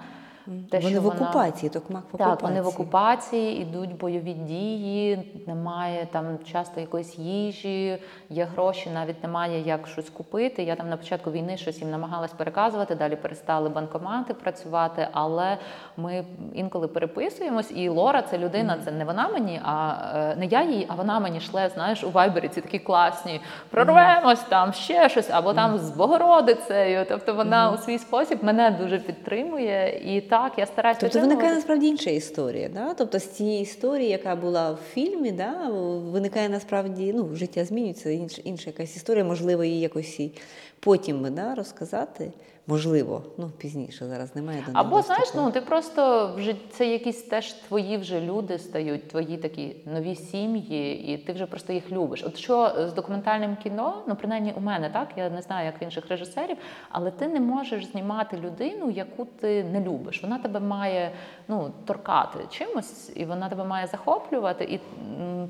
Те, 0.70 0.78
вони 0.78 0.90
що 0.90 1.00
в 1.02 1.06
окупації, 1.06 1.70
вона... 1.74 1.80
токмак 1.80 2.04
в 2.04 2.08
окупації. 2.08 2.36
Так, 2.36 2.42
вони 2.42 2.62
в 2.62 2.66
окупації, 2.66 3.62
ідуть 3.62 3.96
бойові 3.96 4.32
дії, 4.32 5.42
немає 5.46 6.06
там 6.12 6.38
часто 6.52 6.80
якоїсь 6.80 7.18
їжі, 7.18 7.98
є 8.30 8.44
гроші, 8.44 8.90
навіть 8.94 9.22
немає 9.22 9.60
як 9.60 9.86
щось 9.86 10.10
купити. 10.10 10.62
Я 10.62 10.76
там 10.76 10.88
на 10.88 10.96
початку 10.96 11.30
війни 11.30 11.56
щось 11.56 11.80
їм 11.80 11.90
намагалась 11.90 12.32
переказувати, 12.32 12.94
далі 12.94 13.16
перестали 13.16 13.68
банкомати 13.68 14.34
працювати, 14.34 15.08
але 15.12 15.58
ми 15.96 16.24
інколи 16.54 16.88
переписуємось, 16.88 17.72
і 17.74 17.88
Лора 17.88 18.22
це 18.22 18.38
людина, 18.38 18.78
це 18.84 18.92
не 18.92 19.04
вона 19.04 19.28
мені, 19.28 19.60
а 19.64 19.94
е, 20.14 20.36
не 20.36 20.46
я 20.46 20.62
їй, 20.62 20.86
а 20.88 20.94
вона 20.94 21.20
мені 21.20 21.40
шле, 21.40 21.68
знаєш, 21.68 22.04
у 22.04 22.10
Вайбері 22.10 22.48
ці 22.48 22.60
такі 22.60 22.78
класні, 22.78 23.40
прорвемось 23.70 24.40
там 24.40 24.72
ще 24.72 25.08
щось, 25.08 25.30
або 25.30 25.54
там 25.54 25.78
з 25.78 25.90
Богородицею. 25.90 27.06
Тобто 27.08 27.34
вона 27.34 27.70
у 27.70 27.76
свій 27.76 27.98
спосіб 27.98 28.44
мене 28.44 28.70
дуже 28.70 28.98
підтримує 28.98 30.00
і 30.16 30.20
так, 30.42 30.58
я 30.58 30.66
стараюся. 30.66 31.00
Тобто 31.00 31.20
виникає 31.20 31.54
насправді 31.54 31.86
інша 31.86 32.10
історія. 32.10 32.68
Да? 32.68 32.94
Тобто 32.94 33.18
з 33.18 33.26
цієї 33.26 33.62
історії, 33.62 34.08
яка 34.08 34.36
була 34.36 34.72
в 34.72 34.78
фільмі, 34.92 35.32
да, 35.32 35.68
виникає 36.12 36.48
насправді 36.48 37.12
ну, 37.12 37.34
життя 37.34 37.64
змінюється, 37.64 38.10
інша, 38.10 38.42
інша 38.44 38.70
якась 38.70 38.96
історія, 38.96 39.24
можливо, 39.24 39.64
її 39.64 39.80
якось 39.80 40.20
і 40.20 40.32
потім 40.80 41.34
да, 41.34 41.54
розказати. 41.54 42.32
Можливо, 42.66 43.22
ну 43.38 43.50
пізніше 43.58 44.06
зараз 44.06 44.36
немає 44.36 44.64
до 44.66 44.72
Або 44.74 45.02
знаєш, 45.02 45.34
ну 45.34 45.50
ти 45.50 45.60
просто 45.60 46.32
вже 46.36 46.54
це 46.70 46.86
якісь 46.86 47.22
теж 47.22 47.52
твої 47.52 47.96
вже 47.96 48.20
люди 48.20 48.58
стають, 48.58 49.08
твої 49.08 49.36
такі 49.36 49.76
нові 49.86 50.14
сім'ї, 50.14 51.12
і 51.12 51.18
ти 51.18 51.32
вже 51.32 51.46
просто 51.46 51.72
їх 51.72 51.92
любиш. 51.92 52.24
От 52.24 52.36
що 52.36 52.72
з 52.88 52.92
документальним 52.92 53.56
кіно, 53.62 54.02
ну 54.08 54.16
принаймні 54.16 54.54
у 54.56 54.60
мене 54.60 54.90
так, 54.90 55.08
я 55.16 55.30
не 55.30 55.42
знаю, 55.42 55.66
як 55.66 55.82
в 55.82 55.84
інших 55.84 56.08
режисерів, 56.08 56.56
але 56.90 57.10
ти 57.10 57.28
не 57.28 57.40
можеш 57.40 57.86
знімати 57.86 58.36
людину, 58.36 58.90
яку 58.90 59.24
ти 59.24 59.64
не 59.64 59.80
любиш. 59.80 60.22
Вона 60.22 60.38
тебе 60.38 60.60
має 60.60 61.12
ну 61.48 61.70
торкати 61.84 62.38
чимось, 62.50 63.12
і 63.16 63.24
вона 63.24 63.48
тебе 63.48 63.64
має 63.64 63.86
захоплювати. 63.86 64.64
І 64.64 64.80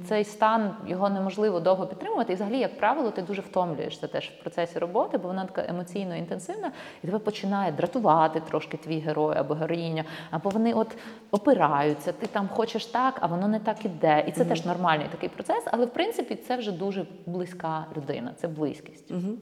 цей 0.08 0.24
стан 0.24 0.74
його 0.86 1.08
неможливо 1.08 1.60
довго 1.60 1.86
підтримувати. 1.86 2.32
І 2.32 2.36
взагалі, 2.36 2.58
як 2.58 2.78
правило, 2.78 3.10
ти 3.10 3.22
дуже 3.22 3.42
втомлюєшся 3.42 4.06
теж 4.06 4.28
в 4.28 4.42
процесі 4.42 4.78
роботи, 4.78 5.18
бо 5.18 5.28
вона 5.28 5.44
така 5.44 5.70
емоційно 5.70 6.16
інтенсивна. 6.16 6.72
І 7.04 7.06
тебе 7.06 7.18
починає 7.18 7.72
дратувати 7.72 8.42
трошки 8.48 8.76
твій 8.76 8.98
герой 8.98 9.36
або 9.36 9.54
героїня, 9.54 10.04
або 10.30 10.50
вони 10.50 10.72
от 10.72 10.96
опираються, 11.30 12.12
ти 12.12 12.26
там 12.26 12.48
хочеш 12.48 12.86
так, 12.86 13.18
а 13.20 13.26
воно 13.26 13.48
не 13.48 13.60
так 13.60 13.84
іде. 13.84 14.24
І 14.28 14.32
це 14.32 14.42
mm-hmm. 14.42 14.48
теж 14.48 14.64
нормальний 14.64 15.06
такий 15.10 15.28
процес, 15.28 15.62
але 15.66 15.86
в 15.86 15.90
принципі 15.90 16.38
це 16.48 16.56
вже 16.56 16.72
дуже 16.72 17.06
близька 17.26 17.86
людина, 17.96 18.34
це 18.40 18.48
близькість. 18.48 19.10
Mm-hmm. 19.10 19.34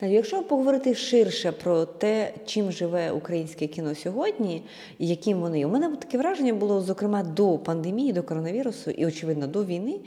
Якщо 0.00 0.42
поговорити 0.42 0.94
ширше 0.94 1.52
про 1.52 1.84
те, 1.84 2.32
чим 2.46 2.72
живе 2.72 3.10
українське 3.10 3.66
кіно 3.66 3.94
сьогодні, 3.94 4.62
і 4.98 5.08
яким 5.08 5.40
вони 5.40 5.58
є, 5.58 5.66
у 5.66 5.70
мене 5.70 5.96
таке 5.96 6.18
враження 6.18 6.54
було, 6.54 6.80
зокрема, 6.80 7.22
до 7.22 7.58
пандемії, 7.58 8.12
до 8.12 8.22
коронавірусу 8.22 8.90
і, 8.90 9.06
очевидно, 9.06 9.46
до 9.46 9.64
війни, 9.64 10.00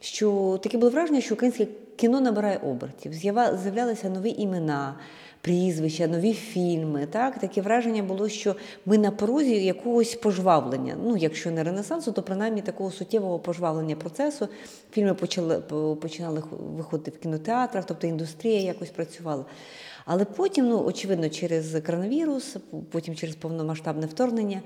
що 0.00 0.58
таке 0.62 0.78
було 0.78 0.90
враження, 0.90 1.20
що 1.20 1.34
українське 1.34 1.66
кіно 1.96 2.20
набирає 2.20 2.56
обертів, 2.56 3.12
з'являлися 3.12 4.10
нові 4.10 4.30
імена 4.30 4.94
прізвища, 5.42 6.06
нові 6.06 6.32
фільми. 6.32 7.06
Так 7.06 7.38
Таке 7.38 7.60
враження 7.60 8.02
було, 8.02 8.28
що 8.28 8.56
ми 8.86 8.98
на 8.98 9.10
порозі 9.10 9.64
якогось 9.64 10.14
пожвавлення. 10.14 10.96
Ну, 11.04 11.16
якщо 11.16 11.50
не 11.50 11.64
ренесансу, 11.64 12.12
то 12.12 12.22
принаймні 12.22 12.62
такого 12.62 12.90
суттєвого 12.90 13.38
пожвавлення 13.38 13.96
процесу. 13.96 14.48
Фільми 14.92 15.14
почали 15.14 15.60
починали 16.00 16.42
виходити 16.50 17.10
в 17.10 17.18
кінотеатрах, 17.18 17.84
тобто 17.84 18.06
індустрія 18.06 18.60
якось 18.60 18.90
працювала. 18.90 19.44
Але 20.04 20.24
потім, 20.24 20.68
ну 20.68 20.84
очевидно, 20.84 21.28
через 21.28 21.80
коронавірус, 21.86 22.56
потім 22.90 23.14
через 23.14 23.36
повномасштабне 23.36 24.06
вторгнення. 24.06 24.62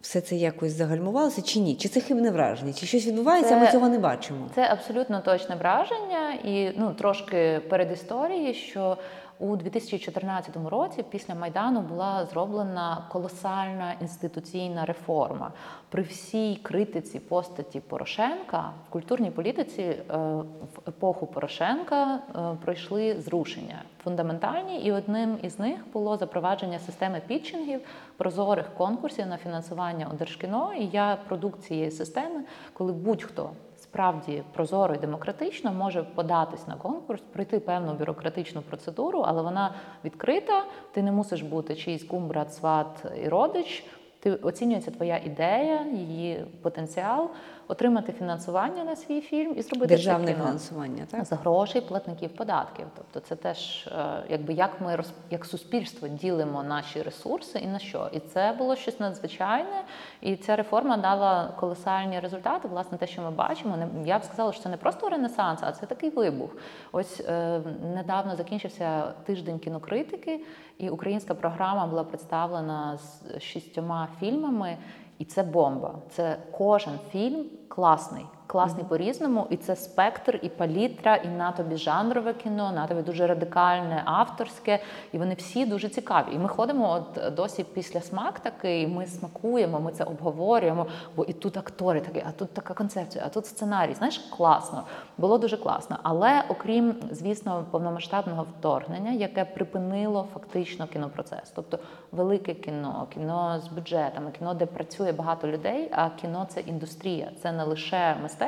Все 0.00 0.20
це 0.20 0.36
якось 0.36 0.72
загальмувалося 0.72 1.42
чи 1.42 1.60
ні? 1.60 1.74
Чи 1.74 1.88
це 1.88 2.00
хибне 2.00 2.30
враження? 2.30 2.72
Чи 2.72 2.86
щось 2.86 3.06
відбувається? 3.06 3.50
Це, 3.50 3.60
ми 3.60 3.72
цього 3.72 3.88
не 3.88 3.98
бачимо? 3.98 4.48
Це 4.54 4.62
абсолютно 4.62 5.20
точне 5.20 5.56
враження, 5.56 6.32
і 6.44 6.72
ну 6.76 6.94
трошки 6.94 7.60
перед 7.68 7.92
історією, 7.92 8.54
що 8.54 8.96
у 9.40 9.56
2014 9.56 10.56
році 10.70 11.04
після 11.10 11.34
майдану 11.34 11.80
була 11.80 12.24
зроблена 12.24 13.04
колосальна 13.10 13.94
інституційна 14.00 14.84
реформа. 14.84 15.52
При 15.88 16.02
всій 16.02 16.56
критиці 16.62 17.18
постаті 17.20 17.80
Порошенка 17.80 18.72
в 18.88 18.90
культурній 18.90 19.30
політиці 19.30 19.82
е, 19.82 20.02
в 20.08 20.88
епоху 20.88 21.26
Порошенка 21.26 22.14
е, 22.14 22.56
пройшли 22.64 23.20
зрушення 23.20 23.82
фундаментальні, 24.04 24.80
і 24.80 24.92
одним 24.92 25.38
із 25.42 25.58
них 25.58 25.80
було 25.92 26.16
запровадження 26.16 26.78
системи 26.78 27.22
пітчингів, 27.26 27.80
прозорих 28.16 28.74
конкурсів 28.74 29.26
на 29.26 29.36
фінансування 29.36 30.10
у 30.14 30.16
Держкіно. 30.16 30.72
І 30.78 30.86
я 30.86 31.18
продукт 31.28 31.62
цієї 31.62 31.90
системи, 31.90 32.44
коли 32.72 32.92
будь-хто 32.92 33.50
справді 33.90 34.42
прозоро 34.52 34.94
і 34.94 34.98
демократично 34.98 35.72
може 35.72 36.02
податись 36.02 36.68
на 36.68 36.76
конкурс, 36.76 37.22
пройти 37.32 37.60
певну 37.60 37.94
бюрократичну 37.94 38.62
процедуру, 38.62 39.24
але 39.26 39.42
вона 39.42 39.74
відкрита. 40.04 40.64
Ти 40.92 41.02
не 41.02 41.12
мусиш 41.12 41.42
бути 41.42 41.74
чийсь 41.76 42.04
кум, 42.04 42.28
брат, 42.28 42.54
сват 42.54 43.04
і 43.24 43.28
родич. 43.28 43.86
Ти 44.20 44.34
оцінюється 44.34 44.90
твоя 44.90 45.16
ідея, 45.16 45.86
її 45.92 46.44
потенціал 46.62 47.30
отримати 47.70 48.12
фінансування 48.12 48.84
на 48.84 48.96
свій 48.96 49.20
фільм 49.20 49.54
і 49.56 49.62
зробити 49.62 49.94
державне 49.94 50.26
це 50.26 50.32
кіно. 50.32 50.44
фінансування 50.44 51.06
так? 51.10 51.24
за 51.24 51.36
гроші 51.36 51.80
платників 51.80 52.30
податків. 52.30 52.86
Тобто, 52.96 53.20
це 53.28 53.36
теж 53.36 53.86
е, 53.86 54.22
якби 54.28 54.52
як 54.52 54.80
ми 54.80 55.02
як 55.30 55.44
суспільство 55.44 56.08
ділимо 56.08 56.62
наші 56.62 57.02
ресурси 57.02 57.58
і 57.58 57.66
на 57.66 57.78
що. 57.78 58.08
І 58.12 58.20
це 58.20 58.54
було 58.58 58.76
щось 58.76 59.00
надзвичайне. 59.00 59.84
І 60.20 60.36
ця 60.36 60.56
реформа 60.56 60.96
дала 60.96 61.54
колосальні 61.60 62.20
результати. 62.20 62.68
Власне, 62.68 62.98
те, 62.98 63.06
що 63.06 63.22
ми 63.22 63.30
бачимо, 63.30 63.76
не 63.76 64.08
я 64.08 64.18
б 64.18 64.24
сказала, 64.24 64.52
що 64.52 64.62
це 64.62 64.68
не 64.68 64.76
просто 64.76 65.08
ренесанс, 65.08 65.60
а 65.62 65.72
це 65.72 65.86
такий 65.86 66.10
вибух. 66.10 66.50
Ось 66.92 67.20
е, 67.20 67.60
недавно 67.94 68.36
закінчився 68.36 69.02
тиждень 69.24 69.58
кінокритики, 69.58 70.40
і 70.78 70.90
українська 70.90 71.34
програма 71.34 71.86
була 71.86 72.04
представлена 72.04 72.98
з 72.98 73.40
шістьома 73.40 74.08
фільмами. 74.20 74.76
І 75.20 75.24
це 75.24 75.42
бомба. 75.42 75.94
Це 76.10 76.36
кожен 76.58 76.98
фільм 77.10 77.46
класний, 77.68 78.26
класні 78.50 78.84
по-різному, 78.84 79.46
і 79.50 79.56
це 79.56 79.76
спектр, 79.76 80.38
і 80.42 80.48
палітра, 80.48 81.16
і 81.16 81.28
на 81.28 81.52
тобі 81.52 81.76
жанрове 81.76 82.34
кіно, 82.34 82.72
на 82.72 82.86
тобі 82.86 83.02
дуже 83.02 83.26
радикальне, 83.26 84.02
авторське, 84.04 84.78
і 85.12 85.18
вони 85.18 85.34
всі 85.34 85.66
дуже 85.66 85.88
цікаві. 85.88 86.26
І 86.34 86.38
ми 86.38 86.48
ходимо 86.48 86.90
от 86.92 87.34
досі 87.34 87.64
після 87.64 88.00
смак 88.00 88.40
такий, 88.40 88.86
ми 88.86 89.06
смакуємо, 89.06 89.80
ми 89.80 89.92
це 89.92 90.04
обговорюємо, 90.04 90.86
бо 91.16 91.24
і 91.24 91.32
тут 91.32 91.56
актори 91.56 92.00
такі, 92.00 92.24
а 92.28 92.32
тут 92.32 92.50
така 92.54 92.74
концепція, 92.74 93.24
а 93.26 93.28
тут 93.28 93.46
сценарій. 93.46 93.94
Знаєш, 93.94 94.18
класно. 94.18 94.82
Було 95.18 95.38
дуже 95.38 95.56
класно. 95.56 95.98
Але 96.02 96.44
окрім, 96.48 96.94
звісно, 97.10 97.64
повномасштабного 97.70 98.46
вторгнення, 98.58 99.12
яке 99.12 99.44
припинило 99.44 100.26
фактично 100.34 100.86
кінопроцес, 100.86 101.52
тобто 101.54 101.78
велике 102.12 102.54
кіно, 102.54 103.06
кіно 103.14 103.60
з 103.64 103.68
бюджетами, 103.68 104.30
кіно, 104.38 104.54
де 104.54 104.66
працює 104.66 105.12
багато 105.12 105.48
людей, 105.48 105.88
а 105.92 106.08
кіно 106.10 106.46
це 106.48 106.60
індустрія, 106.60 107.30
це 107.42 107.52
не 107.52 107.64
лише 107.64 108.16
мистецтво, 108.22 108.39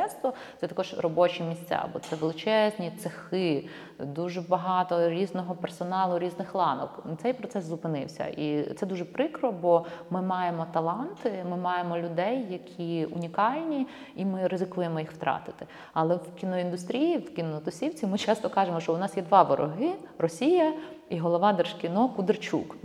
це 0.60 0.66
також 0.66 0.94
робочі 0.98 1.42
місця, 1.42 1.84
бо 1.92 1.98
це 1.98 2.16
величезні 2.16 2.92
цехи, 2.98 3.68
дуже 3.98 4.40
багато 4.40 5.10
різного 5.10 5.54
персоналу, 5.54 6.18
різних 6.18 6.54
ланок. 6.54 7.04
Цей 7.22 7.32
процес 7.32 7.64
зупинився, 7.64 8.26
і 8.26 8.74
це 8.74 8.86
дуже 8.86 9.04
прикро, 9.04 9.52
бо 9.52 9.86
ми 10.10 10.22
маємо 10.22 10.66
таланти, 10.72 11.44
ми 11.50 11.56
маємо 11.56 11.98
людей, 11.98 12.46
які 12.50 13.04
унікальні, 13.04 13.86
і 14.16 14.24
ми 14.24 14.46
ризикуємо 14.46 15.00
їх 15.00 15.12
втратити. 15.12 15.66
Але 15.92 16.16
в 16.16 16.34
кіноіндустрії, 16.40 17.18
в 17.18 17.34
кінотусівці, 17.34 18.06
ми 18.06 18.18
часто 18.18 18.50
кажемо, 18.50 18.80
що 18.80 18.94
у 18.94 18.98
нас 18.98 19.16
є 19.16 19.22
два 19.22 19.42
вороги: 19.42 19.92
Росія 20.18 20.72
і 21.08 21.18
голова 21.18 21.52
держкіно 21.52 22.08
Кудерчук. 22.08 22.76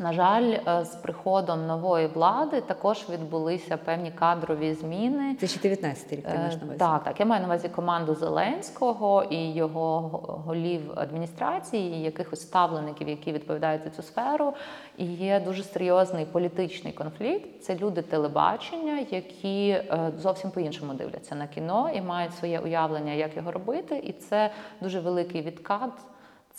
На 0.00 0.12
жаль, 0.12 0.42
е, 0.42 0.84
з 0.84 0.94
приходом 0.94 1.66
нової 1.66 2.06
влади 2.06 2.60
також 2.60 3.06
відбулися 3.10 3.76
певні 3.76 4.10
кадрові 4.10 4.74
зміни. 4.74 5.36
Це 5.40 5.46
ще 5.46 5.60
19 5.60 6.12
рік, 6.12 6.26
ти 6.28 6.38
маєш 6.38 6.54
на 6.54 6.60
увазі? 6.62 6.74
Е, 6.74 6.78
Так, 6.78 7.04
так. 7.04 7.20
Я 7.20 7.26
маю 7.26 7.40
на 7.40 7.46
увазі 7.46 7.68
команду 7.68 8.14
Зеленського 8.14 9.24
і 9.30 9.52
його 9.52 10.00
голів 10.46 10.92
адміністрації, 10.96 11.94
і 11.94 12.02
якихось 12.02 12.40
ставлеників, 12.40 13.08
які 13.08 13.32
відповідають 13.32 13.82
за 13.84 13.90
цю 13.90 14.02
сферу. 14.02 14.54
І 14.96 15.04
є 15.04 15.40
дуже 15.40 15.62
серйозний 15.62 16.24
політичний 16.24 16.92
конфлікт. 16.92 17.62
Це 17.62 17.76
люди 17.76 18.02
телебачення, 18.02 19.06
які 19.10 19.68
е, 19.68 20.12
зовсім 20.18 20.50
по-іншому 20.50 20.94
дивляться 20.94 21.34
на 21.34 21.46
кіно 21.46 21.90
і 21.94 22.00
мають 22.00 22.34
своє 22.34 22.60
уявлення, 22.60 23.12
як 23.12 23.36
його 23.36 23.52
робити. 23.52 23.96
І 23.96 24.12
це 24.12 24.50
дуже 24.80 25.00
великий 25.00 25.42
відкат. 25.42 25.90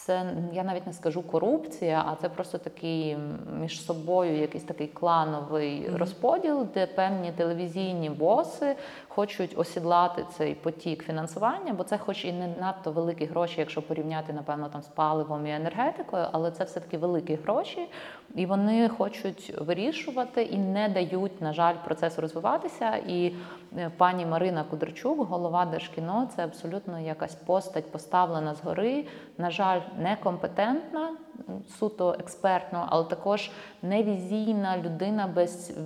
Це 0.05 0.33
я 0.53 0.63
навіть 0.63 0.87
не 0.87 0.93
скажу 0.93 1.21
корупція, 1.21 2.03
а 2.07 2.15
це 2.15 2.29
просто 2.29 2.57
такий 2.57 3.17
між 3.59 3.85
собою 3.85 4.37
якийсь 4.37 4.63
такий 4.63 4.87
клановий 4.87 5.81
mm-hmm. 5.81 5.97
розподіл, 5.97 6.67
де 6.73 6.87
певні 6.87 7.31
телевізійні 7.31 8.09
боси 8.09 8.75
хочуть 9.07 9.57
осідлати 9.57 10.25
цей 10.37 10.55
потік 10.55 11.03
фінансування, 11.03 11.73
бо 11.73 11.83
це, 11.83 11.97
хоч 11.97 12.25
і 12.25 12.33
не 12.33 12.47
надто 12.47 12.91
великі 12.91 13.25
гроші, 13.25 13.55
якщо 13.59 13.81
порівняти, 13.81 14.33
напевно, 14.33 14.69
там 14.69 14.81
з 14.81 14.87
паливом 14.87 15.47
і 15.47 15.51
енергетикою, 15.51 16.25
але 16.31 16.51
це 16.51 16.63
все 16.63 16.79
таки 16.79 16.97
великі 16.97 17.35
гроші, 17.35 17.89
і 18.35 18.45
вони 18.45 18.89
хочуть 18.89 19.53
вирішувати 19.59 20.43
і 20.43 20.57
не 20.57 20.89
дають, 20.89 21.41
на 21.41 21.53
жаль, 21.53 21.75
процесу 21.85 22.21
розвиватися. 22.21 22.95
І 22.95 23.35
е, 23.77 23.91
пані 23.97 24.25
Марина 24.25 24.63
Кудрчук, 24.63 25.27
голова 25.27 25.65
Держкіно, 25.65 26.29
це 26.35 26.43
абсолютно 26.43 26.99
якась 26.99 27.35
постать 27.35 27.91
поставлена 27.91 28.55
згори. 28.55 29.05
На 29.37 29.51
жаль, 29.51 29.79
некомпетентна, 29.99 31.09
суто 31.79 32.15
експертно, 32.19 32.87
але 32.89 33.03
також 33.03 33.51
невізійна 33.81 34.77
людина 34.77 35.27
без 35.35 35.77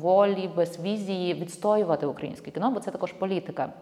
волі, 0.00 0.50
без 0.56 0.80
візії 0.80 1.34
відстоювати 1.34 2.06
українське 2.06 2.50
кіно, 2.50 2.70
бо 2.70 2.80
це 2.80 2.90
також 2.90 3.12
політика. 3.12 3.72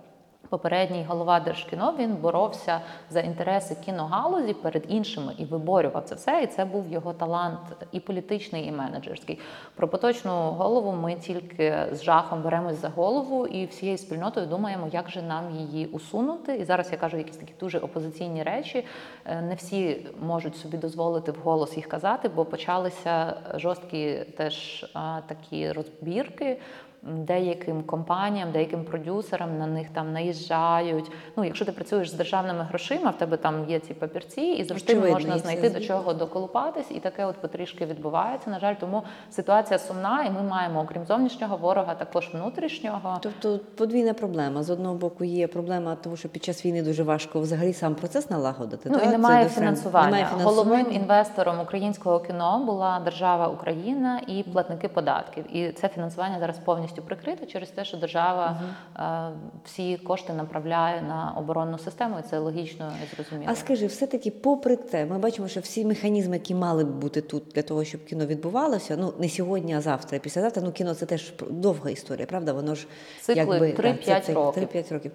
Попередній 0.48 1.04
голова 1.08 1.40
Держкіно 1.40 1.94
він 1.98 2.14
боровся 2.16 2.80
за 3.10 3.20
інтереси 3.20 3.76
кіногалузі 3.84 4.54
перед 4.54 4.84
іншими 4.88 5.34
і 5.38 5.44
виборював 5.44 6.04
це 6.04 6.14
все. 6.14 6.42
І 6.42 6.46
це 6.46 6.64
був 6.64 6.92
його 6.92 7.12
талант 7.12 7.58
і 7.92 8.00
політичний, 8.00 8.66
і 8.66 8.72
менеджерський. 8.72 9.38
Про 9.74 9.88
поточну 9.88 10.32
голову 10.32 10.92
ми 10.92 11.14
тільки 11.14 11.86
з 11.92 12.02
жахом 12.02 12.42
беремось 12.42 12.80
за 12.80 12.88
голову 12.88 13.46
і 13.46 13.66
всією 13.66 13.98
спільнотою 13.98 14.46
думаємо, 14.46 14.88
як 14.92 15.10
же 15.10 15.22
нам 15.22 15.50
її 15.50 15.86
усунути. 15.86 16.56
І 16.56 16.64
зараз 16.64 16.92
я 16.92 16.98
кажу 16.98 17.16
якісь 17.16 17.36
такі 17.36 17.52
дуже 17.60 17.78
опозиційні 17.78 18.42
речі. 18.42 18.84
Е, 19.24 19.42
не 19.42 19.54
всі 19.54 20.06
можуть 20.20 20.56
собі 20.56 20.76
дозволити 20.76 21.32
вголос 21.32 21.76
їх 21.76 21.86
казати, 21.86 22.28
бо 22.28 22.44
почалися 22.44 23.36
жорсткі 23.54 24.24
теж 24.36 24.86
такі 25.26 25.72
розбірки 25.72 26.58
деяким 27.02 27.82
компаніям, 27.82 28.52
деяким 28.52 28.84
продюсерам 28.84 29.58
на 29.58 29.66
них 29.66 29.88
там 29.90 30.12
наїжджають. 30.12 31.10
Ну, 31.36 31.44
якщо 31.44 31.64
ти 31.64 31.72
працюєш 31.72 32.10
з 32.10 32.12
державними 32.12 32.64
грошима, 32.64 33.10
в 33.10 33.18
тебе 33.18 33.36
там 33.36 33.64
є 33.68 33.78
ці 33.78 33.94
папірці, 33.94 34.40
і 34.40 34.64
завжди 34.64 34.92
Очевидно, 34.92 35.14
можна 35.14 35.38
знайти 35.38 35.70
до 35.70 35.80
чого 35.80 36.14
доколупатись, 36.14 36.90
і 36.90 37.00
таке 37.00 37.24
от 37.24 37.36
потрішки 37.36 37.86
відбувається. 37.86 38.50
На 38.50 38.58
жаль, 38.58 38.74
тому 38.80 39.02
ситуація 39.30 39.78
сумна, 39.78 40.24
і 40.24 40.30
ми 40.30 40.42
маємо, 40.42 40.80
окрім 40.80 41.06
зовнішнього 41.06 41.56
ворога, 41.56 41.94
також 41.94 42.30
внутрішнього. 42.34 43.18
Тобто 43.22 43.60
подвійна 43.76 44.14
проблема 44.14 44.62
з 44.62 44.70
одного 44.70 44.94
боку 44.94 45.24
є 45.24 45.46
проблема, 45.46 45.96
тому 46.02 46.16
що 46.16 46.28
під 46.28 46.44
час 46.44 46.66
війни 46.66 46.82
дуже 46.82 47.02
важко 47.02 47.40
взагалі 47.40 47.72
сам 47.72 47.94
процес 47.94 48.30
налагодити. 48.30 48.90
Ну 48.90 48.98
так? 48.98 49.04
і 49.04 49.08
немає 49.08 49.48
фінансування. 49.48 50.06
немає 50.06 50.24
фінансування. 50.24 50.62
Головним 50.62 50.92
інвестором 50.92 51.60
українського 51.60 52.20
кіно 52.20 52.62
була 52.66 53.00
держава 53.04 53.48
Україна 53.48 54.20
і 54.26 54.42
платники 54.42 54.88
податків. 54.88 55.56
І 55.56 55.72
це 55.72 55.88
фінансування 55.88 56.38
зараз 56.38 56.58
повністю 56.58 56.87
повністю 56.88 57.02
прикрита 57.02 57.46
через 57.46 57.68
те, 57.68 57.84
що 57.84 57.96
держава 57.96 58.60
угу. 58.60 59.38
всі 59.64 59.96
кошти 59.96 60.32
направляє 60.32 61.02
на 61.02 61.34
оборонну 61.36 61.78
систему, 61.78 62.16
і 62.18 62.30
це 62.30 62.38
логічно 62.38 62.92
і 63.04 63.16
зрозуміло. 63.16 63.52
А 63.52 63.56
скажи, 63.56 63.86
все-таки, 63.86 64.30
попри 64.30 64.76
те, 64.76 65.06
ми 65.06 65.18
бачимо, 65.18 65.48
що 65.48 65.60
всі 65.60 65.84
механізми, 65.84 66.36
які 66.36 66.54
мали 66.54 66.84
б 66.84 66.88
бути 66.88 67.20
тут 67.20 67.44
для 67.54 67.62
того, 67.62 67.84
щоб 67.84 68.04
кіно 68.04 68.26
відбувалося, 68.26 68.96
ну 69.00 69.12
не 69.18 69.28
сьогодні, 69.28 69.74
а 69.74 69.80
завтра, 69.80 70.18
післязавтра. 70.18 70.62
Ну 70.62 70.72
кіно 70.72 70.94
це 70.94 71.06
теж 71.06 71.32
довга 71.50 71.90
історія, 71.90 72.26
правда? 72.26 72.52
Воно 72.52 72.74
ж 72.74 72.86
Цикли 73.20 73.58
3-5 73.58 74.34
років. 74.34 74.62
3-5 74.62 74.92
років. 74.92 75.12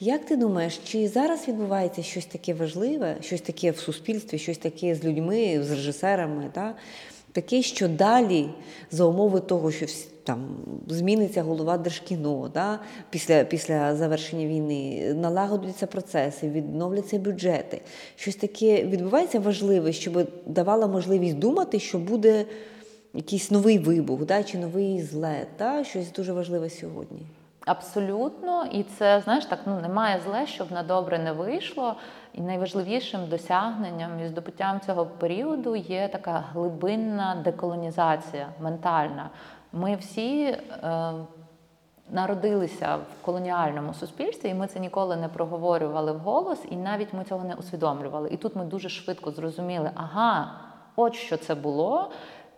Як 0.00 0.24
ти 0.24 0.36
думаєш, 0.36 0.78
чи 0.78 1.08
зараз 1.08 1.48
відбувається 1.48 2.02
щось 2.02 2.26
таке 2.26 2.54
важливе, 2.54 3.16
щось 3.20 3.40
таке 3.40 3.70
в 3.70 3.76
суспільстві, 3.76 4.38
щось 4.38 4.58
таке 4.58 4.94
з 4.94 5.04
людьми, 5.04 5.62
з 5.62 5.70
режисерами? 5.70 6.50
Та? 6.52 6.74
Таке, 7.32 7.62
що 7.62 7.88
далі 7.88 8.48
за 8.90 9.04
умови 9.04 9.40
того, 9.40 9.70
що 9.70 9.86
там 10.24 10.56
зміниться 10.88 11.42
голова 11.42 11.78
держкіно 11.78 12.50
да, 12.54 12.78
після 13.10 13.44
після 13.44 13.96
завершення 13.96 14.46
війни, 14.46 15.14
налагодяться 15.14 15.86
процеси, 15.86 16.48
відновляться 16.48 17.18
бюджети. 17.18 17.80
Щось 18.16 18.36
таке 18.36 18.84
відбувається 18.84 19.40
важливе, 19.40 19.92
щоб 19.92 20.28
давало 20.46 20.88
можливість 20.88 21.38
думати, 21.38 21.80
що 21.80 21.98
буде 21.98 22.44
якийсь 23.14 23.50
новий 23.50 23.78
вибух, 23.78 24.24
да, 24.24 24.42
чи 24.42 24.58
новий 24.58 25.02
злет, 25.02 25.48
да, 25.58 25.84
щось 25.84 26.12
дуже 26.12 26.32
важливе 26.32 26.70
сьогодні. 26.70 27.20
Абсолютно, 27.66 28.64
і 28.72 28.82
це 28.82 29.20
знаєш 29.20 29.46
так, 29.46 29.58
ну 29.66 29.80
немає 29.80 30.20
зле, 30.24 30.46
щоб 30.46 30.72
на 30.72 30.82
добре 30.82 31.18
не 31.18 31.32
вийшло. 31.32 31.96
І 32.34 32.40
найважливішим 32.40 33.20
досягненням 33.28 34.10
і 34.24 34.28
здобуттям 34.28 34.80
цього 34.86 35.06
періоду 35.06 35.76
є 35.76 36.08
така 36.08 36.44
глибинна 36.52 37.42
деколонізація 37.44 38.48
ментальна. 38.60 39.30
Ми 39.72 39.96
всі 39.96 40.44
е, 40.44 40.58
народилися 42.10 42.96
в 42.96 43.24
колоніальному 43.24 43.94
суспільстві, 43.94 44.48
і 44.48 44.54
ми 44.54 44.66
це 44.66 44.80
ніколи 44.80 45.16
не 45.16 45.28
проговорювали 45.28 46.12
вголос, 46.12 46.58
і 46.70 46.76
навіть 46.76 47.12
ми 47.12 47.24
цього 47.24 47.44
не 47.44 47.54
усвідомлювали. 47.54 48.28
І 48.30 48.36
тут 48.36 48.56
ми 48.56 48.64
дуже 48.64 48.88
швидко 48.88 49.30
зрозуміли, 49.30 49.90
ага, 49.94 50.52
от 50.96 51.14
що 51.14 51.36
це 51.36 51.54
було. 51.54 52.10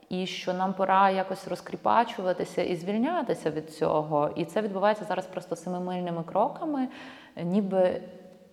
І 0.08 0.26
що 0.26 0.54
нам 0.54 0.72
пора 0.72 1.10
якось 1.10 1.48
розкріпачуватися 1.48 2.62
і 2.62 2.76
звільнятися 2.76 3.50
від 3.50 3.74
цього. 3.74 4.30
І 4.36 4.44
це 4.44 4.62
відбувається 4.62 5.04
зараз 5.04 5.26
просто 5.26 5.56
семимильними 5.56 6.22
кроками, 6.22 6.88
ніби 7.36 8.00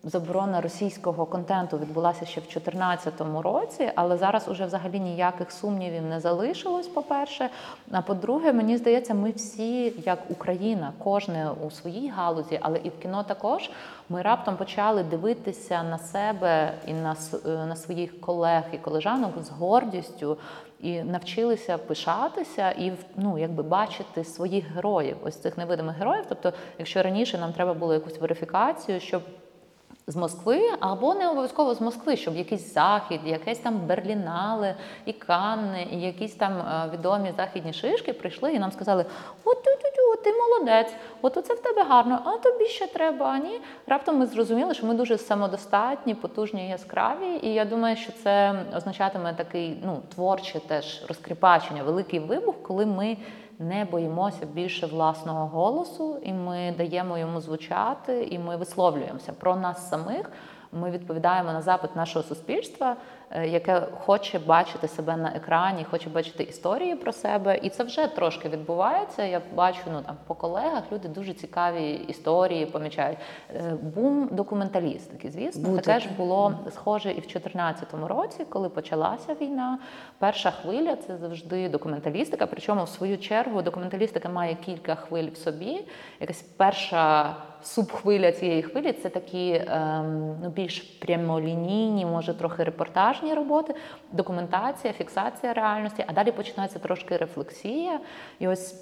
заборона 0.04 0.60
російського 0.60 1.26
контенту 1.26 1.78
відбулася 1.78 2.26
ще 2.26 2.40
в 2.40 2.44
2014 2.44 3.12
році, 3.42 3.90
але 3.94 4.16
зараз 4.16 4.48
уже 4.48 4.66
взагалі 4.66 5.00
ніяких 5.00 5.52
сумнівів 5.52 6.02
не 6.02 6.20
залишилось. 6.20 6.88
По-перше, 6.88 7.50
а 7.90 8.02
по-друге, 8.02 8.52
мені 8.52 8.76
здається, 8.76 9.14
ми 9.14 9.30
всі, 9.30 9.92
як 10.06 10.18
Україна, 10.28 10.92
кожне 10.98 11.50
у 11.66 11.70
своїй 11.70 12.08
галузі, 12.08 12.58
але 12.62 12.78
і 12.78 12.88
в 12.88 12.98
кіно 12.98 13.22
також. 13.22 13.70
Ми 14.08 14.22
раптом 14.22 14.56
почали 14.56 15.02
дивитися 15.02 15.82
на 15.82 15.98
себе 15.98 16.72
і 16.86 16.92
на 16.92 17.16
на 17.44 17.76
своїх 17.76 18.20
колег 18.20 18.62
і 18.72 18.78
колежанок 18.78 19.30
з 19.42 19.50
гордістю. 19.50 20.36
І 20.80 21.02
навчилися 21.02 21.78
пишатися 21.78 22.70
і 22.70 22.92
ну, 23.16 23.38
якби 23.38 23.62
бачити 23.62 24.24
своїх 24.24 24.64
героїв, 24.74 25.16
ось 25.24 25.36
цих 25.36 25.58
невидимих 25.58 25.96
героїв. 25.96 26.24
Тобто, 26.28 26.52
якщо 26.78 27.02
раніше 27.02 27.38
нам 27.38 27.52
треба 27.52 27.74
було 27.74 27.94
якусь 27.94 28.20
верифікацію, 28.20 29.00
щоб 29.00 29.22
З 30.06 30.16
Москви 30.16 30.60
або 30.80 31.14
не 31.14 31.28
обов'язково 31.28 31.74
з 31.74 31.80
Москви, 31.80 32.16
щоб 32.16 32.36
якийсь 32.36 32.74
захід, 32.74 33.20
якесь 33.24 33.58
там 33.58 33.78
Берлінале, 33.86 34.74
і 35.06 35.12
Канни, 35.12 35.88
і 35.92 36.00
якісь 36.00 36.34
там 36.34 36.52
е, 36.52 36.90
відомі 36.94 37.32
західні 37.36 37.72
шишки 37.72 38.12
прийшли 38.12 38.52
і 38.52 38.58
нам 38.58 38.72
сказали: 38.72 39.04
от 39.44 39.62
ти 40.22 40.32
молодець, 40.32 40.94
от 41.22 41.46
це 41.46 41.54
в 41.54 41.60
тебе 41.60 41.82
гарно, 41.82 42.18
а 42.24 42.36
тобі 42.36 42.64
ще 42.64 42.86
треба. 42.86 43.26
А 43.26 43.38
ні. 43.38 43.60
Раптом 43.86 44.18
ми 44.18 44.26
зрозуміли, 44.26 44.74
що 44.74 44.86
ми 44.86 44.94
дуже 44.94 45.18
самодостатні, 45.18 46.14
потужні, 46.14 46.68
яскраві. 46.68 47.38
І 47.42 47.48
я 47.54 47.64
думаю, 47.64 47.96
що 47.96 48.12
це 48.12 48.54
означатиме 48.76 49.34
такий 49.34 49.82
ну, 49.84 50.02
творче 50.14 50.60
теж 50.60 51.04
розкріпачення, 51.08 51.82
великий 51.82 52.20
вибух, 52.20 52.54
коли 52.62 52.86
ми 52.86 53.16
не 53.62 53.84
боїмося 53.84 54.46
більше 54.46 54.86
власного 54.86 55.46
голосу, 55.46 56.18
і 56.22 56.32
ми 56.32 56.74
даємо 56.78 57.18
йому 57.18 57.40
звучати, 57.40 58.24
і 58.30 58.38
ми 58.38 58.56
висловлюємося 58.56 59.32
про 59.32 59.56
нас 59.56 59.88
самих. 59.88 60.32
Ми 60.72 60.90
відповідаємо 60.90 61.52
на 61.52 61.62
запит 61.62 61.96
нашого 61.96 62.22
суспільства, 62.22 62.96
яке 63.34 63.82
хоче 64.00 64.38
бачити 64.38 64.88
себе 64.88 65.16
на 65.16 65.28
екрані, 65.28 65.84
хоче 65.90 66.10
бачити 66.10 66.42
історії 66.42 66.96
про 66.96 67.12
себе, 67.12 67.58
і 67.62 67.70
це 67.70 67.84
вже 67.84 68.06
трошки 68.06 68.48
відбувається. 68.48 69.24
Я 69.24 69.42
бачу 69.54 69.80
ну 69.92 70.02
там 70.02 70.16
по 70.26 70.34
колегах 70.34 70.82
люди 70.92 71.08
дуже 71.08 71.32
цікаві 71.32 71.92
історії 71.92 72.66
помічають. 72.66 73.18
Е, 73.54 73.76
бум 73.82 74.28
документалістики, 74.32 75.30
звісно, 75.30 75.68
Буде. 75.68 75.82
таке 75.82 76.00
ж 76.00 76.08
було 76.16 76.54
схоже 76.70 77.10
і 77.10 77.20
в 77.20 77.26
2014 77.26 77.88
році, 78.08 78.44
коли 78.48 78.68
почалася 78.68 79.34
війна. 79.34 79.78
Перша 80.18 80.50
хвиля 80.50 80.96
це 80.96 81.16
завжди 81.16 81.68
документалістика. 81.68 82.46
Причому, 82.46 82.84
в 82.84 82.88
свою 82.88 83.18
чергу, 83.18 83.62
документалістика 83.62 84.28
має 84.28 84.54
кілька 84.54 84.94
хвиль 84.94 85.30
в 85.30 85.36
собі. 85.36 85.84
Якась 86.20 86.42
перша 86.42 87.36
субхвиля 87.62 88.32
цієї 88.32 88.62
хвилі 88.62 88.92
це 88.92 89.08
такі 89.08 89.64
ем, 89.66 90.36
ну, 90.42 90.48
більш 90.48 90.80
прямолінійні, 90.80 92.06
може 92.06 92.34
трохи 92.34 92.64
репортажні 92.64 93.34
роботи, 93.34 93.74
документація, 94.12 94.92
фіксація 94.92 95.52
реальності. 95.52 96.04
А 96.06 96.12
далі 96.12 96.32
починається 96.32 96.78
трошки 96.78 97.16
рефлексія. 97.16 98.00
І 98.38 98.48
ось. 98.48 98.74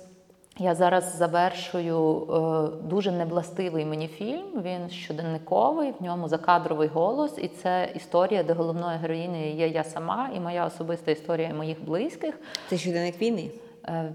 Я 0.58 0.74
зараз 0.74 1.16
завершую 1.16 2.22
е, 2.22 2.86
дуже 2.88 3.12
невластивий 3.12 3.84
мені 3.84 4.08
фільм. 4.08 4.62
Він 4.62 4.90
щоденниковий, 4.90 5.94
в 6.00 6.02
ньому 6.02 6.28
закадровий 6.28 6.88
голос, 6.88 7.38
і 7.38 7.48
це 7.48 7.88
історія, 7.94 8.42
де 8.42 8.52
головною 8.52 8.98
героїнею 8.98 9.54
є 9.54 9.68
я 9.68 9.84
сама, 9.84 10.30
і 10.36 10.40
моя 10.40 10.66
особиста 10.66 11.10
історія 11.10 11.54
моїх 11.54 11.84
близьких. 11.84 12.38
Це 12.68 12.76
щоденник 12.76 13.22
війни? 13.22 13.50
Е, 13.84 14.12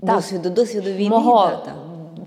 так. 0.00 0.14
Досвіду, 0.14 0.50
досвіду 0.50 0.90
війни. 0.90 1.10
Мого, 1.10 1.46
да, 1.46 1.56
так. 1.56 1.74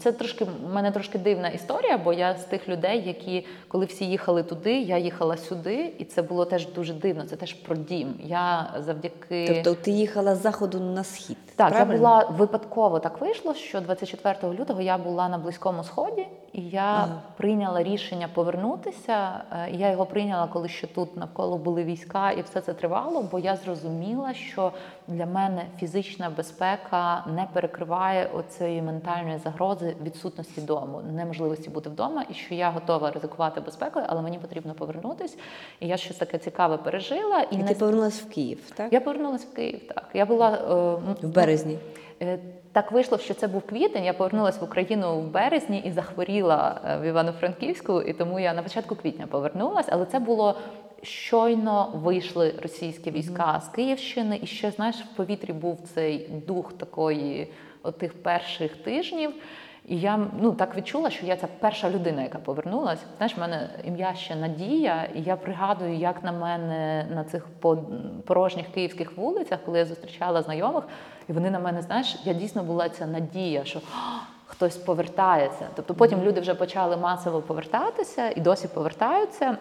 Це 0.03 0.11
трошки 0.11 0.45
в 0.45 0.73
мене 0.73 0.91
трошки 0.91 1.17
дивна 1.17 1.49
історія, 1.49 1.97
бо 1.97 2.13
я 2.13 2.35
з 2.35 2.43
тих 2.43 2.69
людей, 2.69 3.03
які 3.07 3.45
коли 3.67 3.85
всі 3.85 4.05
їхали 4.05 4.43
туди, 4.43 4.79
я 4.79 4.97
їхала 4.97 5.37
сюди, 5.37 5.93
і 5.97 6.05
це 6.05 6.21
було 6.21 6.45
теж 6.45 6.67
дуже 6.67 6.93
дивно. 6.93 7.23
Це 7.23 7.35
теж 7.35 7.53
про 7.53 7.75
дім. 7.75 8.13
Я 8.23 8.73
завдяки 8.79 9.45
Тобто 9.47 9.81
ти 9.81 9.91
їхала 9.91 10.35
з 10.35 10.41
заходу 10.41 10.79
на 10.79 11.03
схід. 11.03 11.37
так, 11.55 11.69
правильно? 11.69 11.93
я 11.93 11.97
була 11.97 12.35
випадково 12.37 12.99
так 12.99 13.21
вийшло, 13.21 13.53
що 13.53 13.81
24 13.81 14.53
лютого 14.53 14.81
я 14.81 14.97
була 14.97 15.29
на 15.29 15.37
близькому 15.37 15.83
сході, 15.83 16.27
і 16.53 16.61
я 16.61 16.81
Ага. 16.81 17.21
прийняла 17.37 17.83
рішення 17.83 18.29
повернутися. 18.33 19.43
Е, 19.51 19.71
я 19.71 19.91
його 19.91 20.05
прийняла, 20.05 20.47
коли 20.47 20.67
ще 20.69 20.87
тут 20.87 21.17
навколо 21.17 21.57
були 21.57 21.83
війська, 21.83 22.31
і 22.31 22.41
все 22.41 22.61
це 22.61 22.73
тривало. 22.73 23.27
Бо 23.31 23.39
я 23.39 23.55
зрозуміла, 23.55 24.33
що 24.33 24.71
для 25.07 25.25
мене 25.25 25.65
фізична 25.79 26.29
безпека 26.29 27.25
не 27.35 27.47
перекриває 27.53 28.29
оцієї 28.33 28.81
ментальної 28.81 29.37
загрози 29.37 29.95
відсутності 30.03 30.61
дому, 30.61 31.01
неможливості 31.13 31.69
бути 31.69 31.89
вдома, 31.89 32.25
і 32.29 32.33
що 32.33 32.55
я 32.55 32.69
готова 32.71 33.11
ризикувати 33.11 33.61
безпекою, 33.61 34.05
але 34.09 34.21
мені 34.21 34.39
потрібно 34.39 34.73
повернутись. 34.73 35.37
І 35.79 35.87
я 35.87 35.97
щось 35.97 36.17
таке 36.17 36.37
цікаве 36.37 36.77
пережила. 36.77 37.39
І, 37.39 37.55
І 37.55 37.57
не 37.57 37.67
ти 37.67 37.75
повернулася 37.75 38.23
в 38.29 38.33
Київ, 38.33 38.71
так? 38.75 38.93
я 38.93 39.01
повернулася 39.01 39.47
в 39.51 39.55
Київ. 39.55 39.87
Так 39.87 40.05
я 40.13 40.25
була 40.25 40.51
е, 40.51 41.13
В 41.27 41.29
березні. 41.33 41.77
Так 42.73 42.91
вийшло, 42.91 43.17
що 43.17 43.33
це 43.33 43.47
був 43.47 43.61
квітень. 43.61 44.03
Я 44.03 44.13
повернулася 44.13 44.59
в 44.59 44.63
Україну 44.63 45.19
в 45.19 45.31
березні 45.31 45.79
і 45.85 45.91
захворіла 45.91 46.81
е, 46.85 46.97
в 46.97 47.03
Івано-Франківську, 47.03 48.01
і 48.01 48.13
тому 48.13 48.39
я 48.39 48.53
на 48.53 48.63
початку 48.63 48.95
квітня 48.95 49.27
повернулася. 49.27 49.89
Але 49.93 50.05
це 50.05 50.19
було 50.19 50.59
щойно 51.03 51.91
вийшли 51.95 52.55
російські 52.63 53.11
війська 53.11 53.61
з 53.65 53.67
Київщини, 53.67 54.39
і 54.43 54.47
ще 54.47 54.71
знаєш, 54.71 54.95
в 54.95 55.15
повітрі 55.15 55.53
був 55.53 55.79
цей 55.93 56.29
дух 56.47 56.73
такої 56.73 57.51
отих 57.83 58.23
перших 58.23 58.75
тижнів. 58.75 59.33
І 59.87 59.99
я 59.99 60.19
ну 60.39 60.51
так 60.51 60.75
відчула, 60.75 61.09
що 61.09 61.25
я 61.25 61.35
ця 61.35 61.47
перша 61.59 61.89
людина, 61.89 62.21
яка 62.21 62.37
повернулася. 62.37 63.01
Знаєш, 63.17 63.37
в 63.37 63.39
мене 63.39 63.69
ім'я 63.83 64.15
ще 64.15 64.35
Надія, 64.35 65.09
і 65.15 65.21
я 65.21 65.35
пригадую, 65.35 65.95
як 65.95 66.23
на 66.23 66.31
мене 66.31 67.07
на 67.15 67.23
цих 67.23 67.47
порожніх 68.25 68.67
київських 68.67 69.17
вулицях, 69.17 69.59
коли 69.65 69.79
я 69.79 69.85
зустрічала 69.85 70.41
знайомих, 70.41 70.83
і 71.29 71.33
вони 71.33 71.51
на 71.51 71.59
мене, 71.59 71.81
знаєш, 71.81 72.19
я 72.23 72.33
дійсно 72.33 72.63
була 72.63 72.89
ця 72.89 73.05
надія, 73.05 73.65
що 73.65 73.81
хтось 74.45 74.77
повертається. 74.77 75.67
Тобто 75.75 75.93
потім 75.93 76.21
люди 76.23 76.41
вже 76.41 76.55
почали 76.55 76.97
масово 76.97 77.41
повертатися 77.41 78.29
і 78.29 78.39
досі 78.39 78.67
повертаються. 78.67 79.57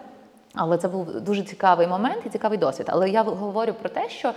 Але 0.54 0.78
це 0.78 0.88
був 0.88 1.20
дуже 1.20 1.42
цікавий 1.42 1.86
момент 1.86 2.26
і 2.26 2.28
цікавий 2.28 2.58
досвід. 2.58 2.86
Але 2.90 3.10
я 3.10 3.22
говорю 3.22 3.72
про 3.72 3.88
те, 3.88 4.08
що 4.08 4.28
е, 4.28 4.34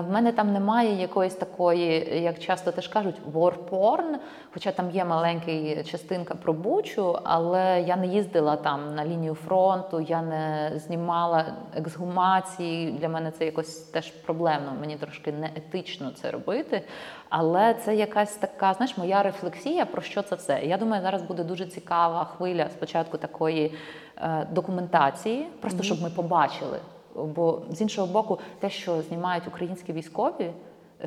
в 0.00 0.10
мене 0.10 0.32
там 0.32 0.52
немає 0.52 1.00
якоїсь 1.00 1.34
такої, 1.34 2.20
як 2.22 2.38
часто 2.38 2.72
теж 2.72 2.88
кажуть, 2.88 3.16
war-porn, 3.32 4.16
хоча 4.54 4.72
там 4.72 4.90
є 4.90 5.04
маленька 5.04 5.82
частинка 5.84 6.34
про 6.34 6.52
Бучу, 6.52 7.18
але 7.24 7.84
я 7.86 7.96
не 7.96 8.06
їздила 8.06 8.56
там 8.56 8.94
на 8.94 9.04
лінію 9.04 9.34
фронту, 9.34 10.00
я 10.00 10.22
не 10.22 10.72
знімала 10.76 11.44
ексгумації. 11.76 12.92
Для 12.92 13.08
мене 13.08 13.30
це 13.30 13.44
якось 13.44 13.76
теж 13.76 14.10
проблемно. 14.10 14.72
Мені 14.80 14.96
трошки 14.96 15.32
неетично 15.32 16.10
це 16.10 16.30
робити. 16.30 16.82
Але 17.34 17.74
це 17.74 17.96
якась 17.96 18.34
така, 18.34 18.74
знаєш, 18.74 18.98
моя 18.98 19.22
рефлексія 19.22 19.86
про 19.86 20.02
що 20.02 20.22
це 20.22 20.36
все. 20.36 20.60
Я 20.64 20.78
думаю, 20.78 21.02
зараз 21.02 21.22
буде 21.22 21.44
дуже 21.44 21.66
цікава 21.66 22.24
хвиля 22.24 22.68
спочатку 22.70 23.18
такої 23.18 23.74
е, 24.16 24.46
документації, 24.50 25.48
просто 25.60 25.82
щоб 25.82 26.02
ми 26.02 26.10
побачили. 26.10 26.78
Бо 27.14 27.62
з 27.70 27.80
іншого 27.80 28.06
боку, 28.06 28.38
те, 28.60 28.70
що 28.70 29.02
знімають 29.02 29.46
українські 29.46 29.92
військові, 29.92 30.50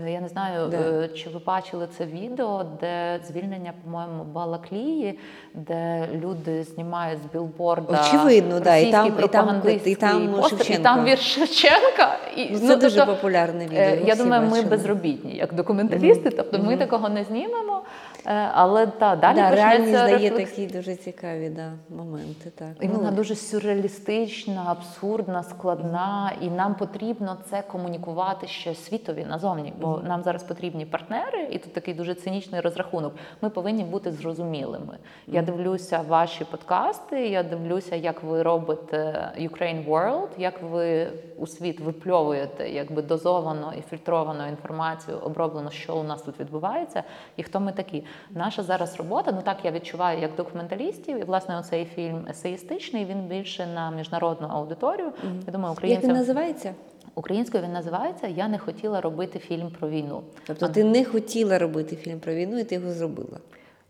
я 0.07 0.21
не 0.21 0.27
знаю, 0.27 0.67
Да. 0.67 0.77
е, 0.77 1.07
чи 1.07 1.29
ви 1.29 1.39
бачили 1.45 1.87
це 1.97 2.05
відео, 2.05 2.65
де 2.81 3.19
звільнення, 3.27 3.73
по-моєму, 3.83 4.23
Балаклії, 4.23 5.19
де 5.53 6.07
люди 6.13 6.63
знімають 6.63 7.19
з 7.23 7.33
білборда 7.33 8.01
Очевидно, 8.07 8.59
да, 8.59 8.75
і 8.75 8.91
там- 8.91 9.07
і 9.07 9.27
там- 9.27 9.53
і 9.85 9.95
там 9.95 10.27
постер, 10.41 10.71
і 10.71 10.83
там 10.83 11.05
вір 11.05 11.19
Шевченка. 11.19 12.17
І, 12.37 12.49
Ну, 12.51 12.59
це 12.67 12.75
дуже 12.75 12.97
тобто, 12.97 13.13
популярне 13.15 13.65
відео. 13.65 13.79
Е, 13.79 13.99
Я 14.05 14.15
думаю, 14.15 14.41
думаю, 14.41 14.63
ми 14.63 14.69
безробітні 14.69 15.35
як 15.35 15.53
документалісти, 15.53 16.29
тобто 16.29 16.59
ми 16.59 16.77
такого 16.77 17.09
не 17.09 17.23
знімемо. 17.23 17.81
Е, 18.27 18.49
Але 18.53 18.87
та 18.87 19.15
далі 19.15 19.35
да, 19.35 19.49
почнеться 19.49 20.05
дає 20.05 20.29
рефлекс- 20.29 20.35
такі 20.35 20.67
дуже 20.67 20.95
цікаві 20.95 21.49
да, 21.49 21.71
моменти. 21.95 22.51
Так. 22.55 22.67
і 22.81 22.87
Ну, 22.87 22.93
вона 22.93 23.11
дуже 23.11 23.35
сюрреалістична, 23.35 24.63
абсурдна, 24.67 25.43
складна, 25.43 26.31
і 26.41 26.49
нам 26.49 26.75
потрібно 26.75 27.37
це 27.49 27.61
комунікувати 27.61 28.47
ще 28.47 28.75
світові 28.75 29.25
назовні, 29.29 29.73
бо 29.81 30.01
нам 30.07 30.23
зараз 30.23 30.43
потрібні 30.43 30.85
партнери, 30.85 31.43
і 31.51 31.57
тут 31.57 31.73
такий 31.73 31.93
дуже 31.93 32.13
цинічний 32.13 32.61
розрахунок. 32.61 33.13
Ми 33.41 33.49
повинні 33.49 33.83
бути 33.83 34.11
зрозумілими. 34.11 34.97
Я 35.27 35.41
дивлюся 35.41 36.03
ваші 36.07 36.45
подкасти, 36.45 37.27
я 37.27 37.43
дивлюся, 37.43 37.95
як 37.95 38.23
ви 38.23 38.43
робите 38.43 39.31
Ukraine 39.39 39.85
World, 39.89 40.27
як 40.37 40.61
ви 40.61 41.07
у 41.37 41.47
світ 41.47 41.79
випльовуєте 41.79 42.69
якби 42.69 43.01
дозовано 43.01 43.73
і 43.79 43.81
фільтровану 43.81 44.47
інформацію, 44.47 45.17
оброблену, 45.17 45.71
що 45.71 45.95
у 45.95 46.03
нас 46.03 46.21
тут 46.21 46.39
відбувається, 46.39 47.03
і 47.37 47.43
хто 47.43 47.59
ми 47.59 47.71
такі. 47.71 48.03
Наша 48.31 48.63
зараз 48.63 48.97
робота, 48.97 49.31
ну 49.31 49.41
так 49.41 49.57
я 49.63 49.71
відчуваю 49.71 50.19
як 50.19 50.35
документалістів, 50.35 51.19
і 51.19 51.23
власне 51.23 51.59
оцей 51.59 51.85
фільм 51.85 52.27
есеїстичний. 52.29 53.05
Він 53.05 53.21
більше 53.21 53.67
на 53.75 53.91
міжнародну 53.91 54.47
аудиторію. 54.47 55.11
Я 55.47 55.53
думаю, 55.53 55.75
Як 55.83 56.03
він 56.03 56.11
називається? 56.11 56.73
українською 57.15 57.63
він 57.63 57.73
називається 57.73 58.27
Я 58.27 58.47
не 58.47 58.57
хотіла 58.57 59.01
робити 59.01 59.39
фільм 59.39 59.71
про 59.79 59.89
війну. 59.89 60.21
Тобто 60.47 60.67
ти 60.69 60.83
не 60.83 61.05
хотіла 61.05 61.59
робити 61.59 61.95
фільм 61.95 62.19
про 62.19 62.33
війну, 62.33 62.59
і 62.59 62.63
ти 62.63 62.75
його 62.75 62.91
зробила. 62.91 63.37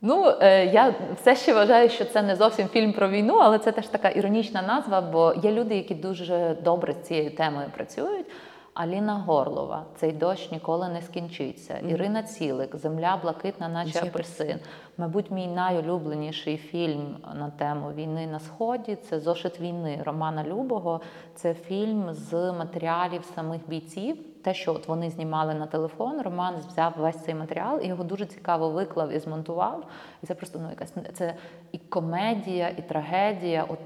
Ну, 0.02 0.34
е, 0.42 0.66
я 0.66 0.94
все 1.22 1.36
ще 1.36 1.54
вважаю, 1.54 1.90
що 1.90 2.06
це 2.06 2.22
не 2.22 2.36
зовсім 2.36 2.68
фільм 2.68 2.94
про 2.94 3.10
війну, 3.10 3.36
але 3.36 3.60
це 3.60 3.72
теж 3.72 3.88
така 3.88 4.10
іронічна 4.10 4.62
назва, 4.62 5.02
бо 5.02 5.34
є 5.44 5.52
люди, 5.52 5.76
які 5.76 5.96
дуже 5.96 6.58
добре 6.64 6.94
з 6.94 7.08
цією 7.08 7.32
темою 7.32 7.68
працюють. 7.76 8.26
Аліна 8.76 9.14
Горлова, 9.14 9.86
цей 9.96 10.12
дощ 10.12 10.52
ніколи 10.52 10.90
не 10.90 11.02
скінчиться. 11.02 11.78
Ірина 11.78 12.24
Цілик, 12.24 12.76
Земля 12.76 13.20
блакитна, 13.22 13.68
наче 13.68 13.94
Наче 13.94 14.08
апельсин. 14.08 14.60
Мабуть, 14.98 15.32
мій 15.32 15.48
найулюбленіший 15.48 16.58
фільм 16.58 17.18
на 17.36 17.50
тему 17.50 17.92
війни 17.96 18.28
на 18.28 18.40
сході 18.40 18.96
це 18.96 19.20
Зошит 19.20 19.60
війни 19.60 20.02
Романа 20.06 20.44
Любого. 20.44 21.02
Це 21.36 21.54
фільм 21.54 22.14
з 22.14 22.52
матеріалів 22.52 23.32
самих 23.36 23.62
бійців. 23.68 24.18
Те, 24.44 24.54
що 24.54 24.74
от 24.74 24.88
вони 24.88 25.10
знімали 25.10 25.54
на 25.54 25.66
телефон, 25.66 26.22
Роман 26.22 26.56
взяв 26.68 26.94
весь 26.98 27.24
цей 27.24 27.36
матеріал 27.36 27.80
і 27.84 27.88
його 27.88 28.04
дуже 28.04 28.26
цікаво 28.26 28.70
виклав 28.70 29.12
і 29.12 29.20
змонтував. 29.20 29.84
І 30.24 30.26
це 30.26 30.36
просто 30.36 30.60
ну 30.64 30.70
якась 30.70 30.94
це 31.14 31.36
і 31.72 31.78
комедія, 31.78 32.70
і 32.70 32.82
трагедія. 32.82 33.66
От 33.68 33.80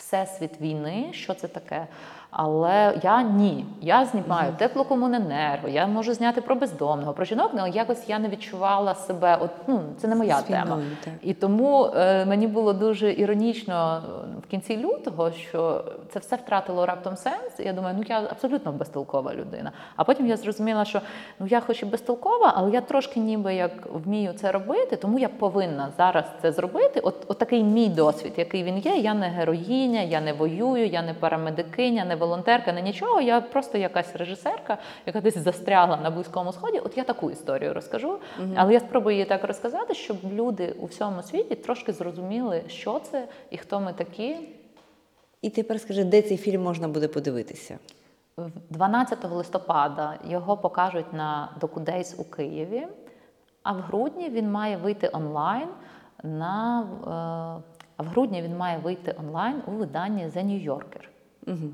всесвіт 0.00 0.60
війни, 0.60 1.08
що 1.12 1.34
це 1.34 1.48
таке. 1.48 1.86
Але 2.30 2.98
я 3.02 3.22
ні. 3.22 3.64
Я 3.80 4.04
знімаю 4.04 4.52
теплокомуненерго, 4.58 5.68
я 5.68 5.86
можу 5.86 6.14
зняти 6.14 6.40
про 6.40 6.54
бездомного, 6.54 7.12
про 7.12 7.24
жінок, 7.24 7.50
але 7.58 7.70
якось 7.70 8.08
я 8.08 8.18
не 8.18 8.28
відчувала 8.28 8.94
себе. 8.94 9.38
От 9.40 9.50
ну 9.66 9.80
це 9.98 10.08
не 10.08 10.16
моя 10.16 10.42
війною, 10.48 10.64
тема. 10.64 10.82
так. 11.04 11.12
І 11.22 11.34
тому 11.34 11.84
е, 11.84 12.24
мені 12.24 12.46
було 12.46 12.72
дуже 12.72 13.12
іронічно 13.12 14.02
в 14.46 14.50
кінці 14.50 14.76
лютого, 14.76 15.32
що 15.32 15.84
це 16.12 16.18
все 16.18 16.36
втратило 16.36 16.86
раптом 16.86 17.16
сенс. 17.16 17.60
І 17.60 17.62
я 17.62 17.72
думаю, 17.72 17.94
ну 17.98 18.04
я 18.08 18.18
абсолютно 18.30 18.72
безтолкова 18.72 19.34
людина. 19.34 19.72
А 19.96 20.04
потім 20.04 20.26
я 20.26 20.36
зрозуміла, 20.36 20.84
що 20.84 21.00
ну 21.38 21.46
я 21.46 21.60
хоч 21.60 21.82
і 21.82 21.86
безтолкова, 21.86 22.52
але 22.56 22.70
я 22.70 22.80
трошки 22.80 23.20
ніби 23.20 23.54
як 23.54 23.72
вмію 23.92 24.32
це 24.32 24.52
робити, 24.52 24.96
тому 24.96 25.18
я 25.18 25.28
повинна 25.28 25.88
зараз 25.96 26.24
це 26.42 26.52
зробити. 26.52 27.00
От, 27.00 27.14
от 27.28 27.38
такий 27.38 27.64
мій 27.64 27.88
досвід, 27.88 28.32
який 28.36 28.62
він 28.62 28.78
є. 28.78 28.96
Я 28.96 29.14
не 29.14 29.28
героїня, 29.28 30.00
я 30.00 30.20
не 30.20 30.32
воюю, 30.32 30.86
я 30.86 31.02
не 31.02 31.14
парамедикиня, 31.14 32.04
не 32.04 32.16
волонтерка, 32.20 32.72
не 32.72 32.82
нічого. 32.82 33.20
Я 33.20 33.40
просто 33.40 33.78
якась 33.78 34.16
режисерка, 34.16 34.78
яка 35.06 35.20
десь 35.20 35.38
застрягла 35.38 35.96
на 35.96 36.10
близькому 36.10 36.52
сході. 36.52 36.78
От 36.78 36.96
я 36.96 37.04
таку 37.04 37.30
історію 37.30 37.74
розкажу. 37.74 38.18
Але 38.56 38.72
я 38.72 38.80
спробую 38.80 39.16
її 39.16 39.26
так 39.26 39.44
розказати, 39.44 39.94
щоб 39.94 40.16
люди 40.32 40.74
у 40.80 40.86
всьому 40.86 41.22
світі 41.22 41.54
трошки 41.54 41.92
зрозуміли, 41.92 42.62
що 42.68 42.98
це 42.98 43.28
і 43.50 43.56
хто 43.56 43.80
ми 43.80 43.92
такі. 43.92 44.36
І 45.42 45.50
тепер 45.50 45.80
скажи, 45.80 46.04
де 46.04 46.22
цей 46.22 46.36
фільм 46.36 46.62
можна 46.62 46.88
буде 46.88 47.08
подивитися? 47.08 47.78
12 48.70 49.24
листопада 49.24 50.18
його 50.24 50.56
покажуть 50.56 51.12
на 51.12 51.48
Докудейс 51.60 52.14
у 52.18 52.24
Києві, 52.24 52.86
а 53.62 53.72
в 53.72 53.80
грудні 53.80 54.28
він 54.28 54.50
має 54.50 54.76
вийти 54.76 55.10
онлайн 55.12 55.68
на 56.22 56.82
е, 56.82 57.80
а 57.96 58.02
в 58.02 58.06
грудні 58.06 58.42
він 58.42 58.56
має 58.56 58.78
вийти 58.78 59.14
онлайн 59.18 59.62
у 59.66 59.70
виданні 59.70 60.22
The 60.24 60.44
New 60.44 60.70
Yorker. 60.70 61.08
Угу. 61.46 61.70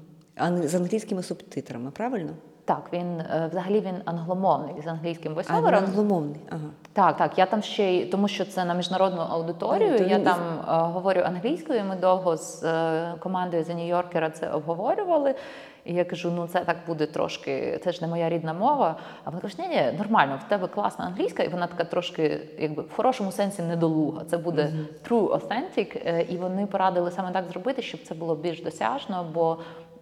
З 0.65 0.75
англійськими 0.75 1.23
субтитрами, 1.23 1.91
правильно? 1.91 2.33
Так, 2.67 2.89
він 2.93 3.21
е, 3.21 3.49
взагалі 3.51 3.81
він 3.81 3.95
англомовний 4.05 4.75
з 4.85 4.87
англійським 4.87 5.37
А 5.49 5.53
англомовний. 5.53 6.41
Ага. 6.51 6.71
Так, 6.93 7.17
так. 7.17 7.39
Я 7.39 7.47
там 7.47 7.63
ще 7.63 7.93
й 7.93 8.07
тому, 8.07 8.29
що 8.29 8.45
це 8.45 8.65
на 8.65 8.75
міжнародну 8.75 9.21
аудиторію. 9.21 9.93
А, 9.93 10.03
я 10.03 10.17
він 10.17 10.25
там 10.25 10.39
е, 10.41 10.63
говорю 10.69 11.21
англійською. 11.25 11.85
Ми 11.85 11.97
довго 11.97 12.37
з 12.37 12.63
е, 12.65 13.15
командою 13.19 13.63
The 13.63 13.77
New 13.77 13.97
Yorker 13.97 14.31
це 14.31 14.51
обговорювали. 14.51 15.35
І 15.85 15.95
я 15.95 16.05
кажу: 16.05 16.31
ну 16.31 16.47
це 16.47 16.61
так 16.61 16.77
буде 16.87 17.07
трошки, 17.07 17.81
це 17.85 17.93
ж 17.93 18.03
не 18.03 18.09
моя 18.09 18.29
рідна 18.29 18.53
мова. 18.53 18.97
А 19.25 19.31
вони 19.31 19.43
кажуть, 19.43 19.59
ні, 19.59 19.69
ні, 19.69 19.93
нормально, 19.99 20.41
в 20.47 20.49
тебе 20.49 20.69
класна 20.69 21.05
англійська, 21.05 21.43
і 21.43 21.49
вона 21.49 21.67
така 21.67 21.85
трошки, 21.85 22.41
якби 22.59 22.83
в 22.83 22.93
хорошому 22.93 23.33
сенсі 23.33 23.63
недолуга. 23.63 24.25
Це 24.25 24.39
буде 24.39 24.73
true 25.09 25.39
authentic. 25.39 26.25
І 26.29 26.37
вони 26.37 26.67
порадили 26.67 27.11
саме 27.11 27.31
так 27.31 27.45
зробити, 27.49 27.83
щоб 27.83 28.03
це 28.03 28.15
було 28.15 28.37
більш 28.37 28.63
досяжно, 28.63 29.27
бо 29.35 29.59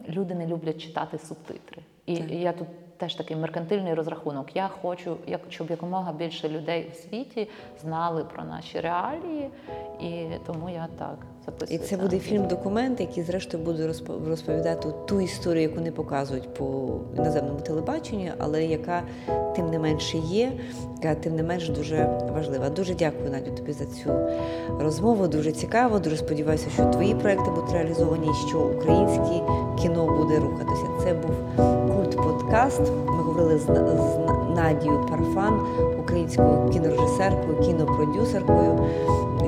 люди 0.09 0.34
не 0.34 0.46
люблять 0.46 0.82
читати 0.82 1.18
субтитри. 1.18 1.82
І, 2.07 2.16
Так. 2.16 2.30
я 2.30 2.52
тут 2.52 2.68
теж 2.96 3.14
такий 3.14 3.36
меркантильний 3.36 3.94
розрахунок. 3.94 4.57
Я 4.57 4.68
хочу, 4.68 5.16
щоб 5.48 5.70
якомога 5.70 6.12
більше 6.12 6.48
людей 6.48 6.88
у 6.92 6.94
світі 6.94 7.48
знали 7.80 8.24
про 8.24 8.44
наші 8.44 8.80
реалії, 8.80 9.50
і 10.00 10.26
тому 10.46 10.70
я 10.70 10.88
так 10.98 11.18
І 11.68 11.78
це 11.78 11.97
буде 11.97 12.18
фільм-документ, 12.18 13.01
який, 13.01 13.22
зрештою, 13.22 13.64
буде 13.64 13.92
розповідати 14.28 14.88
ту 15.07 15.20
історію, 15.20 15.62
яку 15.62 15.80
не 15.80 15.92
показують 15.92 16.55
по 16.55 16.88
іноземному 17.16 17.61
телебаченню, 17.61 18.32
але 18.38 18.64
яка 18.64 19.03
тим 19.57 19.70
не 19.70 19.78
менше 19.78 20.18
є, 20.18 20.53
яка 21.03 21.14
тим 21.14 21.36
не 21.36 21.42
менш 21.42 21.68
дуже 21.68 22.20
важлива. 22.34 22.70
Дуже 22.70 22.95
дякую, 22.95 23.30
Надю, 23.30 23.51
тобі 23.51 23.72
за 23.72 23.84
цю 23.84 24.11
розмову. 24.80 25.28
Дуже 25.28 25.53
цікаво. 25.53 25.99
Дуже 25.99 26.16
сподіваюся, 26.16 26.70
що 26.74 26.84
твої 26.84 27.14
проекти 27.14 27.51
будуть 27.51 27.72
реалізовані, 27.72 28.28
що 28.49 28.59
українське 28.59 29.40
кіно 29.82 30.07
буде 30.07 30.38
рухатися. 30.38 30.86
Це 31.05 31.14
був 31.14 31.34
подкаст. 32.16 32.82
Ми 33.06 33.22
говорили 33.22 33.58
з, 33.58 33.62
з 33.62 33.68
Надією 34.56 35.06
Парфан, 35.10 35.60
українською 35.98 36.70
кінорежисеркою, 36.72 37.60
кінопродюсеркою. 37.62 38.78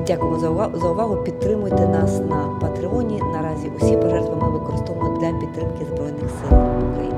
Дякуємо 0.07 0.39
за 0.39 0.49
увагу. 0.49 0.79
За 0.79 0.89
увагу. 0.89 1.15
Підтримуйте 1.15 1.87
нас 1.87 2.19
на 2.19 2.59
Патреоні. 2.61 3.21
Наразі 3.33 3.71
усі 3.81 3.97
пожертви 3.97 4.35
ми 4.41 4.49
використовуємо 4.49 5.17
для 5.19 5.39
підтримки 5.39 5.85
Збройних 5.85 6.29
сил 6.29 6.57
України. 6.91 7.16